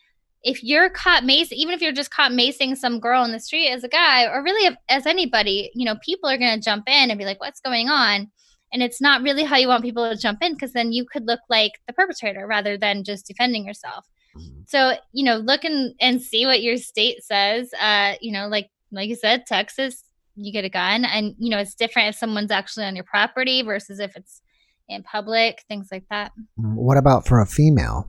if 0.43 0.63
you're 0.65 0.91
caught 0.91 1.25
mace, 1.25 1.53
even 1.53 1.75
if 1.75 1.81
you're 1.81 1.93
just 1.93 2.11
caught 2.11 2.33
macing 2.33 2.77
some 2.77 3.01
girl 3.01 3.25
in 3.25 3.33
the 3.33 3.41
street 3.41 3.69
as 3.69 3.85
a 3.85 3.89
guy 3.89 4.27
or 4.27 4.43
really 4.43 4.77
as 4.89 5.07
anybody, 5.07 5.71
you 5.75 5.85
know, 5.85 5.97
people 6.05 6.29
are 6.29 6.39
going 6.39 6.59
to 6.59 6.65
jump 6.65 6.89
in 6.89 7.11
and 7.11 7.19
be 7.19 7.25
like, 7.25 7.41
what's 7.41 7.61
going 7.61 7.89
on? 7.89 8.31
and 8.73 8.83
it's 8.83 9.01
not 9.01 9.23
really 9.23 9.45
how 9.45 9.57
you 9.57 9.69
want 9.69 9.85
people 9.85 10.09
to 10.09 10.17
jump 10.17 10.43
in 10.43 10.55
because 10.55 10.73
then 10.73 10.93
you 10.93 11.05
could 11.05 11.27
look 11.27 11.41
like 11.49 11.73
the 11.87 11.93
perpetrator 11.93 12.47
rather 12.47 12.77
than 12.77 13.05
just 13.05 13.27
defending 13.27 13.67
yourself 13.67 14.07
mm-hmm. 14.37 14.63
so 14.67 14.95
you 15.13 15.25
know 15.25 15.37
look 15.37 15.65
and, 15.65 15.95
and 16.01 16.23
see 16.23 16.47
what 16.47 16.63
your 16.63 16.77
state 16.77 17.23
says 17.23 17.73
uh 17.81 18.15
you 18.21 18.33
know 18.33 18.49
like 18.49 18.71
like 18.91 19.09
you 19.09 19.17
said 19.17 19.47
texas 19.47 20.05
you 20.35 20.53
get 20.53 20.65
a 20.65 20.71
gun 20.71 21.05
and 21.05 21.35
you 21.39 21.51
know 21.51 21.59
it's 21.59 21.75
different 21.75 22.09
if 22.09 22.17
someone's 22.17 22.51
actually 22.51 22.87
on 22.87 22.97
your 22.97 23.05
property 23.05 23.63
versus 23.63 24.01
if 24.01 24.17
it's 24.17 24.41
in 24.89 25.03
public 25.03 25.63
things 25.69 25.89
like 25.93 26.05
that 26.11 26.33
mm, 26.59 26.75
what 26.75 26.97
about 26.97 27.27
for 27.27 27.41
a 27.41 27.47
female 27.47 28.09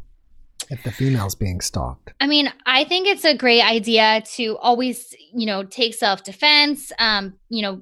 if 0.73 0.83
the 0.83 0.91
female's 0.91 1.35
being 1.35 1.61
stalked 1.61 2.13
i 2.19 2.27
mean 2.27 2.51
i 2.65 2.83
think 2.83 3.07
it's 3.07 3.25
a 3.25 3.35
great 3.35 3.61
idea 3.61 4.21
to 4.25 4.57
always 4.57 5.15
you 5.33 5.45
know 5.45 5.63
take 5.63 5.93
self-defense 5.93 6.91
um 6.99 7.33
you 7.49 7.61
know 7.61 7.81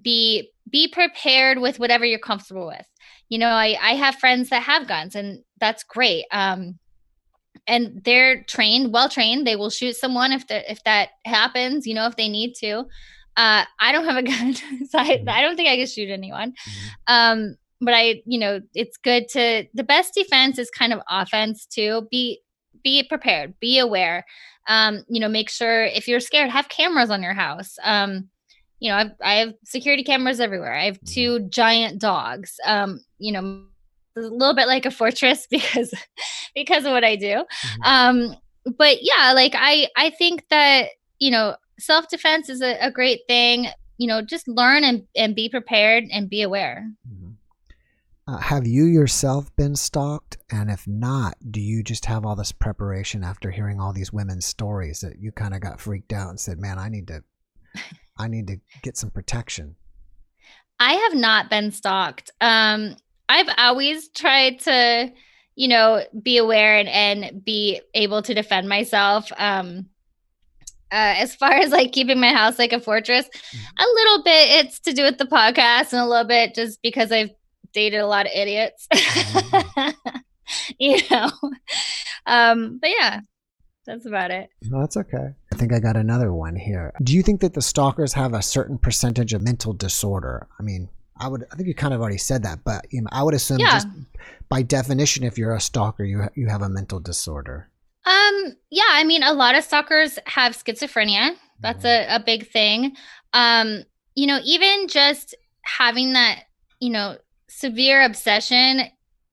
be 0.00 0.50
be 0.70 0.88
prepared 0.88 1.58
with 1.58 1.78
whatever 1.78 2.04
you're 2.04 2.18
comfortable 2.18 2.66
with. 2.66 2.86
You 3.28 3.38
know, 3.38 3.48
I 3.48 3.76
I 3.80 3.94
have 3.94 4.16
friends 4.16 4.50
that 4.50 4.62
have 4.62 4.88
guns 4.88 5.14
and 5.14 5.42
that's 5.60 5.84
great. 5.84 6.24
Um 6.30 6.78
and 7.66 8.02
they're 8.04 8.42
trained, 8.44 8.92
well 8.92 9.08
trained. 9.08 9.46
They 9.46 9.56
will 9.56 9.70
shoot 9.70 9.94
someone 9.94 10.32
if 10.32 10.48
the, 10.48 10.68
if 10.70 10.82
that 10.84 11.10
happens, 11.24 11.86
you 11.86 11.94
know, 11.94 12.06
if 12.06 12.16
they 12.16 12.28
need 12.28 12.54
to. 12.60 12.86
Uh 13.36 13.64
I 13.80 13.92
don't 13.92 14.04
have 14.04 14.16
a 14.16 14.22
gun, 14.22 14.54
so 14.54 14.98
I, 14.98 15.16
mm-hmm. 15.16 15.28
I 15.28 15.42
don't 15.42 15.56
think 15.56 15.68
I 15.68 15.76
can 15.76 15.86
shoot 15.86 16.10
anyone. 16.10 16.52
Mm-hmm. 16.52 16.88
Um 17.08 17.56
but 17.82 17.94
I, 17.94 18.22
you 18.24 18.38
know, 18.38 18.60
it's 18.74 18.96
good 18.96 19.28
to 19.30 19.66
the 19.74 19.82
best 19.82 20.14
defense 20.14 20.58
is 20.58 20.70
kind 20.70 20.92
of 20.92 21.00
offense 21.10 21.66
too. 21.66 22.06
Be 22.10 22.40
be 22.82 23.02
prepared, 23.02 23.58
be 23.60 23.78
aware. 23.78 24.24
Um, 24.68 25.04
you 25.08 25.20
know, 25.20 25.28
make 25.28 25.50
sure 25.50 25.84
if 25.84 26.06
you're 26.06 26.20
scared, 26.20 26.50
have 26.50 26.68
cameras 26.68 27.10
on 27.10 27.22
your 27.22 27.34
house. 27.34 27.76
Um, 27.82 28.28
you 28.78 28.90
know, 28.90 28.96
I've, 28.96 29.10
I 29.22 29.34
have 29.34 29.54
security 29.64 30.04
cameras 30.04 30.40
everywhere. 30.40 30.74
I 30.74 30.86
have 30.86 30.96
mm-hmm. 30.96 31.12
two 31.12 31.40
giant 31.48 32.00
dogs. 32.00 32.54
Um, 32.64 33.00
you 33.18 33.32
know, 33.32 33.64
a 34.16 34.20
little 34.20 34.54
bit 34.54 34.68
like 34.68 34.86
a 34.86 34.90
fortress 34.90 35.46
because 35.50 35.92
because 36.54 36.84
of 36.84 36.92
what 36.92 37.04
I 37.04 37.16
do. 37.16 37.44
Mm-hmm. 37.44 37.82
Um, 37.82 38.36
but 38.78 38.98
yeah, 39.02 39.32
like 39.34 39.54
I 39.56 39.88
I 39.96 40.10
think 40.10 40.44
that 40.50 40.90
you 41.18 41.32
know 41.32 41.56
self 41.80 42.08
defense 42.08 42.48
is 42.48 42.62
a, 42.62 42.78
a, 42.80 42.92
great 42.92 43.22
thing. 43.26 43.66
You 43.98 44.06
know, 44.06 44.22
just 44.22 44.46
learn 44.46 44.84
and 44.84 45.02
and 45.16 45.34
be 45.34 45.48
prepared 45.48 46.04
and 46.12 46.30
be 46.30 46.42
aware. 46.42 46.88
Mm-hmm. 47.08 47.21
Uh, 48.26 48.38
have 48.38 48.66
you 48.66 48.84
yourself 48.84 49.54
been 49.56 49.74
stalked? 49.74 50.38
And 50.50 50.70
if 50.70 50.86
not, 50.86 51.34
do 51.50 51.60
you 51.60 51.82
just 51.82 52.04
have 52.04 52.24
all 52.24 52.36
this 52.36 52.52
preparation 52.52 53.24
after 53.24 53.50
hearing 53.50 53.80
all 53.80 53.92
these 53.92 54.12
women's 54.12 54.46
stories 54.46 55.00
that 55.00 55.18
you 55.18 55.32
kind 55.32 55.54
of 55.54 55.60
got 55.60 55.80
freaked 55.80 56.12
out 56.12 56.30
and 56.30 56.38
said, 56.38 56.58
"Man, 56.58 56.78
I 56.78 56.88
need 56.88 57.08
to 57.08 57.24
I 58.18 58.28
need 58.28 58.46
to 58.48 58.56
get 58.82 58.96
some 58.96 59.10
protection. 59.10 59.76
I 60.78 60.94
have 60.94 61.14
not 61.14 61.50
been 61.50 61.70
stalked. 61.70 62.30
Um, 62.40 62.96
I've 63.28 63.48
always 63.56 64.08
tried 64.08 64.60
to, 64.60 65.12
you 65.54 65.68
know, 65.68 66.04
be 66.20 66.38
aware 66.38 66.76
and, 66.76 66.88
and 66.88 67.44
be 67.44 67.80
able 67.94 68.22
to 68.22 68.34
defend 68.34 68.68
myself. 68.68 69.30
Um, 69.36 69.86
uh, 70.90 71.16
as 71.16 71.34
far 71.34 71.52
as 71.52 71.70
like 71.70 71.92
keeping 71.92 72.20
my 72.20 72.32
house 72.32 72.58
like 72.58 72.72
a 72.72 72.80
fortress, 72.80 73.26
mm-hmm. 73.26 73.82
a 73.82 73.86
little 73.94 74.24
bit 74.24 74.64
it's 74.64 74.80
to 74.80 74.92
do 74.92 75.04
with 75.04 75.18
the 75.18 75.24
podcast, 75.24 75.92
and 75.92 76.02
a 76.02 76.06
little 76.06 76.26
bit 76.26 76.54
just 76.54 76.82
because 76.82 77.10
I've 77.10 77.30
dated 77.72 78.00
a 78.00 78.06
lot 78.06 78.26
of 78.26 78.32
idiots. 78.34 78.86
Mm-hmm. 78.92 80.16
you 80.78 80.98
know, 81.10 81.30
um, 82.26 82.78
but 82.80 82.90
yeah, 82.90 83.20
that's 83.86 84.06
about 84.06 84.30
it. 84.30 84.50
No, 84.62 84.80
that's 84.80 84.96
okay. 84.96 85.34
I 85.52 85.56
think 85.56 85.72
I 85.72 85.80
got 85.80 85.96
another 85.96 86.32
one 86.32 86.54
here. 86.54 86.92
Do 87.02 87.14
you 87.14 87.22
think 87.22 87.40
that 87.40 87.54
the 87.54 87.62
stalkers 87.62 88.12
have 88.12 88.32
a 88.32 88.42
certain 88.42 88.78
percentage 88.78 89.32
of 89.32 89.42
mental 89.42 89.72
disorder? 89.72 90.46
I 90.58 90.62
mean, 90.62 90.88
I 91.18 91.28
would. 91.28 91.44
I 91.52 91.56
think 91.56 91.68
you 91.68 91.74
kind 91.74 91.94
of 91.94 92.00
already 92.00 92.18
said 92.18 92.42
that, 92.44 92.60
but 92.64 92.86
you 92.90 93.02
know, 93.02 93.08
I 93.10 93.22
would 93.22 93.34
assume 93.34 93.58
yeah. 93.58 93.72
just 93.72 93.88
by 94.48 94.62
definition, 94.62 95.24
if 95.24 95.36
you're 95.36 95.54
a 95.54 95.60
stalker, 95.60 96.04
you 96.04 96.28
you 96.34 96.48
have 96.48 96.62
a 96.62 96.68
mental 96.68 97.00
disorder. 97.00 97.70
Um. 98.06 98.56
Yeah. 98.70 98.88
I 98.90 99.04
mean, 99.04 99.22
a 99.22 99.32
lot 99.32 99.56
of 99.56 99.64
stalkers 99.64 100.18
have 100.26 100.56
schizophrenia. 100.56 101.36
That's 101.60 101.84
mm-hmm. 101.84 102.12
a, 102.12 102.16
a 102.16 102.24
big 102.24 102.48
thing. 102.50 102.96
Um. 103.32 103.82
You 104.14 104.26
know, 104.26 104.40
even 104.44 104.88
just 104.88 105.34
having 105.62 106.12
that, 106.12 106.44
you 106.80 106.90
know, 106.90 107.16
severe 107.56 108.02
obsession, 108.02 108.82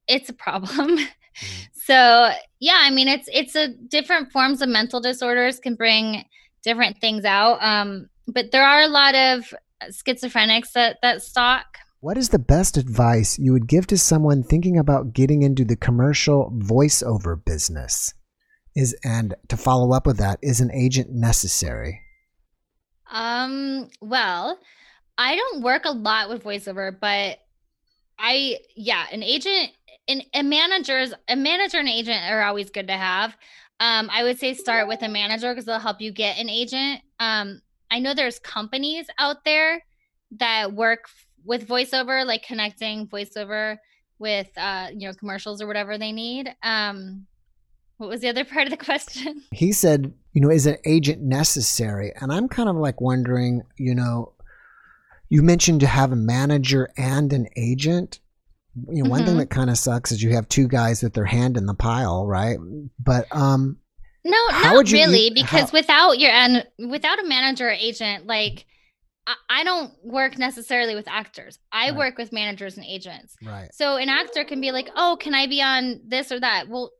it's 0.07 0.29
a 0.29 0.33
problem. 0.33 0.99
Mm-hmm. 1.39 1.63
so 1.85 2.31
yeah, 2.59 2.79
I 2.81 2.89
mean, 2.89 3.07
it's 3.07 3.29
it's 3.31 3.55
a 3.55 3.69
different 3.69 4.29
forms 4.33 4.61
of 4.61 4.67
mental 4.67 4.99
disorders 4.99 5.57
can 5.57 5.75
bring 5.75 6.25
different 6.63 6.99
things 6.99 7.23
out. 7.23 7.59
Um. 7.61 8.09
But 8.27 8.51
there 8.51 8.63
are 8.63 8.81
a 8.81 8.87
lot 8.87 9.15
of 9.15 9.53
schizophrenics 9.85 10.73
that 10.73 10.97
that 11.01 11.21
stalk. 11.21 11.77
What 12.01 12.17
is 12.17 12.29
the 12.29 12.39
best 12.39 12.75
advice 12.75 13.39
you 13.39 13.53
would 13.53 13.67
give 13.67 13.87
to 13.87 13.97
someone 13.97 14.43
thinking 14.43 14.77
about 14.77 15.13
getting 15.13 15.41
into 15.41 15.63
the 15.63 15.77
commercial 15.77 16.51
voiceover 16.57 17.43
business? 17.43 18.13
Is 18.75 18.95
and 19.03 19.35
to 19.47 19.55
follow 19.55 19.93
up 19.93 20.05
with 20.05 20.17
that, 20.17 20.39
is 20.41 20.59
an 20.59 20.71
agent 20.73 21.09
necessary? 21.11 22.01
Um, 23.11 23.89
well, 24.01 24.59
I 25.17 25.35
don't 25.35 25.63
work 25.63 25.85
a 25.85 25.91
lot 25.91 26.29
with 26.29 26.43
voiceover, 26.43 26.95
but 26.99 27.39
I 28.19 28.57
yeah, 28.75 29.05
an 29.11 29.23
agent 29.23 29.71
and 30.07 30.23
a 30.33 30.43
manager's 30.43 31.13
a 31.27 31.35
manager 31.35 31.77
and 31.77 31.87
agent 31.87 32.19
are 32.29 32.43
always 32.43 32.69
good 32.69 32.87
to 32.87 32.97
have. 32.97 33.37
Um, 33.79 34.09
I 34.11 34.23
would 34.23 34.37
say 34.37 34.53
start 34.53 34.87
with 34.87 35.01
a 35.01 35.07
manager 35.07 35.51
because 35.53 35.65
they'll 35.65 35.79
help 35.79 36.01
you 36.01 36.11
get 36.11 36.37
an 36.37 36.49
agent. 36.49 37.01
Um, 37.19 37.61
I 37.89 37.99
know 37.99 38.13
there's 38.13 38.39
companies 38.39 39.07
out 39.17 39.45
there 39.45 39.83
that 40.37 40.73
work 40.73 41.05
with 41.45 41.67
voiceover, 41.67 42.25
like 42.25 42.43
connecting 42.43 43.07
voiceover 43.07 43.77
with 44.19 44.49
uh, 44.57 44.87
you 44.93 45.07
know, 45.07 45.13
commercials 45.13 45.61
or 45.61 45.67
whatever 45.67 45.97
they 45.97 46.11
need. 46.11 46.53
Um, 46.61 47.25
what 47.97 48.09
was 48.09 48.21
the 48.21 48.29
other 48.29 48.45
part 48.53 48.65
of 48.65 48.71
the 48.71 48.77
question? 48.77 49.43
He 49.53 49.71
said, 49.71 50.13
you 50.33 50.41
know, 50.41 50.49
is 50.49 50.65
an 50.65 50.77
agent 50.85 51.21
necessary? 51.21 52.11
And 52.19 52.31
I'm 52.31 52.47
kind 52.47 52.69
of 52.69 52.75
like 52.75 52.99
wondering, 52.99 53.61
you 53.77 53.95
know, 53.95 54.33
you 55.29 55.41
mentioned 55.41 55.81
to 55.81 55.87
have 55.87 56.11
a 56.11 56.15
manager 56.15 56.89
and 56.97 57.31
an 57.33 57.47
agent. 57.55 58.19
You 58.89 59.03
know, 59.03 59.09
one 59.09 59.21
mm-hmm. 59.21 59.29
thing 59.29 59.37
that 59.37 59.49
kind 59.49 59.69
of 59.69 59.77
sucks 59.77 60.11
is 60.11 60.21
you 60.21 60.33
have 60.35 60.47
two 60.47 60.67
guys 60.67 61.03
with 61.03 61.13
their 61.13 61.25
hand 61.25 61.57
in 61.57 61.65
the 61.65 61.73
pile, 61.73 62.25
right? 62.25 62.57
But 62.99 63.27
um 63.31 63.77
no, 64.25 64.37
not 64.49 64.91
really, 64.91 65.29
because 65.29 65.69
how- 65.69 65.77
without 65.77 66.19
your 66.19 66.31
and 66.31 66.65
without 66.77 67.19
a 67.19 67.27
manager 67.27 67.67
or 67.67 67.71
agent, 67.71 68.25
like 68.27 68.65
I, 69.25 69.35
I 69.49 69.63
don't 69.63 69.93
work 70.03 70.37
necessarily 70.37 70.95
with 70.95 71.07
actors. 71.07 71.57
I 71.71 71.89
right. 71.89 71.97
work 71.97 72.17
with 72.17 72.33
managers 72.33 72.75
and 72.75 72.85
agents. 72.85 73.35
Right. 73.43 73.69
So 73.73 73.95
an 73.95 74.09
actor 74.09 74.43
can 74.43 74.59
be 74.59 74.71
like, 74.71 74.89
"Oh, 74.95 75.17
can 75.19 75.33
I 75.33 75.47
be 75.47 75.61
on 75.61 76.01
this 76.05 76.31
or 76.31 76.39
that?" 76.39 76.67
Well, 76.67 76.91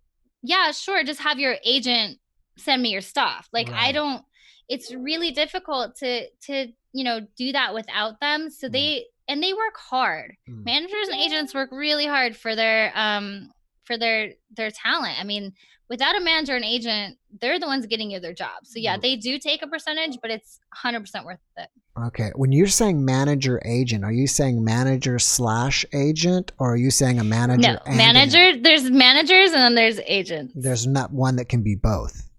yeah, 0.41 0.71
sure. 0.71 1.03
Just 1.03 1.21
have 1.21 1.39
your 1.39 1.57
agent 1.65 2.19
send 2.57 2.81
me 2.81 2.89
your 2.89 3.01
stuff. 3.01 3.49
Like 3.51 3.69
right. 3.69 3.89
I 3.89 3.91
don't. 3.91 4.23
It's 4.67 4.93
really 4.93 5.31
difficult 5.31 5.95
to 5.97 6.27
to 6.45 6.67
you 6.93 7.03
know 7.03 7.21
do 7.37 7.51
that 7.51 7.73
without 7.73 8.19
them. 8.19 8.49
So 8.49 8.67
mm. 8.67 8.71
they 8.71 9.05
and 9.27 9.41
they 9.41 9.53
work 9.53 9.77
hard. 9.77 10.35
Mm. 10.49 10.65
Managers 10.65 11.07
and 11.09 11.19
agents 11.19 11.53
work 11.53 11.71
really 11.71 12.05
hard 12.05 12.35
for 12.35 12.55
their 12.55 12.91
um 12.95 13.51
for 13.85 13.97
their 13.97 14.31
their 14.55 14.71
talent. 14.71 15.19
I 15.19 15.23
mean, 15.23 15.53
without 15.89 16.15
a 16.15 16.21
manager 16.21 16.55
and 16.55 16.63
agent, 16.63 17.17
they're 17.41 17.59
the 17.59 17.65
ones 17.65 17.85
getting 17.87 18.11
you 18.11 18.19
their 18.19 18.33
job. 18.33 18.65
So 18.65 18.79
yeah, 18.79 18.97
they 18.97 19.15
do 19.15 19.39
take 19.39 19.61
a 19.63 19.67
percentage, 19.67 20.19
but 20.21 20.31
it's 20.31 20.59
100% 20.83 21.25
worth 21.25 21.39
it. 21.57 21.67
Okay. 22.05 22.31
When 22.35 22.51
you're 22.51 22.67
saying 22.67 23.03
manager 23.03 23.59
agent, 23.65 24.05
are 24.05 24.11
you 24.11 24.27
saying 24.27 24.63
manager 24.63 25.19
slash 25.19 25.85
agent 25.93 26.51
or 26.59 26.73
are 26.73 26.77
you 26.77 26.91
saying 26.91 27.19
a 27.19 27.23
manager? 27.23 27.79
No, 27.85 27.95
manager, 27.95 28.61
there's 28.61 28.89
managers 28.89 29.51
and 29.51 29.61
then 29.61 29.75
there's 29.75 29.99
agents. 30.05 30.53
There's 30.55 30.87
not 30.87 31.11
one 31.11 31.35
that 31.37 31.49
can 31.49 31.63
be 31.63 31.75
both. 31.75 32.29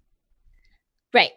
Right. 1.13 1.31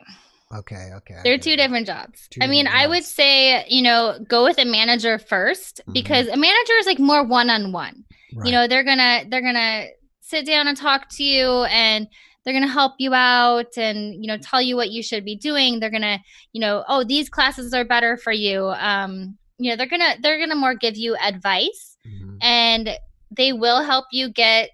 Okay, 0.55 0.91
okay. 0.95 1.17
They're 1.25 1.39
two 1.39 1.57
different 1.57 1.87
jobs. 1.87 2.29
Two 2.29 2.41
I 2.43 2.47
mean, 2.47 2.67
jobs. 2.67 2.77
I 2.79 2.87
would 2.87 3.05
say, 3.05 3.67
you 3.69 3.83
know, 3.83 4.19
go 4.29 4.45
with 4.45 4.59
a 4.59 4.65
manager 4.65 5.19
1st 5.19 5.81
mm-hmm. 5.81 5.93
because 5.93 6.29
a 6.29 6.37
manager 6.37 6.73
is 6.79 6.87
like 6.87 6.99
more 6.99 7.25
one-on-one. 7.25 8.05
Right. 8.35 8.47
You 8.47 8.53
know, 8.53 8.69
they're 8.69 8.85
going 8.85 8.99
to 8.99 9.27
they're 9.29 9.43
going 9.43 9.55
to 9.55 9.89
sit 10.21 10.47
down 10.47 10.69
and 10.69 10.77
talk 10.77 11.09
to 11.11 11.25
you 11.25 11.65
and 11.65 12.09
they're 12.45 12.55
going 12.55 12.67
to 12.67 12.73
help 12.73 12.95
you 12.99 13.15
out 13.15 13.77
and 13.77 14.15
you 14.15 14.27
know 14.27 14.39
tell 14.39 14.61
you 14.61 14.77
what 14.77 14.91
you 14.91 15.03
should 15.03 15.25
be 15.25 15.37
doing 15.37 15.81
they're 15.81 15.91
going 15.91 16.03
to 16.03 16.19
you 16.53 16.61
know 16.61 16.85
oh 16.89 17.05
these 17.05 17.29
classes 17.29 17.73
are 17.73 17.85
better 17.85 18.17
for 18.17 18.33
you 18.33 18.69
um 18.79 19.37
you 19.59 19.71
know 19.71 19.77
they're 19.77 19.89
going 19.89 20.01
to 20.01 20.21
they're 20.23 20.39
going 20.39 20.51
to 20.51 20.57
more 20.57 20.75
give 20.75 20.97
you 20.97 21.17
advice 21.17 21.97
mm-hmm. 22.07 22.37
and 22.43 22.91
they 23.31 23.53
will 23.53 23.83
help 23.83 24.07
you 24.13 24.29
get 24.29 24.71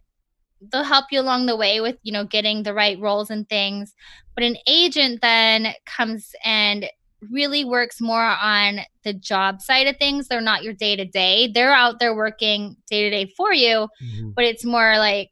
they'll 0.72 0.84
help 0.84 1.06
you 1.10 1.20
along 1.20 1.46
the 1.46 1.56
way 1.56 1.80
with 1.80 1.96
you 2.02 2.12
know 2.12 2.24
getting 2.24 2.62
the 2.62 2.74
right 2.74 2.98
roles 3.00 3.30
and 3.30 3.48
things 3.48 3.94
but 4.34 4.44
an 4.44 4.56
agent 4.66 5.20
then 5.20 5.74
comes 5.86 6.34
and 6.44 6.86
really 7.30 7.64
works 7.64 8.00
more 8.00 8.36
on 8.42 8.80
the 9.04 9.12
job 9.12 9.60
side 9.60 9.86
of 9.86 9.96
things. 9.98 10.28
They're 10.28 10.40
not 10.40 10.62
your 10.62 10.72
day 10.72 10.96
to 10.96 11.04
day. 11.04 11.50
They're 11.52 11.74
out 11.74 11.98
there 11.98 12.14
working 12.14 12.76
day 12.88 13.02
to 13.02 13.10
day 13.10 13.32
for 13.36 13.52
you, 13.52 13.88
mm-hmm. 14.02 14.30
but 14.30 14.44
it's 14.44 14.64
more 14.64 14.98
like 14.98 15.30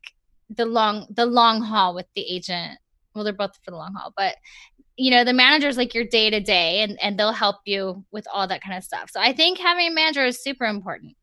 the 0.50 0.66
long 0.66 1.06
the 1.10 1.26
long 1.26 1.62
haul 1.62 1.94
with 1.94 2.06
the 2.14 2.22
agent. 2.22 2.78
Well, 3.14 3.24
they're 3.24 3.32
both 3.32 3.56
for 3.64 3.70
the 3.70 3.76
long 3.76 3.94
haul, 3.94 4.12
but 4.16 4.36
you 4.96 5.10
know, 5.10 5.24
the 5.24 5.32
manager's 5.32 5.76
like 5.76 5.94
your 5.94 6.04
day 6.04 6.30
to 6.30 6.40
day 6.40 6.82
and 6.82 7.00
and 7.00 7.18
they'll 7.18 7.32
help 7.32 7.56
you 7.64 8.04
with 8.10 8.26
all 8.32 8.46
that 8.46 8.62
kind 8.62 8.76
of 8.76 8.84
stuff. 8.84 9.10
So 9.10 9.20
I 9.20 9.32
think 9.32 9.58
having 9.58 9.88
a 9.88 9.94
manager 9.94 10.24
is 10.24 10.42
super 10.42 10.64
important. 10.64 11.16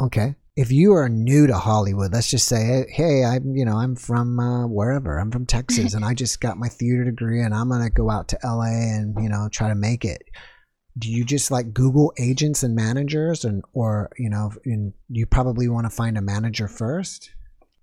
Okay 0.00 0.34
if 0.54 0.70
you 0.70 0.92
are 0.92 1.08
new 1.08 1.46
to 1.46 1.56
Hollywood, 1.56 2.12
let's 2.12 2.30
just 2.30 2.46
say, 2.46 2.84
hey, 2.90 3.24
I'm, 3.24 3.56
you 3.56 3.64
know, 3.64 3.76
I'm 3.76 3.96
from 3.96 4.38
uh, 4.38 4.66
wherever. 4.66 5.18
I'm 5.18 5.30
from 5.30 5.46
Texas, 5.46 5.94
and 5.94 6.04
I 6.04 6.14
just 6.14 6.40
got 6.40 6.58
my 6.58 6.68
theater 6.68 7.04
degree, 7.04 7.40
and 7.40 7.54
I'm 7.54 7.70
gonna 7.70 7.90
go 7.90 8.10
out 8.10 8.28
to 8.28 8.38
LA 8.44 8.64
and 8.64 9.14
you 9.22 9.28
know 9.28 9.48
try 9.50 9.68
to 9.68 9.74
make 9.74 10.04
it. 10.04 10.22
Do 10.98 11.10
you 11.10 11.24
just 11.24 11.50
like 11.50 11.72
Google 11.72 12.12
agents 12.18 12.62
and 12.62 12.74
managers, 12.74 13.44
and 13.44 13.62
or 13.72 14.10
you 14.18 14.28
know, 14.28 14.52
and 14.66 14.92
you 15.08 15.24
probably 15.24 15.68
want 15.68 15.86
to 15.86 15.90
find 15.90 16.18
a 16.18 16.22
manager 16.22 16.68
first? 16.68 17.30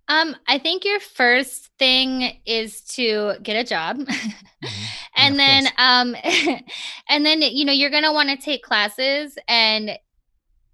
Um, 0.08 0.36
I 0.48 0.58
think 0.58 0.86
your 0.86 1.00
first 1.00 1.70
thing 1.78 2.40
is 2.46 2.82
to 2.96 3.36
get 3.44 3.56
a 3.56 3.64
job. 3.64 3.98
mm-hmm. 4.00 4.86
and 5.16 5.36
yeah, 5.36 5.64
then 5.64 5.68
um 5.78 6.16
and 7.10 7.26
then 7.26 7.42
you 7.42 7.64
know 7.66 7.74
you're 7.74 7.92
going 7.92 8.04
to 8.04 8.12
want 8.12 8.30
to 8.30 8.38
take 8.38 8.64
classes 8.64 9.38
and 9.48 9.92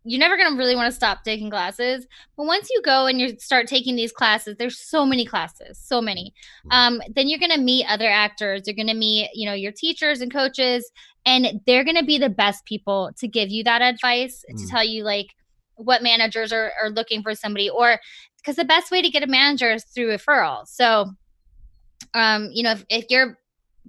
you're 0.05 0.19
never 0.19 0.37
going 0.37 0.49
to 0.49 0.57
really 0.57 0.75
want 0.75 0.89
to 0.89 0.95
stop 0.95 1.23
taking 1.23 1.49
classes 1.49 2.07
but 2.37 2.45
once 2.45 2.69
you 2.71 2.81
go 2.83 3.07
and 3.07 3.19
you 3.19 3.37
start 3.39 3.67
taking 3.67 3.95
these 3.95 4.11
classes 4.11 4.55
there's 4.57 4.77
so 4.77 5.05
many 5.05 5.25
classes 5.25 5.77
so 5.77 6.01
many 6.01 6.33
um, 6.71 7.01
then 7.15 7.27
you're 7.27 7.39
going 7.39 7.51
to 7.51 7.59
meet 7.59 7.85
other 7.87 8.07
actors 8.07 8.61
you're 8.65 8.75
going 8.75 8.87
to 8.87 8.93
meet 8.93 9.29
you 9.33 9.45
know 9.45 9.53
your 9.53 9.71
teachers 9.71 10.21
and 10.21 10.31
coaches 10.31 10.89
and 11.25 11.59
they're 11.65 11.83
going 11.83 11.97
to 11.97 12.05
be 12.05 12.17
the 12.17 12.29
best 12.29 12.63
people 12.65 13.09
to 13.17 13.27
give 13.27 13.49
you 13.49 13.63
that 13.63 13.81
advice 13.81 14.45
mm. 14.49 14.57
to 14.57 14.67
tell 14.67 14.83
you 14.83 15.03
like 15.03 15.27
what 15.77 16.03
managers 16.03 16.53
are, 16.53 16.71
are 16.81 16.89
looking 16.89 17.21
for 17.21 17.35
somebody 17.35 17.69
or 17.69 17.99
because 18.37 18.55
the 18.55 18.63
best 18.63 18.91
way 18.91 19.01
to 19.01 19.09
get 19.09 19.23
a 19.23 19.27
manager 19.27 19.71
is 19.71 19.83
through 19.83 20.07
referral 20.07 20.67
so 20.67 21.11
um 22.13 22.49
you 22.53 22.63
know 22.63 22.71
if, 22.71 22.85
if 22.89 23.05
your 23.09 23.37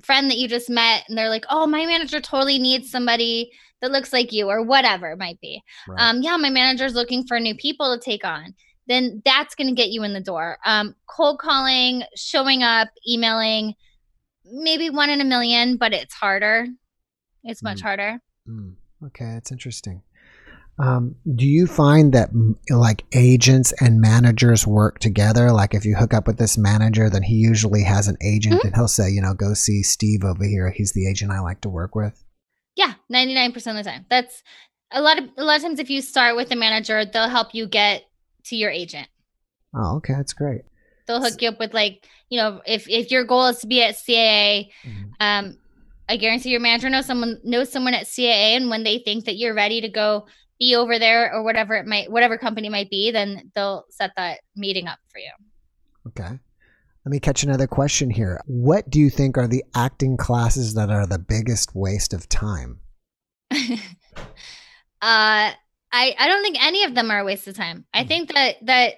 friend 0.02 0.30
that 0.30 0.36
you 0.36 0.48
just 0.48 0.68
met 0.68 1.04
and 1.08 1.16
they're 1.16 1.28
like 1.28 1.44
oh 1.48 1.66
my 1.66 1.86
manager 1.86 2.20
totally 2.20 2.58
needs 2.58 2.90
somebody 2.90 3.50
that 3.83 3.91
looks 3.91 4.12
like 4.12 4.33
you 4.33 4.49
or 4.49 4.62
whatever 4.62 5.11
it 5.11 5.18
might 5.18 5.41
be. 5.41 5.62
Right. 5.89 6.01
Um, 6.01 6.22
yeah, 6.22 6.37
my 6.37 6.51
manager's 6.51 6.95
looking 6.95 7.27
for 7.27 7.39
new 7.39 7.55
people 7.55 7.95
to 7.95 8.03
take 8.03 8.24
on. 8.24 8.55
Then 8.89 9.20
that's 9.24 9.55
going 9.55 9.68
to 9.68 9.74
get 9.74 9.91
you 9.91 10.05
in 10.05 10.12
the 10.12 10.20
door. 10.20 10.59
Um, 10.64 10.95
cold 11.09 11.39
calling, 11.39 12.05
showing 12.16 12.62
up, 12.62 12.89
emailing, 13.09 13.74
maybe 14.45 14.91
one 14.91 15.11
in 15.11 15.20
a 15.20 15.24
million, 15.24 15.77
but 15.77 15.93
it's 15.93 16.14
harder. 16.14 16.66
It's 17.43 17.62
much 17.62 17.79
mm. 17.79 17.83
harder. 17.83 18.20
Mm. 18.49 18.77
Okay, 19.05 19.33
that's 19.35 19.51
interesting. 19.53 20.03
Um, 20.79 21.16
do 21.35 21.47
you 21.47 21.66
find 21.66 22.12
that 22.12 22.31
like 22.68 23.05
agents 23.14 23.72
and 23.81 24.01
managers 24.01 24.66
work 24.66 24.99
together? 24.99 25.51
Like 25.51 25.74
if 25.74 25.85
you 25.85 25.97
hook 25.97 26.12
up 26.12 26.27
with 26.27 26.37
this 26.37 26.59
manager, 26.59 27.09
then 27.09 27.22
he 27.22 27.35
usually 27.35 27.83
has 27.83 28.09
an 28.09 28.16
agent 28.22 28.57
mm-hmm. 28.57 28.66
and 28.68 28.77
he'll 28.77 28.89
say, 28.89 29.11
you 29.11 29.22
know, 29.22 29.33
go 29.33 29.55
see 29.55 29.83
Steve 29.83 30.22
over 30.22 30.45
here. 30.45 30.70
He's 30.70 30.93
the 30.93 31.09
agent 31.09 31.33
I 31.33 31.41
like 31.41 31.62
to 31.62 31.70
work 31.70 31.95
with. 31.95 32.22
Yeah, 33.09 33.24
99% 33.24 33.57
of 33.57 33.84
the 33.84 33.90
time. 33.90 34.07
That's 34.09 34.42
a 34.90 35.00
lot 35.00 35.18
of 35.18 35.28
a 35.36 35.44
lot 35.44 35.57
of 35.57 35.62
times 35.62 35.80
if 35.80 35.90
you 35.90 36.00
start 36.00 36.36
with 36.36 36.50
a 36.52 36.57
manager, 36.57 37.04
they'll 37.04 37.28
help 37.28 37.54
you 37.54 37.66
get 37.66 38.04
to 38.44 38.57
your 38.57 38.70
agent. 38.70 39.09
Oh, 39.74 39.96
okay, 39.96 40.14
that's 40.14 40.32
great. 40.32 40.62
They'll 41.07 41.22
hook 41.22 41.40
you 41.40 41.48
up 41.48 41.59
with 41.59 41.74
like, 41.74 42.07
you 42.30 42.38
know, 42.38 42.61
if 42.66 42.88
if 42.88 43.11
your 43.11 43.24
goal 43.24 43.46
is 43.46 43.59
to 43.59 43.66
be 43.66 43.82
at 43.82 43.96
CAA, 43.96 44.70
mm-hmm. 44.84 45.04
um, 45.20 45.59
I 46.09 46.16
guarantee 46.16 46.50
your 46.50 46.61
manager 46.61 46.88
knows 46.88 47.07
someone 47.07 47.40
knows 47.44 47.70
someone 47.70 47.94
at 47.94 48.07
CAA, 48.07 48.57
and 48.57 48.70
when 48.70 48.84
they 48.84 48.98
think 48.98 49.24
that 49.24 49.36
you're 49.36 49.54
ready 49.54 49.80
to 49.80 49.88
go 49.88 50.26
be 50.59 50.74
over 50.74 50.98
there 50.98 51.32
or 51.34 51.42
whatever 51.42 51.74
it 51.74 51.86
might, 51.86 52.11
whatever 52.11 52.38
company 52.38 52.68
might 52.68 52.90
be, 52.90 53.11
then 53.11 53.50
they'll 53.54 53.84
set 53.90 54.12
that 54.16 54.40
meeting 54.57 54.88
up 54.88 54.98
for 55.09 55.18
you. 55.18 55.30
Okay. 56.09 56.38
Let 57.04 57.11
me 57.12 57.20
catch 57.20 57.42
another 57.42 57.66
question 57.66 58.11
here. 58.11 58.40
What 58.46 58.90
do 58.90 58.98
you 58.98 59.11
think 59.11 59.36
are 59.36 59.46
the 59.46 59.64
acting 59.74 60.16
classes 60.16 60.74
that 60.74 60.90
are 60.90 61.07
the 61.07 61.18
biggest 61.18 61.74
waste 61.74 62.12
of 62.12 62.28
time? 62.28 62.80
uh, 65.02 65.52
I 65.92 66.14
I 66.18 66.26
don't 66.26 66.42
think 66.42 66.62
any 66.64 66.84
of 66.84 66.94
them 66.94 67.11
are 67.11 67.20
a 67.20 67.24
waste 67.24 67.48
of 67.48 67.57
time. 67.57 67.84
I 67.92 68.02
hmm. 68.02 68.09
think 68.09 68.34
that 68.34 68.57
that 68.62 68.94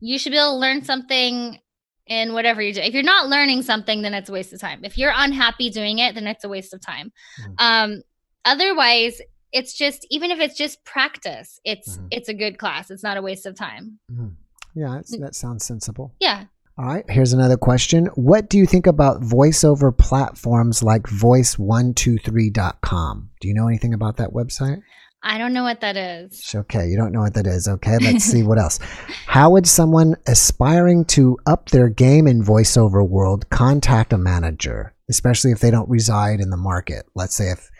you 0.00 0.18
should 0.18 0.32
be 0.32 0.38
able 0.38 0.52
to 0.52 0.56
learn 0.56 0.84
something 0.84 1.58
in 2.06 2.32
whatever 2.32 2.62
you 2.62 2.72
do. 2.72 2.80
If 2.80 2.94
you're 2.94 3.02
not 3.02 3.28
learning 3.28 3.62
something, 3.62 4.02
then 4.02 4.14
it's 4.14 4.28
a 4.28 4.32
waste 4.32 4.52
of 4.52 4.60
time. 4.60 4.84
If 4.84 4.96
you're 4.96 5.12
unhappy 5.14 5.70
doing 5.70 5.98
it, 5.98 6.14
then 6.14 6.26
it's 6.26 6.44
a 6.44 6.48
waste 6.48 6.72
of 6.72 6.80
time. 6.80 7.12
Mm-hmm. 7.40 7.52
Um, 7.58 8.02
otherwise, 8.44 9.20
it's 9.52 9.74
just 9.74 10.06
even 10.10 10.30
if 10.30 10.38
it's 10.38 10.56
just 10.56 10.84
practice, 10.84 11.60
it's 11.64 11.96
mm-hmm. 11.96 12.06
it's 12.10 12.28
a 12.28 12.34
good 12.34 12.58
class. 12.58 12.90
It's 12.90 13.02
not 13.02 13.16
a 13.16 13.22
waste 13.22 13.46
of 13.46 13.56
time. 13.56 13.98
Mm-hmm. 14.12 14.28
Yeah, 14.74 15.00
that 15.20 15.34
sounds 15.34 15.64
sensible. 15.64 16.14
Yeah. 16.20 16.44
All 16.78 16.84
right, 16.84 17.06
here's 17.08 17.32
another 17.32 17.56
question. 17.56 18.04
What 18.16 18.50
do 18.50 18.58
you 18.58 18.66
think 18.66 18.86
about 18.86 19.22
voiceover 19.22 19.96
platforms 19.96 20.82
like 20.82 21.04
voice123.com? 21.04 23.30
Do 23.40 23.48
you 23.48 23.54
know 23.54 23.66
anything 23.66 23.94
about 23.94 24.18
that 24.18 24.32
website? 24.32 24.82
I 25.22 25.38
don't 25.38 25.54
know 25.54 25.62
what 25.62 25.80
that 25.80 25.96
is. 25.96 26.54
Okay, 26.54 26.86
you 26.86 26.98
don't 26.98 27.12
know 27.12 27.22
what 27.22 27.32
that 27.32 27.46
is. 27.46 27.66
Okay, 27.66 27.96
let's 28.02 28.24
see 28.24 28.42
what 28.42 28.58
else. 28.58 28.78
How 29.26 29.48
would 29.52 29.66
someone 29.66 30.16
aspiring 30.26 31.06
to 31.06 31.38
up 31.46 31.70
their 31.70 31.88
game 31.88 32.26
in 32.26 32.42
voiceover 32.42 33.08
world 33.08 33.48
contact 33.48 34.12
a 34.12 34.18
manager, 34.18 34.94
especially 35.08 35.52
if 35.52 35.60
they 35.60 35.70
don't 35.70 35.88
reside 35.88 36.40
in 36.40 36.50
the 36.50 36.58
market? 36.58 37.06
Let's 37.14 37.34
say 37.34 37.52
if 37.52 37.70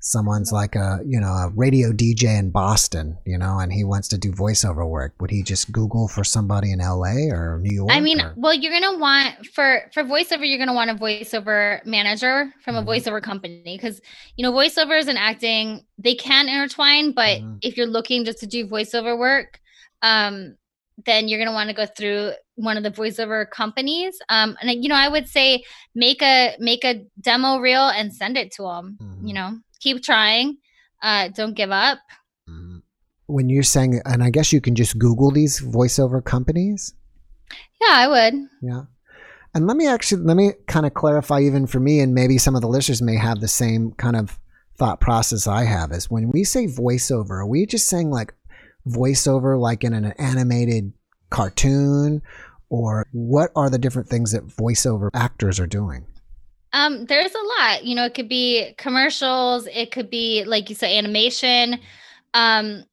someone's 0.00 0.50
like 0.50 0.74
a 0.74 1.00
you 1.06 1.20
know 1.20 1.28
a 1.28 1.52
radio 1.54 1.92
DJ 1.92 2.38
in 2.38 2.50
Boston, 2.50 3.18
you 3.24 3.38
know, 3.38 3.58
and 3.58 3.72
he 3.72 3.84
wants 3.84 4.08
to 4.08 4.18
do 4.18 4.32
voiceover 4.32 4.88
work, 4.88 5.14
would 5.20 5.30
he 5.30 5.42
just 5.42 5.70
Google 5.70 6.08
for 6.08 6.24
somebody 6.24 6.72
in 6.72 6.78
LA 6.78 7.30
or 7.30 7.60
New 7.62 7.74
York? 7.74 7.90
I 7.92 8.00
mean, 8.00 8.20
or? 8.20 8.34
well, 8.36 8.54
you're 8.54 8.72
gonna 8.72 8.98
want 8.98 9.46
for 9.46 9.82
for 9.92 10.02
voiceover, 10.02 10.48
you're 10.48 10.58
gonna 10.58 10.74
want 10.74 10.90
a 10.90 10.94
voiceover 10.94 11.84
manager 11.86 12.52
from 12.64 12.74
mm-hmm. 12.74 12.88
a 12.88 12.90
voiceover 12.90 13.22
company 13.22 13.76
because 13.76 14.00
you 14.36 14.42
know 14.42 14.52
voiceovers 14.52 15.06
and 15.06 15.18
acting 15.18 15.84
they 15.98 16.14
can 16.14 16.48
intertwine, 16.48 17.12
but 17.12 17.38
mm-hmm. 17.38 17.56
if 17.62 17.76
you're 17.76 17.86
looking 17.86 18.24
just 18.24 18.38
to 18.40 18.46
do 18.46 18.66
voiceover 18.66 19.18
work, 19.18 19.60
um, 20.02 20.56
then 21.04 21.28
you're 21.28 21.38
gonna 21.38 21.54
want 21.54 21.68
to 21.68 21.76
go 21.76 21.86
through 21.86 22.32
one 22.54 22.76
of 22.76 22.82
the 22.82 22.90
voiceover 22.90 23.48
companies. 23.48 24.18
Um, 24.30 24.56
and 24.60 24.82
you 24.82 24.88
know, 24.88 24.96
I 24.96 25.08
would 25.08 25.28
say 25.28 25.62
make 25.94 26.22
a 26.22 26.56
make 26.58 26.84
a 26.84 27.04
demo 27.20 27.58
reel 27.58 27.88
and 27.88 28.14
send 28.14 28.38
it 28.38 28.50
to 28.52 28.62
them. 28.62 28.98
Mm-hmm. 29.00 29.26
You 29.26 29.34
know 29.34 29.58
keep 29.80 30.02
trying. 30.02 30.58
Uh, 31.02 31.28
don't 31.28 31.54
give 31.54 31.70
up. 31.70 31.98
When 33.26 33.48
you're 33.48 33.62
saying, 33.62 34.00
and 34.04 34.24
I 34.24 34.30
guess 34.30 34.52
you 34.52 34.60
can 34.60 34.74
just 34.74 34.98
Google 34.98 35.30
these 35.30 35.60
voiceover 35.60 36.24
companies. 36.24 36.94
Yeah, 37.80 37.92
I 37.92 38.08
would. 38.08 38.34
Yeah. 38.60 38.82
And 39.54 39.66
let 39.66 39.76
me 39.76 39.86
actually 39.86 40.22
let 40.22 40.36
me 40.36 40.52
kind 40.66 40.86
of 40.86 40.94
clarify 40.94 41.40
even 41.40 41.66
for 41.66 41.80
me 41.80 42.00
and 42.00 42.14
maybe 42.14 42.38
some 42.38 42.54
of 42.54 42.60
the 42.60 42.68
listeners 42.68 43.02
may 43.02 43.16
have 43.16 43.40
the 43.40 43.48
same 43.48 43.92
kind 43.92 44.16
of 44.16 44.38
thought 44.78 45.00
process 45.00 45.46
I 45.46 45.64
have 45.64 45.92
is 45.92 46.10
when 46.10 46.30
we 46.30 46.44
say 46.44 46.66
voiceover, 46.66 47.40
are 47.40 47.46
we 47.46 47.66
just 47.66 47.88
saying 47.88 48.10
like 48.10 48.34
voiceover 48.88 49.60
like 49.60 49.84
in 49.84 49.92
an 49.92 50.06
animated 50.18 50.92
cartoon 51.30 52.22
or 52.68 53.06
what 53.12 53.50
are 53.56 53.68
the 53.68 53.78
different 53.78 54.08
things 54.08 54.32
that 54.32 54.46
voiceover 54.46 55.10
actors 55.12 55.58
are 55.58 55.66
doing? 55.66 56.06
Um, 56.72 57.06
there's 57.06 57.34
a 57.34 57.60
lot. 57.60 57.84
You 57.84 57.94
know, 57.94 58.04
it 58.04 58.14
could 58.14 58.28
be 58.28 58.74
commercials, 58.78 59.66
it 59.72 59.90
could 59.90 60.10
be 60.10 60.44
like 60.44 60.68
you 60.68 60.74
said, 60.74 60.90
animation. 60.90 61.80
Um, 62.34 62.84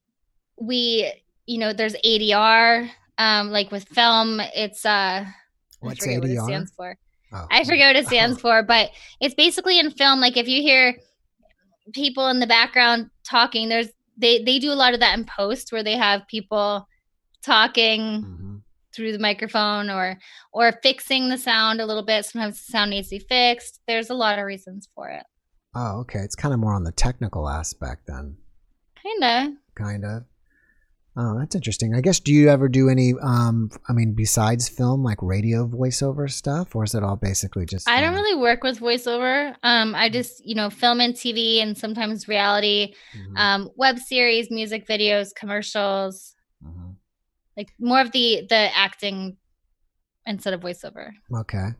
we, 0.60 1.12
you 1.46 1.58
know, 1.58 1.72
there's 1.72 1.94
ADR. 2.04 2.90
Um, 3.18 3.50
like 3.50 3.72
with 3.72 3.88
film, 3.88 4.40
it's 4.54 4.86
uh 4.86 5.24
What's 5.80 6.06
ADR? 6.06 6.20
what 6.20 6.30
it 6.30 6.40
stands 6.40 6.72
for. 6.72 6.96
Oh. 7.32 7.46
I 7.50 7.64
forget 7.64 7.94
what 7.94 8.02
it 8.02 8.06
stands 8.06 8.40
for, 8.40 8.62
but 8.62 8.90
it's 9.20 9.34
basically 9.34 9.78
in 9.78 9.90
film, 9.90 10.20
like 10.20 10.36
if 10.36 10.48
you 10.48 10.62
hear 10.62 10.96
people 11.92 12.28
in 12.28 12.40
the 12.40 12.46
background 12.46 13.10
talking, 13.24 13.68
there's 13.68 13.88
they 14.16 14.42
they 14.42 14.58
do 14.58 14.72
a 14.72 14.74
lot 14.74 14.94
of 14.94 15.00
that 15.00 15.16
in 15.18 15.24
post 15.24 15.72
where 15.72 15.82
they 15.82 15.96
have 15.96 16.26
people 16.26 16.88
talking 17.42 18.00
mm-hmm 18.00 18.47
through 18.98 19.12
the 19.12 19.18
microphone 19.18 19.88
or 19.88 20.18
or 20.52 20.72
fixing 20.82 21.28
the 21.28 21.38
sound 21.38 21.80
a 21.80 21.86
little 21.86 22.04
bit. 22.04 22.24
Sometimes 22.24 22.58
the 22.58 22.72
sound 22.72 22.90
needs 22.90 23.08
to 23.08 23.16
be 23.16 23.24
fixed. 23.24 23.80
There's 23.86 24.10
a 24.10 24.14
lot 24.14 24.38
of 24.38 24.44
reasons 24.44 24.88
for 24.94 25.08
it. 25.08 25.22
Oh, 25.74 26.00
okay. 26.00 26.18
It's 26.18 26.34
kind 26.34 26.52
of 26.52 26.58
more 26.58 26.74
on 26.74 26.82
the 26.82 26.92
technical 26.92 27.48
aspect 27.48 28.08
then. 28.08 28.36
Kinda. 29.00 29.54
Kinda. 29.76 30.26
Oh, 31.16 31.36
that's 31.38 31.54
interesting. 31.54 31.94
I 31.94 32.00
guess 32.00 32.20
do 32.20 32.32
you 32.32 32.48
ever 32.48 32.68
do 32.68 32.88
any 32.88 33.14
um 33.22 33.70
I 33.88 33.92
mean 33.92 34.14
besides 34.14 34.68
film 34.68 35.04
like 35.04 35.18
radio 35.22 35.66
voiceover 35.68 36.30
stuff 36.30 36.74
or 36.74 36.84
is 36.84 36.94
it 36.94 37.04
all 37.04 37.16
basically 37.16 37.66
just 37.66 37.88
I 37.88 38.00
don't 38.00 38.14
really 38.14 38.40
work 38.40 38.64
with 38.64 38.80
voiceover. 38.80 39.54
Um 39.62 39.94
I 39.94 40.08
just, 40.08 40.44
you 40.44 40.56
know, 40.56 40.70
film 40.70 41.00
and 41.00 41.14
TV 41.14 41.62
and 41.62 41.78
sometimes 41.78 42.26
reality, 42.26 42.94
mm-hmm. 43.16 43.36
um 43.36 43.70
web 43.76 43.98
series, 43.98 44.50
music 44.50 44.86
videos, 44.88 45.28
commercials. 45.36 46.34
Like 47.58 47.74
more 47.78 48.00
of 48.00 48.12
the 48.12 48.46
the 48.48 48.70
acting 48.74 49.36
instead 50.24 50.54
of 50.54 50.60
voiceover. 50.60 51.10
Okay. 51.36 51.70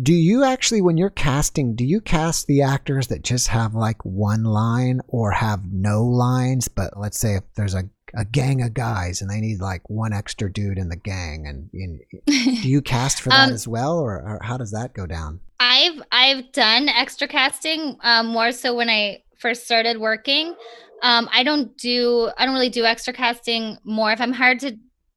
Do 0.00 0.12
you 0.12 0.42
actually, 0.42 0.82
when 0.82 0.96
you're 0.96 1.08
casting, 1.08 1.76
do 1.76 1.84
you 1.84 2.00
cast 2.00 2.48
the 2.48 2.62
actors 2.62 3.06
that 3.06 3.22
just 3.22 3.48
have 3.48 3.76
like 3.76 4.04
one 4.04 4.42
line 4.42 5.00
or 5.06 5.30
have 5.30 5.72
no 5.72 6.02
lines? 6.04 6.66
But 6.66 6.98
let's 6.98 7.18
say 7.18 7.36
if 7.36 7.44
there's 7.54 7.74
a, 7.74 7.84
a 8.12 8.24
gang 8.24 8.60
of 8.60 8.74
guys 8.74 9.22
and 9.22 9.30
they 9.30 9.40
need 9.40 9.60
like 9.60 9.88
one 9.88 10.12
extra 10.12 10.52
dude 10.52 10.78
in 10.78 10.88
the 10.88 10.96
gang, 10.96 11.46
and, 11.46 11.70
and 11.72 12.00
do 12.62 12.68
you 12.68 12.82
cast 12.82 13.20
for 13.20 13.28
that 13.28 13.48
um, 13.48 13.54
as 13.54 13.68
well, 13.68 13.98
or, 13.98 14.16
or, 14.16 14.40
how 14.42 14.56
does 14.56 14.72
that 14.72 14.94
go 14.94 15.06
down? 15.06 15.38
I've 15.60 16.02
I've 16.10 16.50
done 16.50 16.88
extra 16.88 17.28
casting 17.28 17.96
um, 18.02 18.26
more 18.26 18.50
so 18.50 18.74
when 18.74 18.90
I 18.90 19.22
first 19.38 19.64
started 19.64 20.00
working. 20.00 20.56
Um, 21.02 21.28
I 21.32 21.44
don't 21.44 21.76
do 21.78 22.32
I 22.36 22.46
don't 22.46 22.54
really 22.54 22.68
do 22.68 22.84
extra 22.84 23.12
casting 23.12 23.78
more. 23.84 24.10
If 24.10 24.20
I'm 24.20 24.32
hired 24.32 24.58
to 24.60 24.76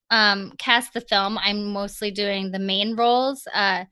um, 0.09 0.53
cast 0.57 0.93
the 0.93 1.01
film, 1.01 1.37
I'm 1.37 1.65
mostly 1.65 2.11
doing 2.11 2.51
the 2.51 2.59
main 2.59 2.95
roles. 2.95 3.47
Uh, 3.53 3.85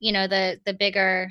you 0.00 0.12
know, 0.12 0.26
the 0.26 0.60
the 0.66 0.74
bigger, 0.74 1.28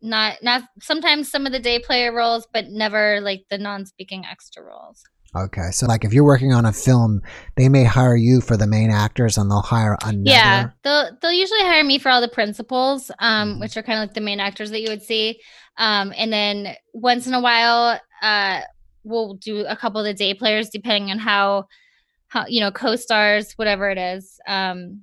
not 0.00 0.42
not 0.42 0.62
sometimes 0.80 1.30
some 1.30 1.46
of 1.46 1.52
the 1.52 1.58
day 1.58 1.78
player 1.78 2.12
roles, 2.12 2.46
but 2.52 2.66
never 2.68 3.20
like 3.20 3.44
the 3.50 3.58
non-speaking 3.58 4.24
extra 4.30 4.62
roles. 4.62 5.02
Okay, 5.36 5.70
so 5.70 5.86
like 5.86 6.04
if 6.04 6.12
you're 6.12 6.24
working 6.24 6.52
on 6.52 6.66
a 6.66 6.72
film, 6.72 7.22
they 7.56 7.68
may 7.68 7.84
hire 7.84 8.16
you 8.16 8.40
for 8.40 8.56
the 8.56 8.66
main 8.66 8.90
actors, 8.90 9.38
and 9.38 9.50
they'll 9.50 9.60
hire 9.60 9.96
another. 10.02 10.22
Yeah, 10.24 10.70
they'll 10.82 11.16
they'll 11.20 11.32
usually 11.32 11.60
hire 11.60 11.84
me 11.84 11.98
for 11.98 12.08
all 12.08 12.20
the 12.20 12.28
principals, 12.28 13.10
um, 13.20 13.50
mm-hmm. 13.50 13.60
which 13.60 13.76
are 13.76 13.82
kind 13.82 13.98
of 13.98 14.08
like 14.08 14.14
the 14.14 14.20
main 14.20 14.40
actors 14.40 14.70
that 14.70 14.80
you 14.80 14.88
would 14.88 15.02
see, 15.02 15.40
um, 15.76 16.12
and 16.16 16.32
then 16.32 16.74
once 16.94 17.26
in 17.26 17.34
a 17.34 17.40
while, 17.40 18.00
uh, 18.22 18.60
we'll 19.04 19.34
do 19.34 19.64
a 19.66 19.76
couple 19.76 20.00
of 20.00 20.04
the 20.04 20.14
day 20.14 20.34
players 20.34 20.68
depending 20.68 21.10
on 21.10 21.18
how 21.18 21.58
how 21.58 21.66
you 22.48 22.60
know 22.60 22.70
co-stars 22.70 23.52
whatever 23.52 23.90
it 23.90 23.98
is 23.98 24.38
um 24.46 25.02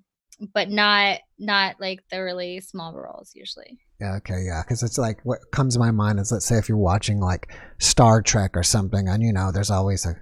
but 0.53 0.69
not 0.69 1.19
not 1.39 1.75
like 1.79 1.99
the 2.11 2.21
really 2.21 2.59
small 2.59 2.93
roles 2.93 3.31
usually. 3.33 3.79
Yeah 3.99 4.15
okay 4.17 4.43
yeah 4.45 4.61
because 4.63 4.83
it's 4.83 4.97
like 4.97 5.19
what 5.23 5.39
comes 5.51 5.73
to 5.73 5.79
my 5.79 5.91
mind 5.91 6.19
is 6.19 6.31
let's 6.31 6.45
say 6.45 6.57
if 6.57 6.69
you're 6.69 6.77
watching 6.77 7.19
like 7.19 7.51
star 7.79 8.21
trek 8.21 8.55
or 8.55 8.63
something 8.63 9.07
and 9.07 9.23
you 9.23 9.33
know 9.33 9.51
there's 9.51 9.71
always 9.71 10.05
a 10.05 10.15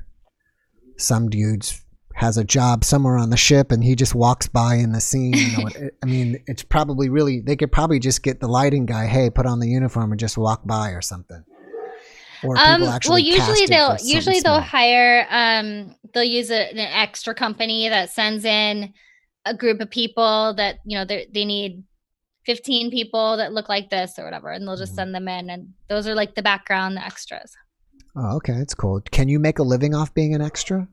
some 0.98 1.30
dudes 1.30 1.82
has 2.16 2.38
a 2.38 2.46
job 2.46 2.86
somewhere 2.86 3.18
on 3.18 3.30
the 3.30 3.38
ship 3.38 3.74
and 3.74 3.84
he 3.84 3.94
just 3.94 4.16
walks 4.16 4.48
by 4.48 4.76
in 4.76 4.94
the 4.94 5.02
scene 5.02 5.34
you 5.34 5.58
know 5.58 5.70
i 6.02 6.06
mean 6.06 6.42
it's 6.48 6.64
probably 6.64 7.10
really 7.10 7.42
they 7.42 7.58
could 7.58 7.74
probably 7.74 8.00
just 8.00 8.24
get 8.24 8.40
the 8.40 8.48
lighting 8.48 8.86
guy 8.86 9.06
hey 9.06 9.30
put 9.30 9.46
on 9.46 9.60
the 9.60 9.68
uniform 9.68 10.12
and 10.14 10.20
just 10.20 10.38
walk 10.38 10.66
by 10.66 10.92
or 10.92 11.02
something 11.02 11.44
or 12.48 12.58
um, 12.58 12.82
well, 12.82 13.20
usually 13.20 13.66
they'll 13.66 13.98
usually 14.04 14.40
they'll 14.40 14.62
hire 14.62 15.28
um 15.30 15.96
they'll 16.14 16.24
use 16.24 16.50
a, 16.52 16.72
an 16.72 16.80
extra 16.80 17.34
company 17.34 17.90
that 17.90 18.10
sends 18.10 18.46
in 18.46 18.94
a 19.46 19.54
group 19.54 19.80
of 19.80 19.90
people 19.90 20.54
that 20.56 20.78
you 20.86 20.98
know 20.98 21.06
they 21.06 21.28
they 21.34 21.46
need 21.46 21.84
15 22.46 22.92
people 22.92 23.38
that 23.38 23.54
look 23.54 23.70
like 23.70 23.90
this 23.90 24.20
or 24.20 24.26
whatever 24.26 24.50
and 24.50 24.68
they'll 24.68 24.78
just 24.78 24.92
mm-hmm. 24.92 24.98
send 24.98 25.16
them 25.16 25.28
in 25.28 25.50
and 25.50 25.74
those 25.90 26.08
are 26.08 26.16
like 26.16 26.36
the 26.36 26.44
background 26.44 26.98
the 26.98 27.06
extras. 27.06 27.54
Oh 28.16 28.38
okay 28.38 28.54
it's 28.54 28.74
cool. 28.74 29.02
Can 29.12 29.28
you 29.28 29.40
make 29.40 29.60
a 29.60 29.64
living 29.64 29.94
off 29.94 30.14
being 30.14 30.34
an 30.34 30.42
extra? 30.42 30.88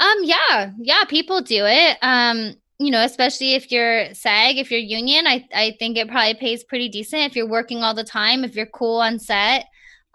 Um 0.00 0.18
yeah 0.22 0.72
yeah 0.78 1.04
people 1.04 1.40
do 1.40 1.64
it. 1.66 1.98
Um 2.02 2.56
you 2.78 2.90
know 2.90 3.02
especially 3.02 3.54
if 3.54 3.70
you're 3.70 4.12
sag 4.14 4.56
if 4.56 4.70
you're 4.70 4.80
union 4.80 5.26
i 5.26 5.44
i 5.52 5.76
think 5.78 5.96
it 5.96 6.08
probably 6.08 6.34
pays 6.34 6.64
pretty 6.64 6.88
decent 6.88 7.22
if 7.22 7.36
you're 7.36 7.48
working 7.48 7.82
all 7.82 7.94
the 7.94 8.04
time 8.04 8.44
if 8.44 8.54
you're 8.54 8.66
cool 8.66 9.00
on 9.00 9.18
set 9.18 9.66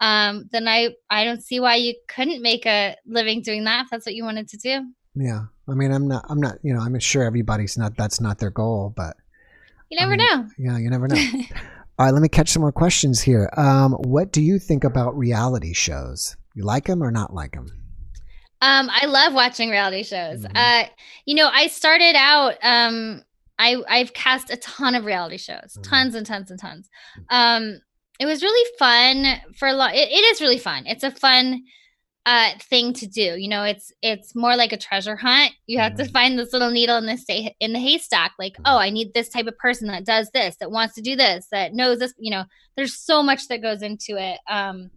um, 0.04 0.48
then 0.52 0.68
I 0.68 0.90
I 1.08 1.24
don't 1.24 1.42
see 1.42 1.60
why 1.60 1.76
you 1.76 1.94
couldn't 2.08 2.42
make 2.42 2.66
a 2.66 2.96
living 3.06 3.42
doing 3.42 3.64
that 3.64 3.84
if 3.84 3.90
that's 3.90 4.06
what 4.06 4.14
you 4.14 4.24
wanted 4.24 4.48
to 4.48 4.56
do. 4.58 4.74
Yeah, 5.16 5.44
I 5.68 5.74
mean, 5.74 5.92
I'm 5.92 6.08
not, 6.08 6.24
I'm 6.28 6.40
not, 6.40 6.56
you 6.62 6.74
know, 6.74 6.80
I'm 6.80 6.98
sure 6.98 7.22
everybody's 7.22 7.78
not. 7.78 7.96
That's 7.96 8.20
not 8.20 8.38
their 8.38 8.50
goal, 8.50 8.92
but 8.94 9.16
you 9.90 9.98
never 9.98 10.12
I 10.14 10.16
mean, 10.16 10.26
know. 10.26 10.48
Yeah, 10.58 10.78
you 10.78 10.90
never 10.90 11.06
know. 11.12 11.16
All 11.98 12.06
right, 12.06 12.12
let 12.12 12.20
me 12.22 12.28
catch 12.28 12.50
some 12.50 12.62
more 12.62 12.72
questions 12.72 13.20
here. 13.20 13.48
Um, 13.56 13.92
what 13.92 14.32
do 14.32 14.42
you 14.42 14.58
think 14.58 14.82
about 14.84 15.16
reality 15.16 15.72
shows? 15.72 16.36
You 16.54 16.64
like 16.64 16.86
them 16.86 17.02
or 17.02 17.10
not 17.12 17.32
like 17.32 17.52
them? 17.52 17.68
Um, 18.60 18.88
I 18.90 19.06
love 19.06 19.32
watching 19.34 19.70
reality 19.70 20.02
shows. 20.02 20.44
Mhm. 20.44 20.52
Uh, 20.54 20.88
you 21.26 21.34
know, 21.36 21.48
I 21.52 21.68
started 21.68 22.14
out. 22.16 22.54
Um, 22.62 23.22
I 23.58 23.76
I've 23.88 24.12
cast 24.12 24.50
a 24.50 24.56
ton 24.56 24.94
of 24.96 25.04
reality 25.04 25.38
shows, 25.38 25.76
Mhm. 25.78 25.82
tons 25.88 26.14
and 26.16 26.26
tons 26.26 26.50
and 26.50 26.58
tons. 26.60 26.88
Um, 27.30 27.80
it 28.20 28.26
was 28.26 28.42
really 28.42 28.70
fun 28.78 29.40
for 29.56 29.68
a 29.68 29.72
lot. 29.72 29.94
It, 29.94 30.08
it 30.10 30.24
is 30.32 30.40
really 30.40 30.58
fun. 30.58 30.84
It's 30.86 31.04
a 31.04 31.10
fun 31.10 31.62
uh 32.26 32.52
thing 32.70 32.94
to 32.94 33.06
do. 33.06 33.36
You 33.36 33.48
know, 33.48 33.64
it's 33.64 33.92
it's 34.00 34.34
more 34.34 34.56
like 34.56 34.72
a 34.72 34.78
treasure 34.78 35.16
hunt. 35.16 35.52
You 35.66 35.78
have 35.80 35.94
to 35.96 36.04
Mhm. 36.04 36.10
find 36.12 36.38
this 36.38 36.52
little 36.54 36.70
needle 36.70 36.96
in 36.96 37.06
the 37.06 37.18
sta- 37.18 37.54
in 37.60 37.72
the 37.74 37.78
haystack. 37.80 38.32
Like, 38.38 38.54
oh, 38.64 38.78
I 38.78 38.88
need 38.90 39.12
this 39.12 39.28
type 39.28 39.46
of 39.46 39.58
person 39.58 39.88
that 39.88 40.06
does 40.06 40.30
this, 40.32 40.56
that 40.56 40.70
wants 40.70 40.94
to 40.94 41.02
do 41.02 41.16
this, 41.16 41.46
that 41.50 41.74
knows 41.74 41.98
this. 41.98 42.14
You 42.18 42.30
know, 42.30 42.44
there's 42.76 42.96
so 42.98 43.22
much 43.22 43.48
that 43.48 43.60
goes 43.62 43.82
into 43.82 44.16
it. 44.16 44.38
Um, 44.48 44.90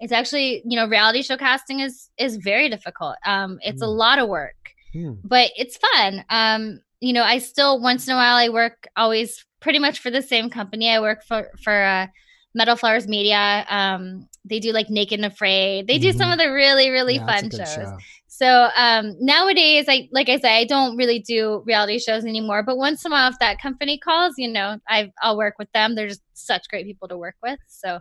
it's 0.00 0.12
actually 0.12 0.60
you 0.66 0.76
know 0.76 0.86
reality 0.86 1.22
show 1.22 1.36
casting 1.38 1.80
is 1.80 2.10
is 2.18 2.36
very 2.36 2.68
difficult 2.68 3.14
um 3.24 3.58
it's 3.62 3.80
a 3.80 3.86
Mm. 3.86 3.96
lot 3.96 4.18
of 4.18 4.28
work 4.28 4.56
Hmm. 4.92 5.12
but 5.22 5.52
it's 5.56 5.76
fun 5.76 6.24
um 6.30 6.80
you 7.00 7.12
know 7.12 7.22
i 7.22 7.38
still 7.38 7.80
once 7.80 8.06
in 8.08 8.12
a 8.12 8.16
while 8.16 8.34
i 8.36 8.48
work 8.48 8.88
always 8.96 9.46
pretty 9.60 9.78
much 9.78 10.00
for 10.00 10.10
the 10.10 10.20
same 10.20 10.50
company 10.50 10.90
i 10.90 10.98
work 11.00 11.22
for 11.22 11.48
for 11.62 11.72
uh 11.84 12.08
metal 12.54 12.76
flowers 12.76 13.06
media 13.08 13.64
um 13.68 14.28
they 14.44 14.60
do 14.60 14.72
like 14.72 14.88
naked 14.90 15.18
and 15.18 15.26
afraid 15.32 15.86
they 15.88 15.98
do 15.98 16.12
some 16.12 16.28
Mhm. 16.28 16.32
of 16.34 16.38
the 16.38 16.52
really 16.52 16.90
really 16.90 17.16
Yeah, 17.16 17.26
fun 17.26 17.50
shows 17.50 17.68
show. 17.68 17.98
so 18.28 18.68
um 18.76 19.14
nowadays 19.20 19.86
i 19.88 20.08
like 20.12 20.28
i 20.28 20.38
say 20.38 20.58
i 20.58 20.64
don't 20.64 20.96
really 20.96 21.18
do 21.18 21.62
reality 21.66 21.98
shows 21.98 22.24
anymore 22.24 22.62
but 22.62 22.76
once 22.76 23.04
in 23.04 23.10
a 23.10 23.14
while 23.14 23.30
if 23.30 23.38
that 23.40 23.60
company 23.60 23.98
calls 23.98 24.34
you 24.38 24.48
know 24.50 24.78
i 24.88 25.10
i'll 25.22 25.36
work 25.36 25.54
with 25.58 25.68
them 25.72 25.94
they're 25.94 26.08
just 26.08 26.22
such 26.34 26.68
great 26.68 26.86
people 26.86 27.08
to 27.08 27.16
work 27.18 27.34
with 27.42 27.58
so 27.68 27.98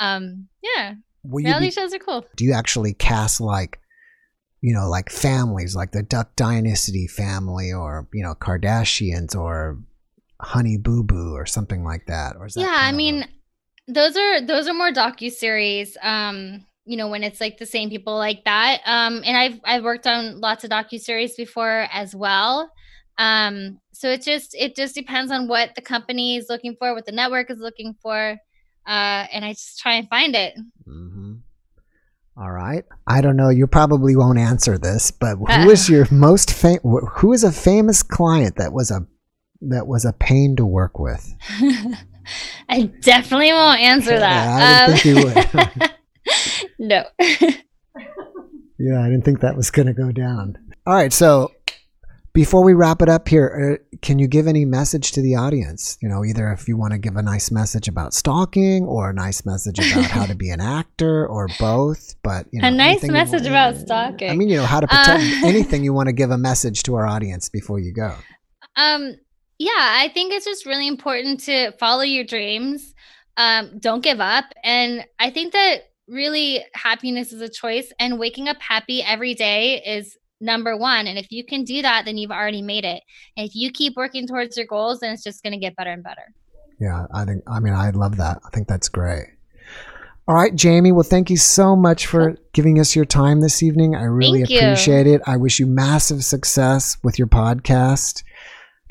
um 0.00 0.48
yeah 0.62 0.94
Will 1.22 1.42
reality 1.44 1.66
be, 1.66 1.70
shows 1.70 1.94
are 1.94 1.98
cool 1.98 2.26
do 2.36 2.44
you 2.44 2.52
actually 2.52 2.92
cast 2.94 3.40
like, 3.40 3.80
you 4.60 4.74
know, 4.74 4.88
like 4.88 5.08
families, 5.10 5.74
like 5.76 5.92
the 5.92 6.02
Duck 6.02 6.36
Dynasty 6.36 7.06
family, 7.06 7.72
or 7.72 8.08
you 8.12 8.22
know, 8.22 8.34
Kardashians, 8.34 9.34
or 9.36 9.78
Honey 10.40 10.76
Boo 10.78 11.02
Boo, 11.02 11.32
or 11.34 11.46
something 11.46 11.84
like 11.84 12.06
that? 12.06 12.36
Or 12.36 12.46
is 12.46 12.54
that 12.54 12.60
yeah 12.62 12.76
i 12.78 12.92
mean 12.92 13.26
those 13.88 14.16
are 14.16 14.40
those 14.40 14.66
are 14.68 14.74
more 14.74 14.90
docu 14.90 15.30
series 15.30 15.96
um 16.02 16.64
you 16.86 16.96
know 16.96 17.08
when 17.08 17.22
it's 17.22 17.40
like 17.40 17.58
the 17.58 17.66
same 17.66 17.90
people 17.90 18.16
like 18.16 18.42
that 18.44 18.80
um 18.86 19.22
and 19.24 19.36
i've 19.36 19.60
i've 19.64 19.84
worked 19.84 20.06
on 20.06 20.40
lots 20.40 20.64
of 20.64 20.70
docu 20.70 20.98
series 20.98 21.34
before 21.36 21.86
as 21.92 22.14
well 22.14 22.70
um 23.18 23.78
so 23.92 24.08
it 24.10 24.22
just 24.22 24.54
it 24.54 24.74
just 24.74 24.94
depends 24.94 25.30
on 25.30 25.48
what 25.48 25.74
the 25.74 25.82
company 25.82 26.36
is 26.36 26.46
looking 26.48 26.74
for 26.78 26.94
what 26.94 27.04
the 27.06 27.12
network 27.12 27.50
is 27.50 27.58
looking 27.58 27.94
for 28.02 28.36
uh 28.86 29.26
and 29.32 29.44
i 29.44 29.50
just 29.52 29.78
try 29.78 29.94
and 29.94 30.08
find 30.08 30.34
it 30.34 30.54
Mm-hmm. 30.88 31.34
All 32.36 32.50
right. 32.50 32.84
I 33.06 33.20
don't 33.20 33.36
know. 33.36 33.48
You 33.48 33.68
probably 33.68 34.16
won't 34.16 34.40
answer 34.40 34.76
this, 34.76 35.12
but 35.12 35.36
who 35.36 35.46
Uh. 35.48 35.68
is 35.70 35.88
your 35.88 36.06
most 36.10 36.50
fam- 36.50 36.80
Who 36.80 37.32
is 37.32 37.44
a 37.44 37.52
famous 37.52 38.02
client 38.02 38.56
that 38.56 38.72
was 38.72 38.90
a 38.90 39.06
that 39.60 39.86
was 39.86 40.04
a 40.04 40.12
pain 40.12 40.56
to 40.56 40.66
work 40.66 40.98
with? 40.98 41.32
i 42.68 42.82
definitely 43.00 43.52
won't 43.52 43.80
answer 43.80 44.12
Yeah, 44.12 44.18
that 44.20 44.90
I 44.90 45.02
didn't 45.02 45.82
Um, 45.82 45.90
no 46.78 47.04
Yeah, 48.78 49.00
I 49.00 49.08
didn't 49.08 49.24
think 49.24 49.40
that 49.40 49.56
was 49.56 49.70
going 49.70 49.86
to 49.86 49.94
go 49.94 50.10
down. 50.10 50.58
All 50.86 50.94
right. 50.94 51.12
So 51.12 51.52
before 52.34 52.64
we 52.64 52.74
wrap 52.74 53.00
it 53.02 53.08
up 53.08 53.28
here, 53.28 53.78
uh, 53.94 53.96
can 54.02 54.18
you 54.18 54.26
give 54.26 54.48
any 54.48 54.64
message 54.64 55.12
to 55.12 55.22
the 55.22 55.36
audience? 55.36 55.96
You 56.02 56.08
know, 56.08 56.24
either 56.24 56.50
if 56.52 56.66
you 56.66 56.76
want 56.76 56.92
to 56.92 56.98
give 56.98 57.14
a 57.16 57.22
nice 57.22 57.52
message 57.52 57.86
about 57.86 58.12
stalking 58.12 58.84
or 58.84 59.10
a 59.10 59.14
nice 59.14 59.46
message 59.46 59.78
about 59.78 60.06
how 60.10 60.26
to 60.26 60.34
be 60.34 60.50
an 60.50 60.60
actor 60.60 61.26
or 61.26 61.48
both. 61.60 62.16
But, 62.24 62.46
you 62.50 62.60
know, 62.60 62.68
A 62.68 62.70
nice 62.72 63.04
message 63.04 63.46
about 63.46 63.76
stalking. 63.76 64.30
I 64.30 64.34
mean, 64.34 64.48
you 64.48 64.56
know, 64.56 64.66
how 64.66 64.80
to 64.80 64.88
protect 64.88 65.22
Uh, 65.22 65.46
anything 65.46 65.84
you 65.84 65.92
want 65.94 66.08
to 66.08 66.12
give 66.12 66.32
a 66.32 66.38
message 66.38 66.82
to 66.82 66.96
our 66.96 67.06
audience 67.06 67.48
before 67.48 67.78
you 67.78 67.92
go. 67.92 68.16
Um, 68.76 69.14
yeah, 69.58 69.70
I 69.76 70.10
think 70.12 70.32
it's 70.32 70.44
just 70.44 70.66
really 70.66 70.88
important 70.88 71.40
to 71.40 71.72
follow 71.78 72.02
your 72.02 72.24
dreams. 72.24 72.94
Um, 73.36 73.78
don't 73.78 74.02
give 74.02 74.20
up. 74.20 74.44
And 74.62 75.04
I 75.18 75.30
think 75.30 75.52
that 75.52 75.90
really 76.06 76.64
happiness 76.74 77.32
is 77.32 77.40
a 77.40 77.48
choice, 77.48 77.92
and 77.98 78.18
waking 78.18 78.48
up 78.48 78.60
happy 78.60 79.02
every 79.02 79.34
day 79.34 79.82
is 79.84 80.16
number 80.40 80.76
one. 80.76 81.06
And 81.06 81.18
if 81.18 81.26
you 81.30 81.44
can 81.44 81.64
do 81.64 81.82
that, 81.82 82.04
then 82.04 82.18
you've 82.18 82.30
already 82.30 82.62
made 82.62 82.84
it. 82.84 83.02
And 83.36 83.48
if 83.48 83.54
you 83.54 83.70
keep 83.70 83.96
working 83.96 84.26
towards 84.26 84.56
your 84.56 84.66
goals, 84.66 85.00
then 85.00 85.12
it's 85.12 85.24
just 85.24 85.42
going 85.42 85.52
to 85.52 85.58
get 85.58 85.76
better 85.76 85.90
and 85.90 86.02
better. 86.02 86.32
Yeah, 86.80 87.06
I 87.14 87.24
think, 87.24 87.42
I 87.46 87.60
mean, 87.60 87.72
I 87.72 87.90
love 87.90 88.16
that. 88.18 88.40
I 88.44 88.50
think 88.50 88.68
that's 88.68 88.88
great. 88.88 89.26
All 90.26 90.34
right, 90.34 90.54
Jaimie. 90.54 90.92
Well, 90.92 91.02
thank 91.02 91.30
you 91.30 91.36
so 91.36 91.76
much 91.76 92.06
for 92.06 92.36
giving 92.52 92.80
us 92.80 92.96
your 92.96 93.04
time 93.04 93.40
this 93.40 93.62
evening. 93.62 93.94
I 93.94 94.04
really 94.04 94.42
appreciate 94.42 95.06
it. 95.06 95.20
I 95.26 95.36
wish 95.36 95.60
you 95.60 95.66
massive 95.66 96.24
success 96.24 96.96
with 97.02 97.18
your 97.18 97.28
podcast 97.28 98.22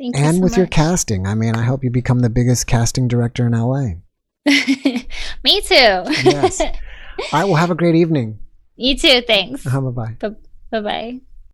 Thank 0.04 0.18
you 0.18 0.24
and 0.24 0.38
so 0.38 0.44
with 0.44 0.58
your 0.58 0.68
casting. 0.68 1.26
I 1.26 1.34
mean, 1.34 1.56
I 1.56 1.64
hope 1.64 1.82
you 1.82 1.90
become 1.90 2.20
the 2.20 2.30
biggest 2.30 2.68
casting 2.68 3.08
director 3.08 3.48
in 3.48 3.54
LA. 3.54 3.84
Me 4.46 5.62
too. 5.62 6.04
Yes. 6.26 6.60
All 6.62 6.68
right, 7.32 7.46
well, 7.46 7.56
have 7.56 7.72
a 7.72 7.76
great 7.76 7.96
evening. 7.96 8.40
you 8.76 8.98
too. 8.98 9.22
Thanks. 9.22 9.66
Uh, 9.66 9.80
bye 9.80 10.16
bye. 10.20 10.36
Bye 10.72 10.82
bye. 10.82 11.22